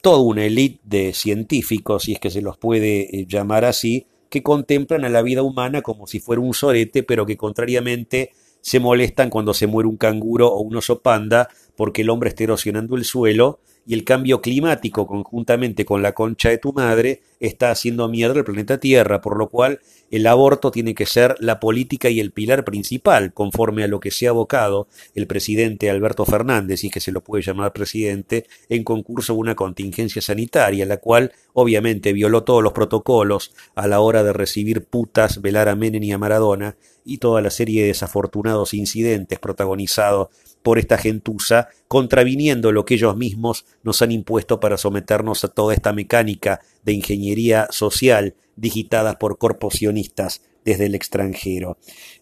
toda 0.00 0.22
una 0.22 0.46
élite 0.46 0.80
de 0.84 1.12
científicos, 1.12 2.04
si 2.04 2.14
es 2.14 2.20
que 2.20 2.30
se 2.30 2.40
los 2.40 2.56
puede 2.56 3.26
llamar 3.28 3.66
así, 3.66 4.06
que 4.30 4.42
contemplan 4.42 5.04
a 5.04 5.10
la 5.10 5.22
vida 5.22 5.42
humana 5.42 5.82
como 5.82 6.06
si 6.06 6.20
fuera 6.20 6.40
un 6.40 6.54
sorete, 6.54 7.02
pero 7.02 7.26
que 7.26 7.36
contrariamente 7.36 8.32
se 8.62 8.80
molestan 8.80 9.28
cuando 9.28 9.52
se 9.52 9.66
muere 9.66 9.88
un 9.88 9.96
canguro 9.96 10.48
o 10.48 10.60
un 10.60 10.76
oso 10.76 11.00
panda 11.00 11.48
porque 11.76 12.02
el 12.02 12.10
hombre 12.10 12.30
está 12.30 12.44
erosionando 12.44 12.96
el 12.96 13.04
suelo 13.04 13.58
y 13.86 13.94
el 13.94 14.04
cambio 14.04 14.40
climático 14.40 15.06
conjuntamente 15.06 15.84
con 15.84 16.02
la 16.02 16.12
concha 16.12 16.48
de 16.48 16.58
tu 16.58 16.72
madre 16.72 17.22
está 17.40 17.70
haciendo 17.70 18.08
mierda 18.08 18.38
el 18.38 18.44
planeta 18.44 18.78
Tierra, 18.78 19.20
por 19.20 19.38
lo 19.38 19.48
cual 19.48 19.80
el 20.10 20.26
aborto 20.26 20.70
tiene 20.70 20.94
que 20.94 21.06
ser 21.06 21.36
la 21.40 21.58
política 21.58 22.10
y 22.10 22.20
el 22.20 22.32
pilar 22.32 22.64
principal, 22.64 23.32
conforme 23.32 23.82
a 23.82 23.88
lo 23.88 23.98
que 23.98 24.10
se 24.10 24.26
ha 24.26 24.30
abocado 24.30 24.88
el 25.14 25.26
presidente 25.26 25.88
Alberto 25.88 26.26
Fernández, 26.26 26.84
y 26.84 26.90
que 26.90 27.00
se 27.00 27.12
lo 27.12 27.22
puede 27.22 27.42
llamar 27.42 27.72
presidente, 27.72 28.46
en 28.68 28.84
concurso 28.84 29.32
a 29.32 29.36
una 29.36 29.54
contingencia 29.54 30.20
sanitaria, 30.20 30.84
la 30.84 30.98
cual 30.98 31.32
obviamente 31.54 32.12
violó 32.12 32.44
todos 32.44 32.62
los 32.62 32.72
protocolos 32.72 33.54
a 33.74 33.88
la 33.88 34.00
hora 34.00 34.22
de 34.22 34.32
recibir 34.32 34.84
putas, 34.84 35.40
velar 35.40 35.68
a 35.68 35.76
Menem 35.76 36.02
y 36.02 36.12
a 36.12 36.18
Maradona, 36.18 36.76
y 37.04 37.18
toda 37.18 37.40
la 37.40 37.50
serie 37.50 37.82
de 37.82 37.88
desafortunados 37.88 38.74
incidentes 38.74 39.38
protagonizados 39.38 40.28
por 40.62 40.78
esta 40.78 40.98
gentuza, 40.98 41.68
contraviniendo 41.88 42.72
lo 42.72 42.84
que 42.84 42.94
ellos 42.94 43.16
mismos 43.16 43.64
nos 43.82 44.02
han 44.02 44.12
impuesto 44.12 44.60
para 44.60 44.76
someternos 44.76 45.44
a 45.44 45.48
toda 45.48 45.74
esta 45.74 45.92
mecánica 45.92 46.60
de 46.84 46.92
ingeniería 46.92 47.66
social 47.70 48.34
digitada 48.56 49.18
por 49.18 49.38
corporacionistas 49.38 50.42
desde 50.64 50.86
el 50.86 50.94
extranjero. 50.94 51.78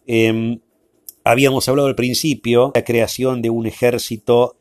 Em, 0.06 0.60
habíamos 1.24 1.68
hablado 1.68 1.88
al 1.88 1.96
principio 1.96 2.70
de 2.74 2.80
la 2.80 2.84
creación 2.84 3.42
de 3.42 3.50
un 3.50 3.66
ejército 3.66 4.56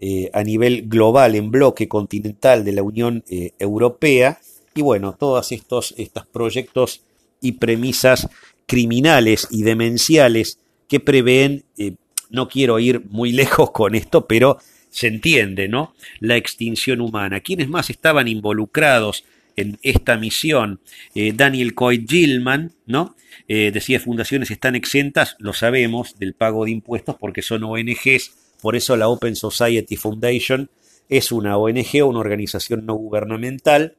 eh, 0.00 0.30
a 0.32 0.42
nivel 0.42 0.88
global, 0.88 1.34
en 1.34 1.50
bloque 1.50 1.88
continental 1.88 2.64
de 2.64 2.72
la 2.72 2.82
Unión 2.82 3.22
eh, 3.28 3.52
Europea, 3.58 4.40
y 4.74 4.82
bueno, 4.82 5.14
todos 5.18 5.52
estos, 5.52 5.94
estos 5.98 6.26
proyectos 6.26 7.02
y 7.40 7.52
premisas 7.52 8.28
criminales 8.66 9.48
y 9.50 9.62
demenciales 9.62 10.58
que 10.88 11.00
prevén 11.00 11.64
eh, 11.76 11.94
no 12.30 12.48
quiero 12.48 12.78
ir 12.78 13.04
muy 13.08 13.32
lejos 13.42 13.70
con 13.70 13.94
esto, 13.94 14.26
pero 14.26 14.58
se 14.90 15.06
entiende, 15.06 15.68
¿no? 15.68 15.94
La 16.18 16.36
extinción 16.36 17.00
humana. 17.00 17.40
¿Quiénes 17.40 17.68
más 17.68 17.90
estaban 17.90 18.28
involucrados 18.28 19.24
en 19.56 19.78
esta 19.82 20.16
misión? 20.16 20.80
Eh, 21.14 21.32
Daniel 21.34 21.74
Coy 21.74 22.04
Gilman, 22.08 22.72
¿no? 22.86 23.14
Eh, 23.46 23.70
decía, 23.72 24.00
fundaciones 24.00 24.50
están 24.50 24.74
exentas, 24.74 25.36
lo 25.38 25.52
sabemos, 25.52 26.18
del 26.18 26.34
pago 26.34 26.64
de 26.64 26.72
impuestos 26.72 27.16
porque 27.18 27.42
son 27.42 27.64
ONGs, 27.64 28.32
por 28.60 28.76
eso 28.76 28.96
la 28.96 29.08
Open 29.08 29.36
Society 29.36 29.96
Foundation 29.96 30.70
es 31.08 31.32
una 31.32 31.56
ONG, 31.56 32.04
una 32.04 32.20
organización 32.20 32.86
no 32.86 32.94
gubernamental, 32.94 33.96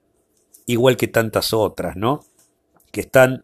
igual 0.65 0.97
que 0.97 1.07
tantas 1.07 1.53
otras, 1.53 1.95
¿no? 1.95 2.25
Que 2.91 3.01
están 3.01 3.43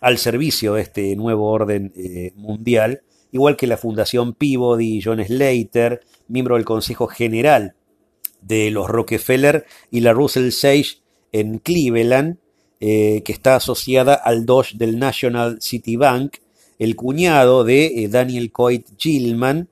al 0.00 0.18
servicio 0.18 0.74
de 0.74 0.82
este 0.82 1.16
nuevo 1.16 1.50
orden 1.50 1.92
eh, 1.96 2.32
mundial 2.34 3.02
igual 3.32 3.56
que 3.56 3.66
la 3.66 3.76
Fundación 3.76 4.34
Peabody, 4.34 5.00
John 5.02 5.24
Slater, 5.24 6.00
miembro 6.28 6.56
del 6.56 6.64
Consejo 6.64 7.06
General 7.06 7.74
de 8.40 8.70
los 8.70 8.88
Rockefeller 8.88 9.66
y 9.90 10.00
la 10.00 10.12
Russell 10.12 10.50
Sage 10.50 11.02
en 11.32 11.58
Cleveland, 11.58 12.38
eh, 12.80 13.22
que 13.24 13.32
está 13.32 13.56
asociada 13.56 14.14
al 14.14 14.46
Doge 14.46 14.76
del 14.76 14.98
National 14.98 15.60
City 15.60 15.96
Bank, 15.96 16.38
el 16.78 16.96
cuñado 16.96 17.64
de 17.64 18.08
Daniel 18.10 18.50
Coit 18.52 18.86
Gilman, 18.96 19.68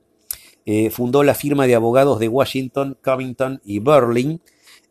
fundó 0.91 1.23
la 1.23 1.35
firma 1.35 1.67
de 1.67 1.75
abogados 1.75 2.19
de 2.19 2.29
Washington, 2.29 2.99
Covington 3.03 3.63
y 3.65 3.79
Berlin. 3.79 4.43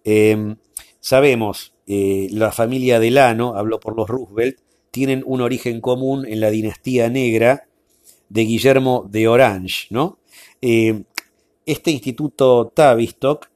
Em, 0.03 0.55
sabemos, 0.99 1.73
la 1.85 2.51
familia 2.51 2.99
Delano, 2.99 3.55
habló 3.55 3.79
por 3.79 3.95
los 3.95 4.09
Roosevelt, 4.09 4.57
tienen 4.97 5.21
un 5.27 5.41
origen 5.41 5.79
común 5.79 6.25
en 6.27 6.39
la 6.39 6.49
dinastía 6.49 7.07
negra 7.07 7.66
de 8.29 8.41
Guillermo 8.41 9.07
de 9.09 9.27
Orange, 9.27 9.87
¿no? 9.89 10.19
este 11.67 11.91
instituto 11.91 12.71
Tavistock, 12.73 13.49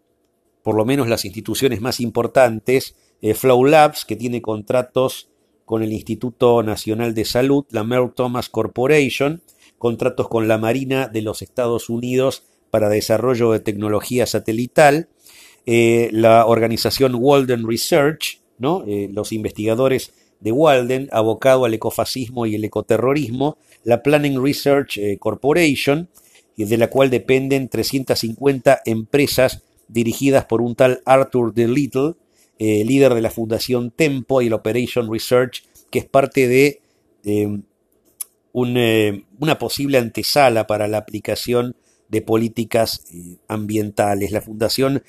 por 0.62 0.76
lo 0.76 0.86
menos 0.86 1.08
las 1.08 1.26
instituciones 1.26 1.82
más 1.82 2.00
importantes, 2.00 2.96
eh, 3.22 3.34
Flow 3.34 3.66
Labs, 3.66 4.06
que 4.06 4.18
tiene 4.18 4.42
contratos 4.42 5.30
con 5.66 5.82
el 5.82 5.94
Instituto 5.94 6.62
Nacional 6.62 7.14
de 7.14 7.24
Salud, 7.24 7.66
la 7.70 7.86
Merle 7.86 8.12
Thomas 8.14 8.50
Corporation, 8.50 9.42
contratos 9.78 10.28
con 10.28 10.50
la 10.50 10.58
Marina 10.58 11.08
de 11.08 11.22
los 11.22 11.42
Estados 11.42 11.90
Unidos 11.90 12.44
para 12.70 12.90
desarrollo 12.90 13.54
de 13.54 13.62
tecnología 13.62 14.26
satelital, 14.26 15.08
eh, 15.66 16.10
la 16.12 16.46
organización 16.46 17.16
Walden 17.16 17.68
Research, 17.68 18.42
¿no? 18.58 18.84
Eh, 18.88 19.10
los 19.12 19.32
investigadores 19.32 20.14
de 20.42 20.52
Walden, 20.52 21.08
abocado 21.12 21.66
al 21.66 21.74
ecofascismo 21.74 22.46
y 22.46 22.56
el 22.56 22.66
ecoterrorismo, 22.66 23.58
la 23.84 24.04
Planning 24.04 24.44
Research 24.44 25.00
Corporation, 25.20 26.10
de 26.66 26.78
la 26.78 26.90
cual 26.90 27.10
dependen 27.10 27.70
350 27.70 28.82
empresas 28.86 29.64
dirigidas 29.88 30.46
por 30.46 30.62
un 30.62 30.76
tal 30.76 31.02
Arthur 31.06 31.54
de 31.54 31.68
Little, 31.68 32.14
eh, 32.60 32.84
líder 32.86 33.14
de 33.14 33.22
la 33.22 33.32
Fundación 33.32 33.92
Tempo 33.92 34.42
y 34.42 34.50
la 34.50 34.58
Operation 34.58 35.12
Research, 35.12 35.64
que 35.90 36.00
es 36.00 36.06
parte 36.06 36.48
de 36.48 36.82
eh, 37.26 37.60
eh, 38.54 39.24
una 39.40 39.60
posible 39.60 39.98
antesala 39.98 40.68
para 40.68 40.88
la 40.88 40.98
aplicación 40.98 41.76
de 42.10 42.22
políticas 42.22 43.06
ambientales. 43.48 44.32
La 44.32 44.42
Fundación 44.42 45.02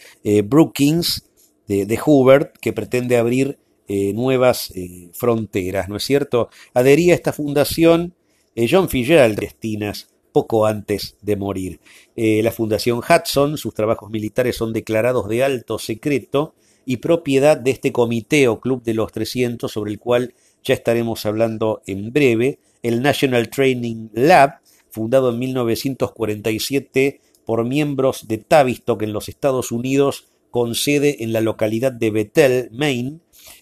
Brookings 0.44 1.24
de, 1.66 1.84
de, 1.84 1.96
Hoover, 1.98 2.52
que 2.60 2.72
pretende 2.72 3.16
abrir 3.16 3.58
nuevas 3.88 4.72
fronteras, 5.12 5.88
¿no 5.88 5.96
es 5.96 6.04
cierto? 6.04 6.48
Adhería 6.72 7.12
a 7.12 7.16
esta 7.16 7.32
fundación 7.32 8.14
John 8.56 8.88
Fitzgerald 8.88 9.38
Destinas, 9.38 10.08
poco 10.32 10.66
antes 10.66 11.16
de 11.22 11.36
morir. 11.36 11.80
la 12.16 12.52
Fundación 12.52 12.98
Hudson, 13.00 13.58
sus 13.58 13.74
trabajos 13.74 14.10
militares 14.10 14.56
son 14.56 14.72
declarados 14.72 15.28
de 15.28 15.42
alto 15.42 15.78
secreto 15.78 16.54
y 16.84 16.98
propiedad 16.98 17.56
de 17.56 17.70
este 17.70 17.92
comité 17.92 18.48
o 18.48 18.60
club 18.60 18.82
de 18.82 18.94
los 18.94 19.12
300 19.12 19.70
sobre 19.70 19.92
el 19.92 19.98
cual 19.98 20.34
ya 20.64 20.74
estaremos 20.74 21.26
hablando 21.26 21.82
en 21.86 22.12
breve, 22.12 22.58
el 22.82 23.02
National 23.02 23.48
Training 23.48 24.08
Lab, 24.12 24.60
fundado 24.90 25.30
en 25.30 25.38
1947 25.38 27.20
por 27.44 27.64
miembros 27.64 28.28
de 28.28 28.38
Tavistock 28.38 29.02
en 29.02 29.12
los 29.12 29.28
Estados 29.28 29.72
Unidos, 29.72 30.28
con 30.50 30.74
sede 30.74 31.24
en 31.24 31.32
la 31.32 31.40
localidad 31.40 31.92
de 31.92 32.10
Bethel, 32.10 32.68
Maine, 32.72 33.20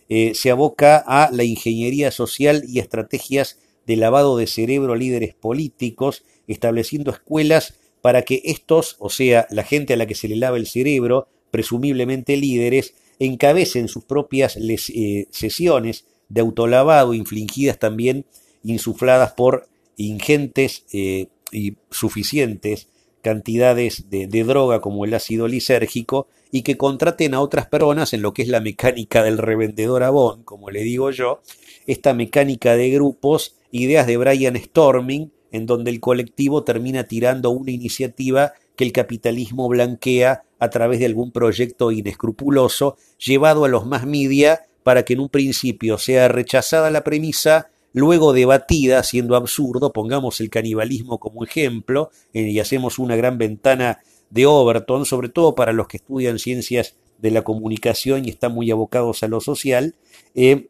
eh, 0.09 0.33
se 0.35 0.51
aboca 0.51 0.97
a 1.07 1.31
la 1.31 1.45
ingeniería 1.45 2.11
social 2.11 2.65
y 2.67 2.81
estrategias 2.81 3.59
de 3.91 3.97
lavado 3.97 4.37
de 4.37 4.47
cerebro 4.47 4.93
a 4.93 4.97
líderes 4.97 5.35
políticos, 5.35 6.23
estableciendo 6.47 7.11
escuelas 7.11 7.75
para 8.03 8.23
que 8.23 8.41
estos, 8.45 8.95
o 9.01 9.11
sea, 9.11 9.49
la 9.51 9.65
gente 9.65 9.95
a 9.95 9.97
la 9.97 10.07
que 10.07 10.15
se 10.15 10.29
le 10.29 10.37
lava 10.37 10.59
el 10.59 10.69
cerebro, 10.69 11.27
presumiblemente 11.51 12.37
líderes, 12.37 12.95
encabecen 13.19 13.89
sus 13.89 14.05
propias 14.05 14.57
eh, 14.57 15.27
sesiones 15.31 16.05
de 16.29 16.41
autolavado, 16.41 17.15
infligidas 17.15 17.81
también, 17.81 18.27
insufladas 18.63 19.33
por 19.33 19.69
ingentes 19.97 20.85
eh, 20.93 21.27
y 21.51 21.75
suficientes 21.91 22.87
cantidades 23.23 24.09
de, 24.09 24.29
droga 24.45 24.81
como 24.81 25.05
el 25.05 25.15
ácido 25.15 25.49
lisérgico 25.49 26.29
y 26.53 26.63
que 26.63 26.77
contraten 26.77 27.35
a 27.35 27.41
otras 27.41 27.67
personas 27.67 28.13
en 28.13 28.23
lo 28.23 28.33
que 28.33 28.43
es 28.43 28.49
la 28.49 28.61
mecánica 28.61 29.25
del 29.25 29.37
revendedor 29.37 30.05
Avon, 30.05 30.45
como 30.45 30.71
le 30.71 30.83
digo 30.85 31.11
yo, 31.11 31.43
esta 31.87 32.15
mecánica 32.15 32.77
de 32.77 32.91
grupos, 32.91 33.57
ideas 33.71 34.07
de 34.07 34.17
Brian 34.17 34.57
Storming, 34.57 35.33
en 35.53 35.67
donde 35.67 35.91
el 35.91 36.01
colectivo 36.01 36.65
termina 36.65 37.05
tirando 37.05 37.51
una 37.51 37.71
iniciativa 37.71 38.53
que 38.77 38.85
el 38.85 38.93
capitalismo 38.93 39.69
blanquea 39.69 40.45
a 40.59 40.71
través 40.71 41.01
de 41.01 41.07
algún 41.07 41.33
proyecto 41.33 41.91
inescrupuloso 41.91 42.97
llevado 43.19 43.65
a 43.65 43.69
los 43.69 43.87
más 43.87 44.07
media 44.07 44.67
para 44.83 45.05
que 45.05 45.15
en 45.15 45.21
un 45.21 45.29
principio 45.29 45.99
sea 45.99 46.29
rechazada 46.29 46.91
la 46.91 47.05
premisa, 47.05 47.71
luego 47.93 48.33
debatida, 48.33 49.03
siendo 49.03 49.37
absurdo, 49.37 49.93
pongamos 49.93 50.41
el 50.41 50.51
canibalismo 50.51 51.19
como 51.19 51.45
ejemplo, 51.45 52.11
eh, 52.33 52.43
y 52.43 52.61
hacemos 52.61 52.99
una 52.99 53.17
gran 53.17 53.39
ventana 53.39 53.99
de 54.31 54.47
Overton, 54.47 55.05
sobre 55.05 55.29
todo 55.29 55.55
para 55.55 55.73
los 55.73 55.89
que 55.89 55.99
estudian 55.99 56.39
ciencias 56.39 56.97
de 57.19 57.31
la 57.31 57.43
comunicación 57.43 58.25
y 58.25 58.31
están 58.31 58.53
muy 58.53 58.71
abocados 58.71 59.23
a 59.23 59.29
lo 59.29 59.41
social. 59.41 59.95
Eh, 60.35 60.69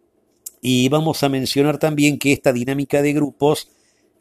y 0.60 0.88
vamos 0.88 1.22
a 1.22 1.28
mencionar 1.28 1.78
también 1.78 2.18
que 2.18 2.32
esta 2.32 2.52
dinámica 2.52 3.02
de 3.02 3.12
grupos 3.12 3.70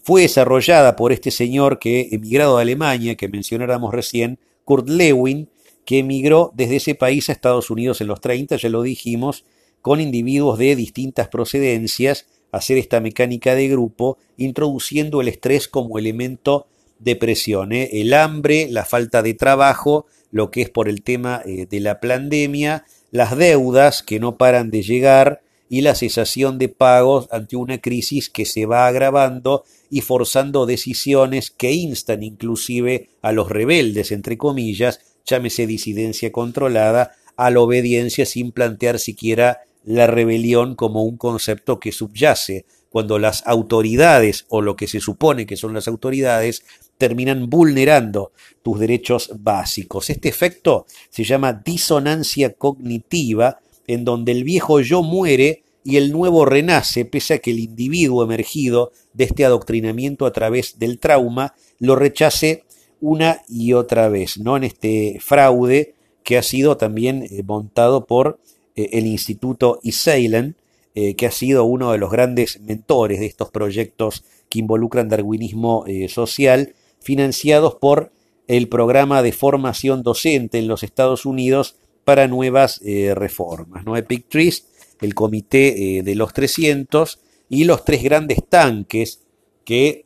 fue 0.02 0.22
desarrollada 0.22 0.96
por 0.96 1.12
este 1.12 1.32
señor 1.32 1.80
que 1.80 2.10
emigrado 2.12 2.58
a 2.58 2.62
Alemania, 2.62 3.16
que 3.16 3.28
mencionáramos 3.28 3.94
recién, 3.94 4.40
Kurt 4.64 4.88
Lewin, 4.88 5.50
que 5.86 6.00
emigró 6.00 6.52
desde 6.56 6.78
ese 6.78 6.96
país 6.96 7.30
a 7.30 7.34
Estados 7.34 7.70
Unidos 7.70 8.00
en 8.02 8.08
los 8.08 8.22
30, 8.22 8.56
ya 8.58 8.70
lo 8.70 8.82
dijimos, 8.82 9.44
con 9.82 10.00
individuos 10.00 10.58
de 10.58 10.76
distintas 10.76 11.28
procedencias, 11.28 12.28
hacer 12.52 12.78
esta 12.78 13.00
mecánica 13.00 13.56
de 13.56 13.68
grupo, 13.68 14.18
introduciendo 14.38 15.22
el 15.22 15.28
estrés 15.28 15.68
como 15.68 16.00
elemento 16.00 16.68
de 17.00 17.16
presión. 17.16 17.72
¿eh? 17.74 17.90
El 17.94 18.14
hambre, 18.14 18.68
la 18.70 18.86
falta 18.86 19.22
de 19.22 19.34
trabajo, 19.34 20.06
lo 20.32 20.52
que 20.52 20.62
es 20.62 20.70
por 20.70 20.90
el 20.90 21.02
tema 21.02 21.42
eh, 21.46 21.66
de 21.70 21.80
la 21.80 22.00
pandemia, 22.00 22.86
las 23.12 23.38
deudas 23.38 24.04
que 24.04 24.20
no 24.20 24.38
paran 24.38 24.70
de 24.70 24.84
llegar 24.84 25.42
y 25.70 25.82
la 25.82 25.96
cesación 25.96 26.58
de 26.58 26.68
pagos 26.68 27.28
ante 27.32 27.56
una 27.56 27.78
crisis 27.78 28.30
que 28.30 28.46
se 28.46 28.66
va 28.66 28.88
agravando 28.88 29.64
y 29.90 30.02
forzando 30.02 30.66
decisiones 30.66 31.52
que 31.52 31.72
instan 31.72 32.24
inclusive 32.24 33.10
a 33.22 33.32
los 33.32 33.50
rebeldes, 33.50 34.12
entre 34.12 34.38
comillas, 34.38 35.00
llámese 35.26 35.68
disidencia 35.68 36.32
controlada, 36.32 37.16
a 37.38 37.52
la 37.52 37.62
obediencia 37.62 38.26
sin 38.26 38.52
plantear 38.52 39.00
siquiera 39.00 39.60
la 39.86 40.08
rebelión 40.08 40.76
como 40.76 41.04
un 41.04 41.18
concepto 41.18 41.80
que 41.80 41.92
subyace, 41.92 42.66
cuando 42.90 43.20
las 43.20 43.46
autoridades 43.46 44.46
o 44.50 44.62
lo 44.62 44.76
que 44.76 44.88
se 44.88 45.00
supone 45.00 45.46
que 45.46 45.56
son 45.56 45.74
las 45.74 45.88
autoridades 45.88 46.64
terminan 46.98 47.50
vulnerando 47.50 48.32
tus 48.62 48.80
derechos 48.80 49.32
básicos. 49.40 50.10
Este 50.10 50.28
efecto 50.28 50.86
se 51.10 51.24
llama 51.24 51.54
disonancia 51.54 52.54
cognitiva, 52.54 53.60
en 53.90 54.06
donde 54.06 54.32
el 54.32 54.44
viejo 54.44 54.82
yo 54.82 55.02
muere 55.02 55.64
y 55.84 55.98
el 55.98 56.12
nuevo 56.12 56.46
renace, 56.46 57.06
pese 57.06 57.34
a 57.34 57.38
que 57.40 57.50
el 57.50 57.60
individuo 57.60 58.24
emergido 58.24 58.92
de 59.14 59.24
este 59.24 59.46
adoctrinamiento 59.46 60.28
a 60.28 60.32
través 60.32 60.78
del 60.78 61.00
trauma 61.00 61.56
lo 61.80 61.96
rechace 61.96 62.66
una 63.02 63.42
y 63.48 63.74
otra 63.74 64.08
vez, 64.08 64.38
¿no? 64.38 64.58
En 64.58 64.64
este 64.64 65.18
fraude 65.20 65.96
que 66.24 66.38
ha 66.38 66.44
sido 66.44 66.78
también 66.78 67.24
eh, 67.24 67.42
montado 67.42 68.06
por 68.06 68.40
eh, 68.76 68.90
el 68.92 69.08
Instituto 69.08 69.80
Iseilen, 69.82 70.56
eh, 70.94 71.16
que 71.16 71.26
ha 71.26 71.32
sido 71.32 71.64
uno 71.64 71.92
de 71.92 71.98
los 71.98 72.12
grandes 72.12 72.62
mentores 72.62 73.20
de 73.20 73.26
estos 73.26 73.50
proyectos 73.50 74.24
que 74.50 74.60
involucran 74.60 75.10
darwinismo 75.10 75.86
social, 76.10 76.76
financiados 77.00 77.76
por 77.76 78.12
el 78.48 78.68
programa 78.68 79.24
de 79.24 79.32
formación 79.32 80.04
docente 80.04 80.60
en 80.60 80.68
los 80.68 80.84
Estados 80.84 81.26
Unidos 81.26 81.76
para 82.10 82.28
nuevas 82.28 82.82
reformas, 83.16 83.86
¿no? 83.86 83.96
Epic 83.96 84.28
Trist 84.28 84.66
el 85.02 85.16
comité 85.16 85.98
eh, 85.98 86.04
de 86.04 86.16
los 86.16 86.34
300 86.34 87.20
y 87.50 87.64
los 87.64 87.86
tres 87.86 88.04
grandes 88.04 88.40
tanques 88.48 89.22
que 89.64 90.06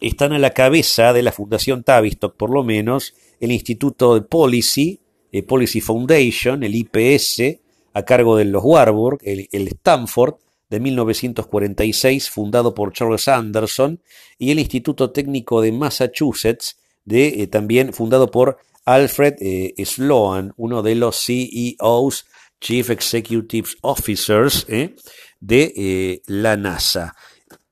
están 0.00 0.32
a 0.32 0.38
la 0.38 0.50
cabeza 0.50 1.12
de 1.12 1.22
la 1.22 1.32
Fundación 1.32 1.82
Tavistock, 1.82 2.36
por 2.36 2.50
lo 2.50 2.62
menos, 2.62 3.14
el 3.40 3.52
Instituto 3.52 4.14
de 4.14 4.22
Policy, 4.22 5.00
el 5.32 5.44
Policy 5.44 5.80
Foundation, 5.80 6.62
el 6.62 6.74
IPS, 6.74 7.58
a 7.94 8.04
cargo 8.04 8.36
de 8.36 8.44
los 8.44 8.62
Warburg, 8.64 9.18
el, 9.22 9.48
Stanford, 9.68 10.36
de 10.70 10.80
1946, 10.80 12.30
fundado 12.30 12.74
por 12.74 12.92
Charles 12.92 13.26
Anderson, 13.26 14.00
y 14.38 14.50
el 14.52 14.60
Instituto 14.60 15.10
Técnico 15.10 15.60
de 15.60 15.72
Massachusetts, 15.72 16.78
de, 17.04 17.42
eh, 17.42 17.46
también 17.46 17.92
fundado 17.92 18.30
por 18.30 18.58
Alfred 18.88 19.34
eh, 19.40 19.74
Sloan, 19.84 20.54
uno 20.56 20.82
de 20.82 20.94
los 20.94 21.22
CEOs 21.22 22.24
Chief 22.58 22.88
Executive 22.88 23.68
Officers 23.82 24.64
¿eh? 24.66 24.94
de 25.40 25.72
eh, 25.76 26.22
la 26.24 26.56
NASA. 26.56 27.14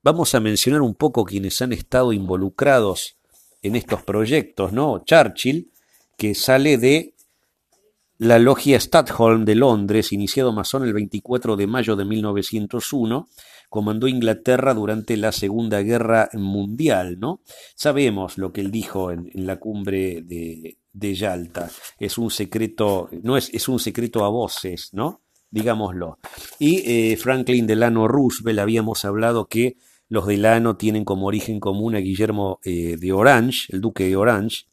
Vamos 0.03 0.35
a 0.35 0.39
mencionar 0.39 0.83
un 0.83 0.93
poco 0.93 1.25
quienes 1.25 1.59
han 1.63 1.73
estado 1.73 2.13
involucrados 2.13 3.17
en 3.63 3.75
estos 3.75 4.03
proyectos, 4.03 4.73
¿no? 4.73 5.03
Churchill, 5.05 5.71
que 6.15 6.35
sale 6.35 6.77
de 6.77 7.15
la 8.19 8.37
logia 8.37 8.79
Stadholm 8.79 9.43
de 9.43 9.55
Londres, 9.55 10.13
iniciado 10.13 10.53
masón 10.53 10.83
el 10.83 10.93
24 10.93 11.55
de 11.55 11.65
mayo 11.65 11.95
de 11.95 12.05
1901, 12.05 13.27
comandó 13.69 14.07
Inglaterra 14.07 14.73
durante 14.73 15.17
la 15.17 15.31
Segunda 15.31 15.81
Guerra 15.81 16.29
Mundial, 16.33 17.19
¿no? 17.19 17.41
Sabemos 17.75 18.37
lo 18.37 18.51
que 18.53 18.61
él 18.61 18.71
dijo 18.71 19.11
en, 19.11 19.29
la 19.33 19.57
cumbre 19.59 20.21
de, 20.21 20.77
de, 20.93 21.15
Yalta. 21.15 21.69
Es 21.99 22.17
un 22.17 22.31
secreto, 22.31 23.09
no 23.23 23.37
es, 23.37 23.49
es 23.53 23.67
un 23.67 23.79
secreto 23.79 24.23
a 24.23 24.29
voces, 24.29 24.89
¿no? 24.93 25.21
Digámoslo. 25.49 26.19
Y 26.59 26.83
eh, 26.85 27.17
Franklin 27.17 27.67
Delano 27.67 28.07
Roosevelt 28.07 28.59
habíamos 28.59 29.05
hablado 29.05 29.47
que 29.47 29.77
los 30.09 30.25
Delano 30.25 30.77
tienen 30.77 31.05
como 31.05 31.27
origen 31.27 31.59
común 31.59 31.95
a 31.95 31.99
Guillermo 31.99 32.59
eh, 32.63 32.97
de 32.97 33.11
Orange, 33.11 33.67
el 33.69 33.81
duque 33.81 34.07
de 34.07 34.15
Orange, 34.15 34.65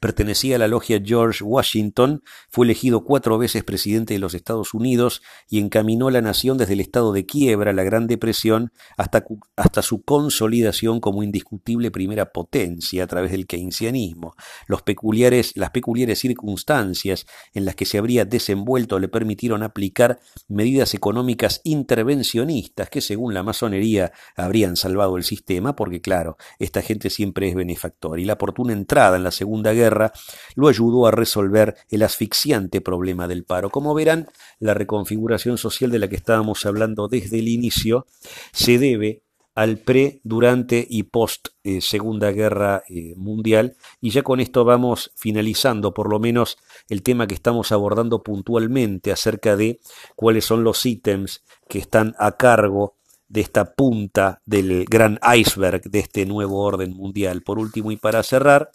Pertenecía 0.00 0.56
a 0.56 0.58
la 0.58 0.68
logia 0.68 1.00
George 1.04 1.44
Washington, 1.44 2.22
fue 2.48 2.66
elegido 2.66 3.04
cuatro 3.04 3.38
veces 3.38 3.64
presidente 3.64 4.14
de 4.14 4.20
los 4.20 4.34
Estados 4.34 4.74
Unidos 4.74 5.22
y 5.48 5.58
encaminó 5.58 6.10
la 6.10 6.22
nación 6.22 6.58
desde 6.58 6.74
el 6.74 6.80
estado 6.80 7.12
de 7.12 7.26
quiebra, 7.26 7.72
la 7.72 7.84
Gran 7.84 8.06
Depresión, 8.06 8.72
hasta, 8.96 9.24
hasta 9.56 9.82
su 9.82 10.02
consolidación 10.02 11.00
como 11.00 11.22
indiscutible 11.22 11.90
primera 11.90 12.32
potencia 12.32 13.04
a 13.04 13.06
través 13.06 13.32
del 13.32 13.46
keynesianismo. 13.46 14.34
Los 14.66 14.82
peculiares, 14.82 15.52
las 15.56 15.70
peculiares 15.70 16.18
circunstancias 16.18 17.26
en 17.52 17.64
las 17.64 17.74
que 17.74 17.84
se 17.84 17.98
habría 17.98 18.24
desenvuelto 18.24 18.98
le 18.98 19.08
permitieron 19.08 19.62
aplicar 19.62 20.20
medidas 20.48 20.94
económicas 20.94 21.60
intervencionistas 21.64 22.88
que, 22.88 23.00
según 23.00 23.34
la 23.34 23.42
masonería, 23.42 24.12
habrían 24.36 24.76
salvado 24.76 25.16
el 25.16 25.24
sistema, 25.24 25.76
porque 25.76 26.00
claro, 26.00 26.36
esta 26.58 26.82
gente 26.82 27.10
siempre 27.10 27.48
es 27.48 27.54
benefactor. 27.54 28.18
Y 28.18 28.24
la 28.24 28.34
oportuna 28.34 28.72
entrada 28.72 29.16
en 29.16 29.24
la 29.24 29.30
segunda 29.30 29.59
Guerra 29.62 30.12
lo 30.54 30.68
ayudó 30.68 31.06
a 31.06 31.10
resolver 31.10 31.76
el 31.90 32.02
asfixiante 32.02 32.80
problema 32.80 33.28
del 33.28 33.44
paro. 33.44 33.70
Como 33.70 33.94
verán, 33.94 34.28
la 34.58 34.74
reconfiguración 34.74 35.58
social 35.58 35.90
de 35.90 35.98
la 35.98 36.08
que 36.08 36.16
estábamos 36.16 36.64
hablando 36.66 37.08
desde 37.08 37.38
el 37.38 37.48
inicio 37.48 38.06
se 38.52 38.78
debe 38.78 39.22
al 39.54 39.78
pre, 39.78 40.20
durante 40.24 40.86
y 40.88 41.02
post 41.02 41.48
eh, 41.64 41.80
Segunda 41.80 42.30
Guerra 42.30 42.82
eh, 42.88 43.14
Mundial. 43.16 43.76
Y 44.00 44.10
ya 44.10 44.22
con 44.22 44.40
esto 44.40 44.64
vamos 44.64 45.12
finalizando 45.16 45.92
por 45.92 46.08
lo 46.08 46.18
menos 46.18 46.56
el 46.88 47.02
tema 47.02 47.26
que 47.26 47.34
estamos 47.34 47.72
abordando 47.72 48.22
puntualmente 48.22 49.12
acerca 49.12 49.56
de 49.56 49.80
cuáles 50.16 50.44
son 50.44 50.64
los 50.64 50.86
ítems 50.86 51.42
que 51.68 51.78
están 51.78 52.14
a 52.18 52.32
cargo 52.32 52.96
de 53.28 53.40
esta 53.40 53.74
punta 53.74 54.42
del 54.44 54.84
gran 54.86 55.20
iceberg 55.36 55.82
de 55.82 56.00
este 56.00 56.26
nuevo 56.26 56.64
orden 56.64 56.94
mundial. 56.94 57.42
Por 57.42 57.58
último 57.58 57.92
y 57.92 57.96
para 57.96 58.22
cerrar, 58.22 58.70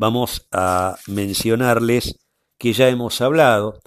vamos 0.00 0.48
a 0.50 0.96
mencionarles 1.08 2.18
que 2.56 2.72
ya 2.72 2.88
hemos 2.88 3.20
hablado, 3.20 3.82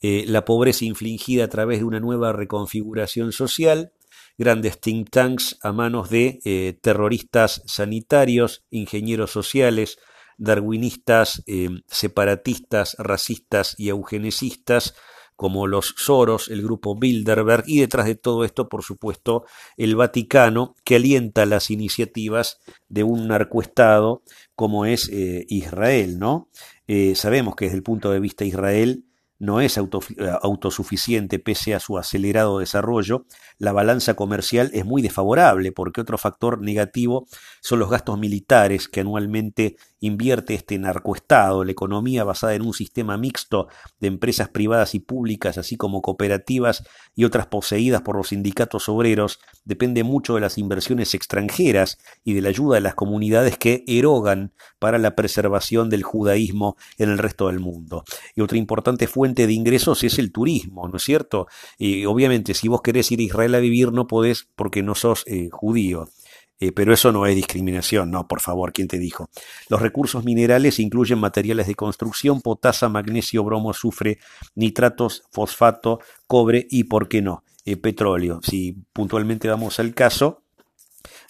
eh, 0.00 0.24
la 0.28 0.44
pobreza 0.44 0.84
infligida 0.84 1.42
a 1.42 1.48
través 1.48 1.80
de 1.80 1.84
una 1.84 1.98
nueva 1.98 2.32
reconfiguración 2.32 3.32
social, 3.32 3.90
grandes 4.38 4.80
think 4.80 5.10
tanks 5.10 5.58
a 5.62 5.72
manos 5.72 6.08
de 6.08 6.38
eh, 6.44 6.78
terroristas 6.80 7.62
sanitarios, 7.66 8.64
ingenieros 8.70 9.32
sociales, 9.32 9.98
darwinistas, 10.38 11.42
eh, 11.48 11.70
separatistas, 11.88 12.94
racistas 13.00 13.74
y 13.76 13.88
eugenesistas, 13.88 14.94
como 15.36 15.66
los 15.66 15.94
Soros, 15.96 16.48
el 16.48 16.62
grupo 16.62 16.96
Bilderberg 16.96 17.64
y 17.66 17.80
detrás 17.80 18.06
de 18.06 18.14
todo 18.14 18.44
esto, 18.44 18.68
por 18.68 18.82
supuesto, 18.82 19.44
el 19.76 19.94
Vaticano, 19.94 20.74
que 20.82 20.96
alienta 20.96 21.46
las 21.46 21.70
iniciativas 21.70 22.58
de 22.88 23.04
un 23.04 23.28
narcoestado 23.28 24.22
como 24.54 24.86
es 24.86 25.08
eh, 25.10 25.44
Israel, 25.48 26.18
¿no? 26.18 26.48
Eh, 26.88 27.14
sabemos 27.14 27.54
que 27.54 27.66
desde 27.66 27.76
el 27.76 27.82
punto 27.82 28.10
de 28.10 28.20
vista 28.20 28.44
de 28.44 28.48
Israel 28.48 29.04
no 29.38 29.60
es 29.60 29.76
eh, 29.76 29.82
autosuficiente 30.42 31.38
pese 31.38 31.74
a 31.74 31.80
su 31.80 31.98
acelerado 31.98 32.58
desarrollo, 32.58 33.26
la 33.58 33.72
balanza 33.72 34.14
comercial 34.14 34.70
es 34.74 34.84
muy 34.84 35.02
desfavorable 35.02 35.72
porque 35.72 36.00
otro 36.00 36.18
factor 36.18 36.60
negativo 36.60 37.26
son 37.60 37.78
los 37.78 37.90
gastos 37.90 38.18
militares 38.18 38.88
que 38.88 39.00
anualmente 39.00 39.76
invierte 40.00 40.54
este 40.54 40.78
narcoestado, 40.78 41.64
la 41.64 41.72
economía 41.72 42.22
basada 42.24 42.54
en 42.54 42.62
un 42.62 42.74
sistema 42.74 43.16
mixto 43.16 43.68
de 43.98 44.08
empresas 44.08 44.48
privadas 44.48 44.94
y 44.94 45.00
públicas, 45.00 45.56
así 45.58 45.76
como 45.76 46.02
cooperativas 46.02 46.84
y 47.14 47.24
otras 47.24 47.46
poseídas 47.46 48.02
por 48.02 48.16
los 48.16 48.28
sindicatos 48.28 48.88
obreros, 48.88 49.40
depende 49.64 50.04
mucho 50.04 50.34
de 50.34 50.42
las 50.42 50.58
inversiones 50.58 51.14
extranjeras 51.14 51.98
y 52.24 52.34
de 52.34 52.42
la 52.42 52.50
ayuda 52.50 52.74
de 52.74 52.82
las 52.82 52.94
comunidades 52.94 53.56
que 53.56 53.84
erogan 53.86 54.52
para 54.78 54.98
la 54.98 55.16
preservación 55.16 55.88
del 55.88 56.02
judaísmo 56.02 56.76
en 56.98 57.10
el 57.10 57.18
resto 57.18 57.46
del 57.46 57.60
mundo. 57.60 58.04
Y 58.34 58.42
otra 58.42 58.58
importante 58.58 59.06
fuente 59.06 59.46
de 59.46 59.54
ingresos 59.54 60.04
es 60.04 60.18
el 60.18 60.30
turismo, 60.30 60.88
¿no 60.88 60.98
es 60.98 61.02
cierto? 61.02 61.46
Y 61.78 62.04
obviamente 62.04 62.54
si 62.54 62.68
vos 62.68 62.82
querés 62.82 63.10
ir 63.12 63.20
a 63.20 63.22
Israel 63.22 63.45
a 63.54 63.60
vivir 63.60 63.92
no 63.92 64.06
podés 64.06 64.48
porque 64.56 64.82
no 64.82 64.94
sos 64.94 65.24
eh, 65.26 65.48
judío. 65.50 66.08
Eh, 66.58 66.72
pero 66.72 66.94
eso 66.94 67.12
no 67.12 67.26
es 67.26 67.36
discriminación, 67.36 68.10
no, 68.10 68.26
por 68.26 68.40
favor, 68.40 68.72
¿quién 68.72 68.88
te 68.88 68.98
dijo? 68.98 69.28
Los 69.68 69.82
recursos 69.82 70.24
minerales 70.24 70.78
incluyen 70.78 71.18
materiales 71.18 71.66
de 71.66 71.74
construcción, 71.74 72.40
potasa, 72.40 72.88
magnesio, 72.88 73.44
bromo, 73.44 73.70
azufre, 73.70 74.18
nitratos, 74.54 75.24
fosfato, 75.30 76.00
cobre 76.26 76.66
y, 76.70 76.84
¿por 76.84 77.08
qué 77.08 77.20
no?, 77.20 77.44
eh, 77.66 77.76
petróleo. 77.76 78.40
Si 78.42 78.72
puntualmente 78.94 79.48
vamos 79.48 79.78
al 79.80 79.92
caso, 79.92 80.44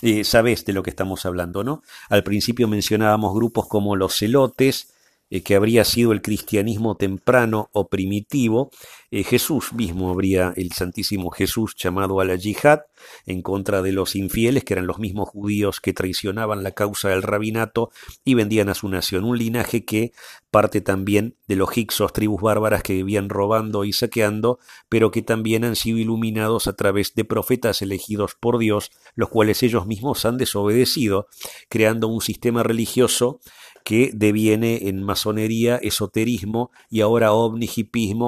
eh, 0.00 0.22
sabes 0.22 0.64
de 0.64 0.72
lo 0.72 0.82
que 0.82 0.90
estamos 0.90 1.26
hablando, 1.26 1.64
¿no? 1.64 1.82
Al 2.08 2.22
principio 2.22 2.68
mencionábamos 2.68 3.34
grupos 3.34 3.66
como 3.66 3.96
los 3.96 4.16
celotes, 4.16 4.94
eh, 5.29 5.43
que 5.43 5.55
habría 5.55 5.85
sido 5.85 6.12
el 6.12 6.22
cristianismo 6.22 6.97
temprano 6.97 7.68
o 7.72 7.89
primitivo, 7.89 8.70
eh, 9.11 9.24
Jesús 9.24 9.72
mismo 9.72 10.11
habría, 10.11 10.53
el 10.57 10.72
Santísimo 10.72 11.31
Jesús, 11.31 11.74
llamado 11.77 12.20
a 12.20 12.24
la 12.24 12.37
yihad 12.37 12.81
en 13.24 13.43
contra 13.43 13.83
de 13.83 13.93
los 13.93 14.16
infieles, 14.16 14.64
que 14.64 14.74
eran 14.74 14.87
los 14.87 14.99
mismos 14.99 15.29
judíos 15.29 15.81
que 15.81 15.93
traicionaban 15.93 16.62
la 16.62 16.72
causa 16.72 17.09
del 17.09 17.22
rabinato 17.22 17.91
y 18.24 18.35
vendían 18.35 18.68
a 18.68 18.74
su 18.74 18.89
nación. 18.89 19.24
Un 19.24 19.39
linaje 19.39 19.85
que 19.85 20.12
parte 20.51 20.81
también 20.81 21.37
de 21.47 21.57
los 21.57 21.77
hicsos, 21.77 22.12
tribus 22.12 22.41
bárbaras 22.41 22.83
que 22.83 22.95
vivían 22.95 23.29
robando 23.29 23.85
y 23.85 23.93
saqueando, 23.93 24.59
pero 24.89 25.11
que 25.11 25.22
también 25.22 25.64
han 25.64 25.77
sido 25.77 25.99
iluminados 25.99 26.66
a 26.66 26.74
través 26.74 27.14
de 27.14 27.24
profetas 27.24 27.83
elegidos 27.83 28.37
por 28.39 28.59
Dios, 28.59 28.91
los 29.14 29.29
cuales 29.29 29.62
ellos 29.62 29.87
mismos 29.87 30.24
han 30.24 30.39
desobedecido, 30.39 31.29
creando 31.68 32.09
un 32.09 32.20
sistema 32.20 32.62
religioso 32.62 33.41
que 33.87 34.11
deviene 34.12 34.89
en 34.89 35.01
masonería, 35.01 35.76
esoterismo 35.76 36.72
y 36.91 37.03
ahora 37.03 37.32
ovni, 37.32 37.70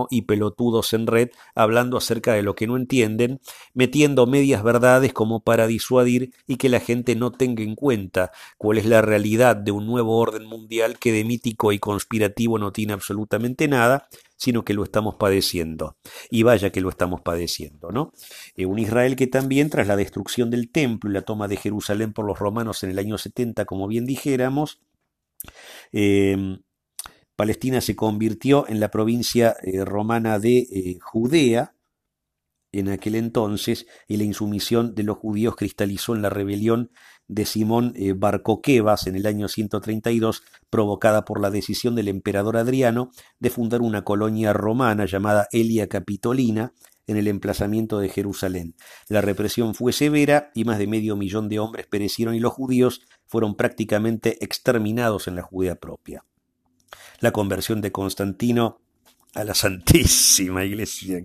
y 0.08 0.22
pelotudos 0.22 0.92
en 0.92 1.08
red 1.08 1.30
hablando 1.56 1.96
acerca 1.96 2.32
de 2.34 2.44
lo 2.44 2.54
que 2.54 2.68
no 2.68 2.76
entienden, 2.76 3.40
metiendo 3.74 4.28
medias 4.28 4.62
verdades 4.62 5.12
como 5.12 5.40
para 5.40 5.66
disuadir 5.66 6.30
y 6.46 6.58
que 6.58 6.68
la 6.68 6.78
gente 6.78 7.16
no 7.16 7.32
tenga 7.32 7.64
en 7.64 7.74
cuenta 7.74 8.30
cuál 8.56 8.78
es 8.78 8.86
la 8.86 9.02
realidad 9.02 9.56
de 9.56 9.72
un 9.72 9.84
nuevo 9.88 10.18
orden 10.18 10.44
mundial 10.44 10.96
que 11.00 11.10
de 11.10 11.24
mítico 11.24 11.72
y 11.72 11.80
conspirativo 11.80 12.60
no 12.60 12.70
tiene 12.70 12.92
absolutamente 12.92 13.66
nada, 13.66 14.06
sino 14.36 14.64
que 14.64 14.74
lo 14.74 14.84
estamos 14.84 15.16
padeciendo. 15.16 15.96
Y 16.30 16.44
vaya 16.44 16.70
que 16.70 16.80
lo 16.80 16.88
estamos 16.88 17.20
padeciendo, 17.20 17.90
¿no? 17.90 18.12
Eh, 18.54 18.64
un 18.64 18.78
Israel 18.78 19.16
que 19.16 19.26
también, 19.26 19.70
tras 19.70 19.88
la 19.88 19.96
destrucción 19.96 20.50
del 20.50 20.70
templo 20.70 21.10
y 21.10 21.14
la 21.14 21.22
toma 21.22 21.48
de 21.48 21.56
Jerusalén 21.56 22.12
por 22.12 22.24
los 22.24 22.38
romanos 22.38 22.84
en 22.84 22.90
el 22.90 23.00
año 23.00 23.18
70, 23.18 23.64
como 23.64 23.88
bien 23.88 24.06
dijéramos, 24.06 24.80
Em, 25.92 26.60
Palestina 27.36 27.80
se 27.80 27.94
convirtió 27.94 28.68
en 28.68 28.80
la 28.80 28.90
provincia 28.90 29.56
eh, 29.62 29.84
romana 29.84 30.38
de 30.38 30.58
eh, 30.58 30.98
Judea 31.00 31.74
en 32.72 32.88
aquel 32.88 33.14
entonces 33.14 33.86
y 34.06 34.16
la 34.16 34.24
insumisión 34.24 34.94
de 34.94 35.02
los 35.02 35.16
judíos 35.18 35.56
cristalizó 35.56 36.14
en 36.14 36.22
la 36.22 36.30
rebelión 36.30 36.90
de 37.26 37.44
Simón 37.44 37.92
eh, 37.96 38.12
Barcoquebas 38.12 39.06
en 39.06 39.16
el 39.16 39.26
año 39.26 39.48
132 39.48 40.42
provocada 40.68 41.24
por 41.24 41.40
la 41.40 41.50
decisión 41.50 41.94
del 41.94 42.08
emperador 42.08 42.56
Adriano 42.56 43.10
de 43.38 43.50
fundar 43.50 43.82
una 43.82 44.02
colonia 44.02 44.52
romana 44.52 45.06
llamada 45.06 45.48
Elia 45.52 45.88
Capitolina 45.88 46.72
en 47.08 47.16
el 47.16 47.26
emplazamiento 47.26 47.98
de 47.98 48.08
Jerusalén. 48.08 48.76
La 49.08 49.20
represión 49.20 49.74
fue 49.74 49.92
severa 49.92 50.52
y 50.54 50.64
más 50.64 50.78
de 50.78 50.86
medio 50.86 51.16
millón 51.16 51.48
de 51.48 51.58
hombres 51.58 51.86
perecieron 51.86 52.36
y 52.36 52.40
los 52.40 52.52
judíos 52.52 53.02
fueron 53.26 53.56
prácticamente 53.56 54.42
exterminados 54.44 55.26
en 55.26 55.34
la 55.34 55.42
Judea 55.42 55.74
propia. 55.74 56.24
La 57.18 57.32
conversión 57.32 57.80
de 57.80 57.90
Constantino 57.90 58.80
a 59.34 59.42
la 59.42 59.54
Santísima 59.54 60.64
Iglesia 60.64 61.24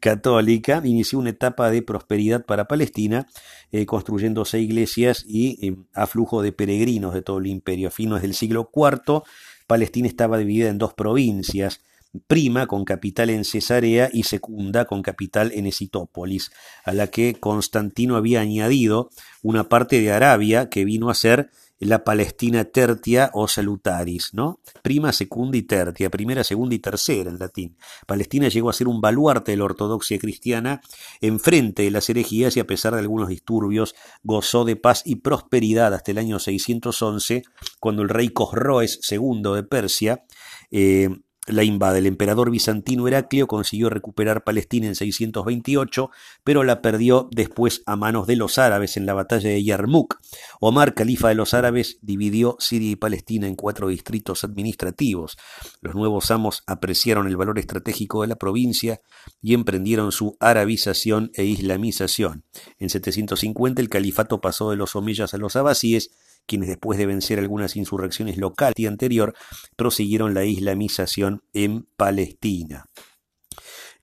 católica 0.00 0.80
inició 0.84 1.18
una 1.18 1.30
etapa 1.30 1.70
de 1.70 1.82
prosperidad 1.82 2.44
para 2.44 2.66
Palestina, 2.66 3.26
eh, 3.72 3.86
construyéndose 3.86 4.60
iglesias 4.60 5.24
y 5.26 5.66
eh, 5.66 5.76
aflujo 5.94 6.42
de 6.42 6.52
peregrinos 6.52 7.14
de 7.14 7.22
todo 7.22 7.38
el 7.38 7.46
imperio. 7.46 7.88
A 7.88 7.90
fines 7.90 8.22
del 8.22 8.34
siglo 8.34 8.70
IV, 8.74 9.22
Palestina 9.66 10.08
estaba 10.08 10.38
dividida 10.38 10.68
en 10.68 10.78
dos 10.78 10.94
provincias, 10.94 11.82
prima 12.26 12.66
con 12.66 12.84
capital 12.84 13.30
en 13.30 13.44
Cesarea 13.44 14.08
y 14.12 14.24
secunda 14.24 14.84
con 14.84 15.02
capital 15.02 15.52
en 15.52 15.66
Esitópolis, 15.66 16.50
a 16.84 16.92
la 16.92 17.08
que 17.08 17.34
Constantino 17.34 18.16
había 18.16 18.40
añadido 18.40 19.10
una 19.42 19.68
parte 19.68 20.00
de 20.00 20.12
Arabia 20.12 20.68
que 20.68 20.84
vino 20.84 21.10
a 21.10 21.14
ser 21.14 21.50
la 21.80 22.04
Palestina 22.04 22.64
tertia 22.64 23.30
o 23.34 23.48
salutaris, 23.48 24.32
¿no? 24.32 24.60
Prima, 24.82 25.12
segunda 25.12 25.56
y 25.58 25.62
tertia, 25.62 26.08
primera, 26.08 26.44
segunda 26.44 26.74
y 26.74 26.78
tercera 26.78 27.30
en 27.30 27.38
latín. 27.38 27.76
Palestina 28.06 28.48
llegó 28.48 28.70
a 28.70 28.72
ser 28.72 28.88
un 28.88 29.00
baluarte 29.00 29.52
de 29.52 29.58
la 29.58 29.64
ortodoxia 29.64 30.18
cristiana 30.18 30.80
enfrente 31.20 31.82
de 31.82 31.90
las 31.90 32.08
herejías 32.08 32.56
y 32.56 32.60
a 32.60 32.66
pesar 32.66 32.94
de 32.94 33.00
algunos 33.00 33.28
disturbios 33.28 33.94
gozó 34.22 34.64
de 34.64 34.76
paz 34.76 35.02
y 35.04 35.16
prosperidad 35.16 35.92
hasta 35.94 36.12
el 36.12 36.18
año 36.18 36.38
611, 36.38 37.42
cuando 37.80 38.02
el 38.02 38.08
rey 38.08 38.30
Cosroes 38.30 39.00
II 39.10 39.42
de 39.54 39.62
Persia 39.64 40.24
eh, 40.70 41.10
la 41.46 41.64
invade. 41.64 41.98
El 41.98 42.06
emperador 42.06 42.50
bizantino 42.50 43.06
Heraclio 43.06 43.46
consiguió 43.46 43.90
recuperar 43.90 44.44
Palestina 44.44 44.86
en 44.86 44.94
628, 44.94 46.10
pero 46.42 46.64
la 46.64 46.82
perdió 46.82 47.28
después 47.30 47.82
a 47.86 47.96
manos 47.96 48.26
de 48.26 48.36
los 48.36 48.58
árabes 48.58 48.96
en 48.96 49.06
la 49.06 49.14
batalla 49.14 49.50
de 49.50 49.62
Yarmouk. 49.62 50.20
Omar, 50.60 50.94
califa 50.94 51.28
de 51.28 51.34
los 51.34 51.54
árabes, 51.54 51.98
dividió 52.02 52.56
Siria 52.58 52.92
y 52.92 52.96
Palestina 52.96 53.46
en 53.46 53.56
cuatro 53.56 53.88
distritos 53.88 54.44
administrativos. 54.44 55.36
Los 55.80 55.94
nuevos 55.94 56.30
amos 56.30 56.62
apreciaron 56.66 57.26
el 57.26 57.36
valor 57.36 57.58
estratégico 57.58 58.22
de 58.22 58.28
la 58.28 58.36
provincia 58.36 59.00
y 59.42 59.54
emprendieron 59.54 60.12
su 60.12 60.36
arabización 60.40 61.30
e 61.34 61.44
islamización. 61.44 62.44
En 62.78 62.90
750 62.90 63.82
el 63.82 63.88
califato 63.88 64.40
pasó 64.40 64.70
de 64.70 64.76
los 64.76 64.96
omeyas 64.96 65.34
a 65.34 65.38
los 65.38 65.56
abasíes 65.56 66.10
quienes 66.46 66.68
después 66.68 66.98
de 66.98 67.06
vencer 67.06 67.38
algunas 67.38 67.76
insurrecciones 67.76 68.36
locales 68.36 68.78
y 68.78 68.86
anterior, 68.86 69.34
prosiguieron 69.76 70.34
la 70.34 70.44
islamización 70.44 71.42
en 71.52 71.86
Palestina. 71.96 72.86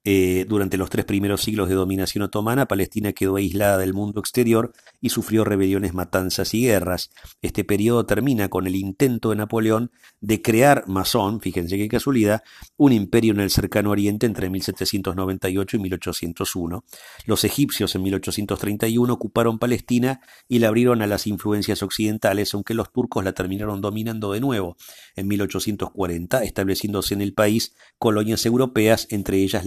Eh, 0.03 0.45
durante 0.49 0.77
los 0.77 0.89
tres 0.89 1.05
primeros 1.05 1.41
siglos 1.41 1.69
de 1.69 1.75
dominación 1.75 2.23
otomana, 2.23 2.67
Palestina 2.67 3.13
quedó 3.13 3.35
aislada 3.35 3.77
del 3.77 3.93
mundo 3.93 4.19
exterior 4.19 4.73
y 4.99 5.09
sufrió 5.09 5.43
rebeliones, 5.43 5.93
matanzas 5.93 6.53
y 6.55 6.63
guerras. 6.63 7.11
Este 7.41 7.63
periodo 7.63 8.05
termina 8.05 8.49
con 8.49 8.65
el 8.65 8.75
intento 8.75 9.29
de 9.29 9.35
Napoleón 9.35 9.91
de 10.19 10.41
crear 10.41 10.87
masón, 10.87 11.39
fíjense 11.39 11.77
qué 11.77 11.87
casualidad, 11.87 12.41
un 12.77 12.93
imperio 12.93 13.33
en 13.33 13.41
el 13.41 13.51
cercano 13.51 13.91
oriente 13.91 14.25
entre 14.25 14.49
1798 14.49 15.77
y 15.77 15.79
1801. 15.79 16.83
Los 17.25 17.43
egipcios 17.43 17.93
en 17.93 18.01
1831 18.01 19.13
ocuparon 19.13 19.59
Palestina 19.59 20.21
y 20.47 20.59
la 20.59 20.69
abrieron 20.69 21.03
a 21.03 21.07
las 21.07 21.27
influencias 21.27 21.83
occidentales, 21.83 22.53
aunque 22.55 22.73
los 22.73 22.91
turcos 22.91 23.23
la 23.23 23.33
terminaron 23.33 23.81
dominando 23.81 24.31
de 24.31 24.39
nuevo 24.39 24.77
en 25.15 25.27
1840, 25.27 26.43
estableciéndose 26.43 27.13
en 27.13 27.21
el 27.21 27.33
país 27.33 27.75
colonias 27.99 28.45
europeas, 28.45 29.07
entre 29.11 29.37
ellas 29.37 29.65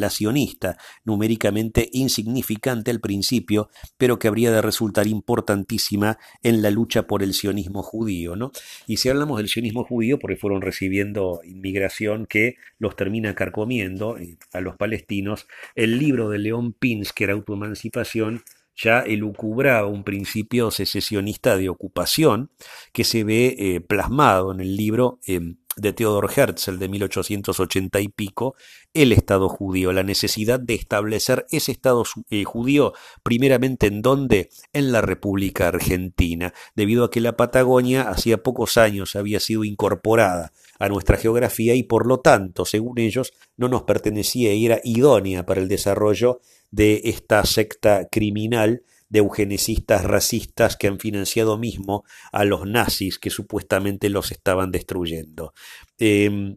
numéricamente 1.04 1.88
insignificante 1.92 2.90
al 2.90 3.00
principio, 3.00 3.68
pero 3.96 4.18
que 4.18 4.28
habría 4.28 4.50
de 4.50 4.62
resultar 4.62 5.06
importantísima 5.06 6.18
en 6.42 6.62
la 6.62 6.70
lucha 6.70 7.06
por 7.06 7.22
el 7.22 7.34
sionismo 7.34 7.82
judío. 7.82 8.36
¿no? 8.36 8.52
Y 8.86 8.98
si 8.98 9.08
hablamos 9.08 9.38
del 9.38 9.48
sionismo 9.48 9.84
judío, 9.84 10.18
porque 10.18 10.36
fueron 10.36 10.62
recibiendo 10.62 11.40
inmigración 11.44 12.26
que 12.26 12.56
los 12.78 12.96
termina 12.96 13.34
carcomiendo 13.34 14.18
eh, 14.18 14.36
a 14.52 14.60
los 14.60 14.76
palestinos, 14.76 15.46
el 15.74 15.98
libro 15.98 16.28
de 16.28 16.38
León 16.38 16.72
Pins, 16.72 17.12
que 17.12 17.24
era 17.24 17.32
autoemancipación, 17.32 18.42
ya 18.76 19.00
elucubraba 19.00 19.86
un 19.86 20.04
principio 20.04 20.70
secesionista 20.70 21.56
de 21.56 21.68
ocupación 21.68 22.50
que 22.92 23.04
se 23.04 23.24
ve 23.24 23.54
eh, 23.58 23.80
plasmado 23.80 24.52
en 24.52 24.60
el 24.60 24.76
libro 24.76 25.20
em, 25.26 25.56
de 25.76 25.92
Theodor 25.92 26.30
Herzl 26.34 26.78
de 26.78 26.88
1880 26.88 28.00
y 28.00 28.08
pico, 28.08 28.54
el 28.92 29.12
Estado 29.12 29.48
judío, 29.48 29.92
la 29.92 30.02
necesidad 30.02 30.60
de 30.60 30.74
establecer 30.74 31.46
ese 31.50 31.72
Estado 31.72 32.04
eh, 32.30 32.44
judío 32.44 32.92
primeramente 33.22 33.86
en 33.86 34.02
donde, 34.02 34.50
en 34.72 34.92
la 34.92 35.00
República 35.00 35.68
Argentina, 35.68 36.52
debido 36.74 37.04
a 37.04 37.10
que 37.10 37.20
la 37.20 37.36
Patagonia 37.36 38.02
hacía 38.02 38.42
pocos 38.42 38.76
años 38.76 39.16
había 39.16 39.40
sido 39.40 39.64
incorporada 39.64 40.52
a 40.78 40.88
nuestra 40.88 41.16
geografía 41.16 41.74
y 41.74 41.82
por 41.82 42.06
lo 42.06 42.20
tanto, 42.20 42.64
según 42.64 42.98
ellos, 42.98 43.32
no 43.56 43.68
nos 43.68 43.82
pertenecía 43.82 44.52
y 44.54 44.66
era 44.66 44.80
idónea 44.84 45.46
para 45.46 45.60
el 45.60 45.68
desarrollo 45.68 46.40
de 46.70 47.02
esta 47.04 47.44
secta 47.44 48.08
criminal 48.10 48.82
de 49.14 49.20
eugenecistas 49.20 50.02
racistas 50.02 50.76
que 50.76 50.88
han 50.88 50.98
financiado 50.98 51.56
mismo 51.56 52.02
a 52.32 52.44
los 52.44 52.66
nazis 52.66 53.20
que 53.20 53.30
supuestamente 53.30 54.08
los 54.08 54.32
estaban 54.32 54.72
destruyendo. 54.72 55.54
Em, 55.98 56.56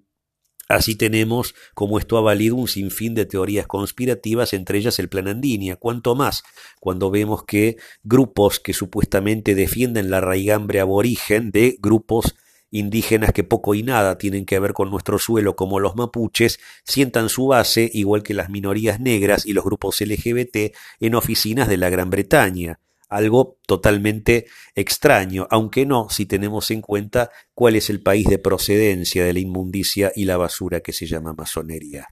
así 0.68 0.96
tenemos 0.96 1.54
como 1.76 2.00
esto 2.00 2.18
ha 2.18 2.22
valido 2.22 2.56
un 2.56 2.68
sinfín 2.68 3.14
de 3.14 3.28
teorías 3.28 3.68
conspirativas, 3.68 4.54
entre 4.54 4.80
ellas 4.80 4.98
el 4.98 5.08
plan 5.08 5.28
Andinia. 5.28 5.76
Cuanto 5.76 6.16
más 6.16 6.42
cuando 6.80 7.12
vemos 7.12 7.44
que 7.44 7.78
grupos 8.02 8.60
que 8.60 8.74
supuestamente 8.74 9.54
defienden 9.54 10.10
la 10.10 10.20
raigambre 10.20 10.80
aborigen 10.80 11.52
de 11.52 11.78
grupos 11.80 12.34
indígenas 12.72 13.32
que 13.34 13.44
poco 13.44 13.76
y 13.76 13.84
nada 13.84 14.18
tienen 14.18 14.46
que 14.46 14.60
ver 14.60 14.74
con 14.74 14.90
nuestro 14.90 15.20
suelo, 15.20 15.56
como 15.56 15.80
los 15.80 15.96
mapuches, 15.96 16.60
sientan 16.84 17.30
su 17.30 17.48
base, 17.48 17.90
igual 17.94 18.24
que 18.24 18.34
las 18.34 18.50
minorías 18.50 19.00
negras 19.00 19.46
y 19.46 19.54
los 19.54 19.64
grupos 19.64 20.02
LGBT, 20.02 20.76
en 21.00 21.16
oficinas 21.16 21.68
de 21.68 21.78
la 21.78 21.90
Gran 21.90 22.10
Bretaña. 22.10 22.80
Algo 23.10 23.58
totalmente 23.66 24.48
extraño, 24.76 25.48
aunque 25.50 25.86
no 25.86 26.10
si 26.10 26.26
tenemos 26.26 26.72
en 26.72 26.82
cuenta 26.82 27.32
cuál 27.54 27.78
es 27.78 27.90
el 27.90 28.02
país 28.02 28.28
de 28.28 28.38
procedencia 28.38 29.24
de 29.24 29.32
la 29.32 29.40
inmundicia 29.40 30.12
y 30.14 30.26
la 30.26 30.36
basura 30.36 30.82
que 30.82 30.92
se 30.92 31.06
llama 31.06 31.34
masonería. 31.34 32.08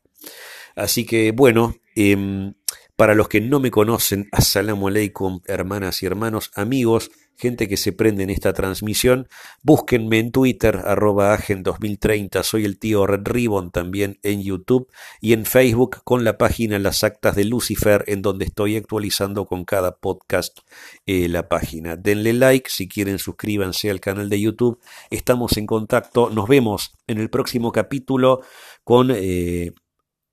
Así 0.75 1.05
que, 1.05 1.31
bueno, 1.31 1.75
em, 1.95 2.53
para 2.95 3.13
los 3.13 3.27
que 3.27 3.41
no 3.41 3.59
me 3.59 3.71
conocen, 3.71 4.29
assalamu 4.31 4.87
alaikum, 4.87 5.41
hermanas 5.47 6.01
y 6.01 6.05
hermanos, 6.05 6.51
amigos, 6.55 7.11
gente 7.37 7.67
que 7.67 7.77
se 7.77 7.91
prende 7.91 8.23
en 8.23 8.29
esta 8.29 8.53
transmisión, 8.53 9.27
búsquenme 9.63 10.19
en 10.19 10.31
Twitter, 10.31 10.81
arroba 10.85 11.33
Agen 11.33 11.63
2030, 11.63 12.43
soy 12.43 12.65
el 12.65 12.79
tío 12.79 13.05
Red 13.05 13.21
Ribbon 13.25 13.71
también 13.71 14.19
en 14.23 14.41
YouTube 14.41 14.89
y 15.21 15.33
en 15.33 15.45
Facebook 15.45 15.97
con 16.03 16.23
la 16.23 16.37
página 16.37 16.79
Las 16.79 17.03
Actas 17.03 17.35
de 17.35 17.45
Lucifer, 17.45 18.03
en 18.07 18.21
donde 18.21 18.45
estoy 18.45 18.75
actualizando 18.77 19.45
con 19.45 19.65
cada 19.65 19.97
podcast 19.97 20.59
eh, 21.05 21.27
la 21.29 21.49
página. 21.49 21.95
Denle 21.95 22.33
like, 22.33 22.69
si 22.69 22.87
quieren 22.87 23.19
suscríbanse 23.19 23.89
al 23.89 23.99
canal 23.99 24.29
de 24.29 24.39
YouTube, 24.39 24.79
estamos 25.09 25.57
en 25.57 25.65
contacto, 25.65 26.29
nos 26.29 26.47
vemos 26.47 26.91
en 27.07 27.19
el 27.19 27.29
próximo 27.29 27.71
capítulo 27.71 28.41
con 28.83 29.11
eh, 29.11 29.71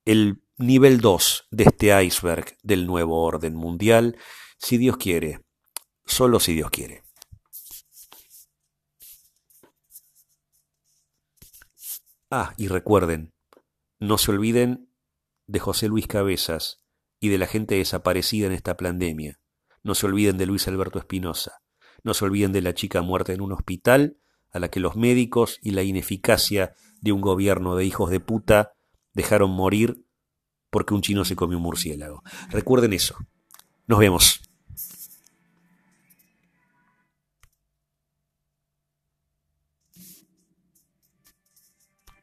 el 0.05 0.41
nivel 0.57 1.01
2 1.01 1.47
de 1.51 1.63
este 1.63 2.03
iceberg 2.03 2.57
del 2.63 2.85
nuevo 2.85 3.23
orden 3.23 3.55
mundial, 3.55 4.17
si 4.57 4.77
Dios 4.77 4.97
quiere, 4.97 5.39
solo 6.05 6.39
si 6.39 6.53
Dios 6.53 6.69
quiere. 6.69 7.03
Ah, 12.29 12.53
y 12.57 12.67
recuerden, 12.67 13.31
no 13.99 14.17
se 14.17 14.31
olviden 14.31 14.89
de 15.45 15.59
José 15.59 15.87
Luis 15.87 16.07
Cabezas 16.07 16.83
y 17.19 17.29
de 17.29 17.37
la 17.37 17.45
gente 17.45 17.75
desaparecida 17.75 18.47
en 18.47 18.53
esta 18.53 18.75
pandemia. 18.75 19.39
No 19.83 19.95
se 19.95 20.07
olviden 20.07 20.37
de 20.37 20.45
Luis 20.45 20.67
Alberto 20.67 20.97
Espinosa. 20.97 21.61
No 22.03 22.13
se 22.13 22.25
olviden 22.25 22.51
de 22.51 22.61
la 22.61 22.73
chica 22.73 23.01
muerta 23.01 23.33
en 23.33 23.41
un 23.41 23.51
hospital 23.51 24.17
a 24.51 24.59
la 24.59 24.69
que 24.69 24.79
los 24.79 24.95
médicos 24.95 25.59
y 25.61 25.71
la 25.71 25.83
ineficacia 25.83 26.73
de 27.01 27.11
un 27.11 27.21
gobierno 27.21 27.75
de 27.75 27.85
hijos 27.85 28.09
de 28.09 28.19
puta 28.19 28.73
dejaron 29.13 29.51
morir 29.51 30.05
porque 30.69 30.93
un 30.93 31.01
chino 31.01 31.23
se 31.25 31.35
comió 31.35 31.57
un 31.57 31.63
murciélago. 31.63 32.23
Recuerden 32.49 32.93
eso. 32.93 33.15
Nos 33.87 33.99
vemos. 33.99 34.41